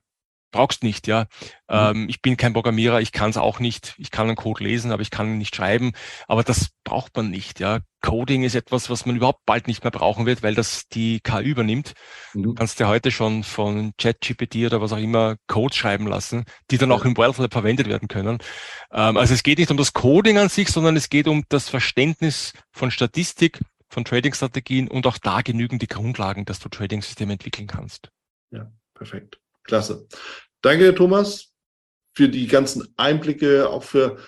brauchst 0.57 0.83
nicht, 0.83 1.07
ja. 1.07 1.27
Mhm. 1.69 1.77
Ähm, 1.77 2.09
ich 2.09 2.23
bin 2.23 2.37
kein 2.37 2.53
Programmierer, 2.53 3.01
ich 3.01 3.13
kann 3.13 3.31
es 3.31 3.37
auch 3.37 3.61
nicht. 3.61 3.95
Ich 3.99 4.11
kann 4.11 4.27
einen 4.27 4.37
Code 4.37 4.65
lesen, 4.65 4.93
aber 4.93 5.03
ich 5.03 5.11
kann 5.11 5.27
ihn 5.27 5.39
nicht 5.39 5.55
schreiben. 5.55 5.93
Aber 6.29 6.43
das 6.43 6.69
braucht 6.85 7.17
man 7.17 7.31
nicht, 7.31 7.61
ja. 7.61 7.81
Coding 8.01 8.45
ist 8.45 8.55
etwas, 8.55 8.89
was 8.89 9.05
man 9.05 9.17
überhaupt 9.17 9.45
bald 9.47 9.67
nicht 9.67 9.83
mehr 9.83 9.91
brauchen 9.91 10.27
wird, 10.27 10.43
weil 10.43 10.55
das 10.55 10.87
die 10.89 11.21
KI 11.21 11.43
übernimmt. 11.43 11.93
Mhm. 12.35 12.43
Du 12.43 12.55
kannst 12.55 12.79
ja 12.81 12.89
heute 12.89 13.11
schon 13.11 13.43
von 13.43 13.93
ChatGPT 13.99 14.67
oder 14.67 14.81
was 14.81 14.93
auch 14.93 14.99
immer 14.99 15.37
Codes 15.47 15.77
schreiben 15.77 16.07
lassen, 16.07 16.45
die 16.71 16.79
dann 16.79 16.93
auch 16.93 17.05
im 17.05 17.17
Wealth 17.17 17.39
Lab 17.39 17.53
verwendet 17.53 17.89
werden 17.89 18.09
können. 18.09 18.39
Ähm, 18.93 19.17
also 19.17 19.35
es 19.35 19.43
geht 19.43 19.59
nicht 19.59 19.71
um 19.71 19.77
das 19.77 19.93
Coding 19.93 20.39
an 20.39 20.49
sich, 20.49 20.69
sondern 20.69 20.97
es 20.97 21.09
geht 21.09 21.29
um 21.29 21.45
das 21.49 21.69
Verständnis 21.69 22.53
von 22.71 22.91
Statistik, 22.91 23.61
von 23.89 24.05
Trading-Strategien 24.05 24.89
und 24.89 25.07
auch 25.07 25.19
da 25.19 25.43
genügen 25.43 25.79
die 25.79 25.87
Grundlagen, 25.87 26.45
dass 26.45 26.59
du 26.59 26.69
Trading-Systeme 26.69 27.35
entwickeln 27.35 27.67
kannst. 27.67 28.11
Ja, 28.51 28.71
perfekt. 28.95 29.39
Klasse. 29.65 30.07
Danke, 30.61 30.95
Thomas, 30.95 31.53
für 32.15 32.29
die 32.29 32.47
ganzen 32.47 32.89
Einblicke, 32.97 33.69
auch 33.69 33.83
für 33.83 34.19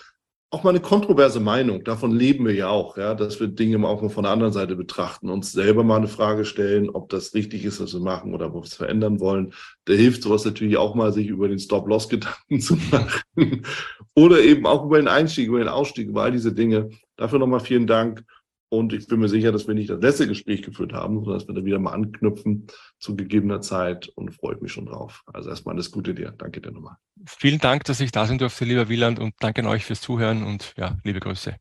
auch 0.50 0.64
mal 0.64 0.70
eine 0.70 0.80
kontroverse 0.80 1.40
Meinung. 1.40 1.84
Davon 1.84 2.11
leben 2.11 2.46
wir 2.46 2.54
ja 2.54 2.68
auch, 2.68 2.96
ja, 2.96 3.14
dass 3.14 3.38
wir 3.38 3.48
Dinge 3.48 3.86
auch 3.86 4.00
mal 4.00 4.09
von 4.09 4.22
der 4.22 4.32
anderen 4.32 4.52
Seite 4.52 4.76
betrachten, 4.76 5.28
uns 5.28 5.52
selber 5.52 5.84
mal 5.84 5.96
eine 5.96 6.09
Frage 6.09 6.46
stellen, 6.46 6.88
ob 6.88 7.11
das 7.11 7.34
richtig 7.34 7.64
ist, 7.64 7.80
was 7.80 7.92
wir 7.92 8.00
machen 8.00 8.34
oder 8.34 8.46
ob 8.46 8.54
wir 8.54 8.62
es 8.62 8.74
verändern 8.74 9.20
wollen. 9.20 9.52
Da 9.84 9.92
hilft 9.92 10.22
sowas 10.22 10.46
natürlich 10.46 10.78
auch 10.78 10.94
mal, 10.94 11.12
sich 11.12 11.26
über 11.28 11.48
den 11.48 11.59
Stop-Loss-Gedanken 11.59 12.61
zu 12.61 12.76
machen 12.90 13.66
oder 14.14 14.40
eben 14.40 14.66
auch 14.66 14.86
über 14.86 14.96
den 14.96 15.09
Einstieg, 15.09 15.48
über 15.48 15.59
den 15.59 15.68
Ausstieg, 15.68 16.09
über 16.09 16.22
all 16.22 16.32
diese 16.32 16.54
Dinge. 16.54 16.90
Dafür 17.16 17.38
nochmal 17.38 17.61
vielen 17.61 17.86
Dank. 17.86 18.24
Und 18.71 18.93
ich 18.93 19.07
bin 19.07 19.21
mir 19.21 19.29
sicher, 19.29 19.51
dass 19.51 19.66
wir 19.66 19.75
nicht 19.75 19.89
das 19.89 20.01
letzte 20.03 20.29
Gespräch 20.29 20.62
geführt 20.62 20.93
haben, 20.93 21.16
sondern 21.16 21.39
dass 21.39 21.49
wir 21.49 21.55
da 21.55 21.64
wieder 21.64 21.79
mal 21.79 21.93
anknüpfen 21.93 22.66
zu 22.99 23.16
gegebener 23.16 23.62
Zeit 23.62 24.09
und 24.14 24.35
freue 24.35 24.57
mich 24.57 24.73
schon 24.73 24.87
drauf. 24.87 25.23
Also 25.33 25.49
erstmal 25.49 25.75
alles 25.75 25.91
Gute 25.91 26.14
dir. 26.14 26.35
Danke 26.37 26.61
dir 26.61 26.73
nochmal. 26.73 26.97
Vielen 27.27 27.61
Dank, 27.61 27.85
dass 27.85 28.01
ich 28.01 28.12
da 28.12 28.27
sein 28.27 28.39
durfte, 28.39 28.66
lieber 28.66 28.89
Wieland, 28.89 29.19
und 29.21 29.35
danke 29.41 29.62
an 29.62 29.69
euch 29.69 29.85
fürs 29.85 30.03
Zuhören 30.03 30.43
und 30.43 30.75
ja, 30.77 30.99
liebe 31.03 31.21
Grüße. 31.21 31.57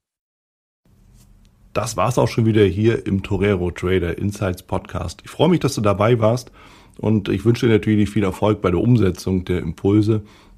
Das 1.74 1.95
war's 1.95 2.18
auch 2.18 2.28
schon 2.28 2.45
wieder 2.45 2.66
hier 2.66 3.05
im 3.05 3.24
Torero 3.24 3.72
Trader 3.72 4.18
Insights 4.18 4.64
Podcast. 4.64 5.22
Ich 5.24 5.30
freue 5.30 5.49
mich, 5.49 5.60
dass 5.60 5.76
du 5.76 5.82
dabei 5.82 6.20
warst 6.20 6.51
und 6.97 7.30
ich 7.30 7.45
wünsche 7.45 7.68
dir 7.68 7.74
natürlich 7.74 8.10
viel 8.10 8.24
Erfolg 8.24 8.62
bei 8.62 8.72
der 8.72 8.80
Umsetzung 8.82 9.45
der 9.45 9.60
Impulse 9.60 10.24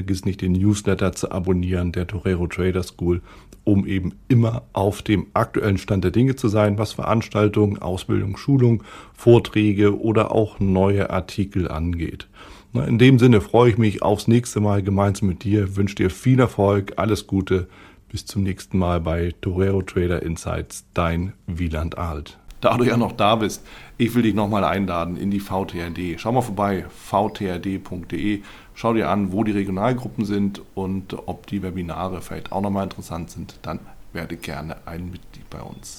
vergiss 0.00 0.24
nicht 0.24 0.40
den 0.40 0.52
Newsletter 0.52 1.12
zu 1.12 1.30
abonnieren 1.30 1.92
der 1.92 2.06
Torero 2.06 2.46
Trader 2.46 2.82
School, 2.82 3.20
um 3.64 3.86
eben 3.86 4.14
immer 4.28 4.62
auf 4.72 5.02
dem 5.02 5.26
aktuellen 5.34 5.76
Stand 5.76 6.04
der 6.04 6.10
Dinge 6.10 6.36
zu 6.36 6.48
sein, 6.48 6.78
was 6.78 6.94
Veranstaltungen, 6.94 7.82
Ausbildung, 7.82 8.38
Schulung, 8.38 8.82
Vorträge 9.12 10.00
oder 10.00 10.34
auch 10.34 10.58
neue 10.58 11.10
Artikel 11.10 11.68
angeht. 11.68 12.28
In 12.72 12.98
dem 12.98 13.18
Sinne 13.18 13.42
freue 13.42 13.70
ich 13.70 13.76
mich 13.76 14.02
aufs 14.02 14.26
nächste 14.26 14.60
Mal 14.60 14.82
gemeinsam 14.82 15.28
mit 15.28 15.44
dir, 15.44 15.76
wünsche 15.76 15.96
dir 15.96 16.08
viel 16.08 16.40
Erfolg, 16.40 16.94
alles 16.96 17.26
Gute, 17.26 17.68
bis 18.08 18.24
zum 18.24 18.42
nächsten 18.42 18.78
Mal 18.78 19.02
bei 19.02 19.34
Torero 19.42 19.82
Trader 19.82 20.22
Insights, 20.22 20.86
dein 20.94 21.34
Wieland 21.46 21.98
Alt. 21.98 22.38
Da 22.62 22.76
du 22.76 22.84
ja 22.84 22.96
noch 22.96 23.12
da 23.12 23.36
bist, 23.36 23.66
ich 23.98 24.14
will 24.14 24.22
dich 24.22 24.34
nochmal 24.34 24.64
einladen 24.64 25.16
in 25.16 25.30
die 25.30 25.40
VTRD. 25.40 26.18
Schau 26.18 26.32
mal 26.32 26.42
vorbei, 26.42 26.84
vtrd.de. 26.88 28.40
Schau 28.80 28.94
dir 28.94 29.10
an, 29.10 29.30
wo 29.30 29.44
die 29.44 29.52
Regionalgruppen 29.52 30.24
sind 30.24 30.62
und 30.74 31.12
ob 31.28 31.46
die 31.46 31.62
Webinare 31.62 32.22
vielleicht 32.22 32.50
auch 32.50 32.62
nochmal 32.62 32.84
interessant 32.84 33.30
sind. 33.30 33.58
Dann 33.60 33.78
werde 34.14 34.38
gerne 34.38 34.74
ein 34.86 35.10
Mitglied 35.10 35.50
bei 35.50 35.60
uns. 35.60 35.98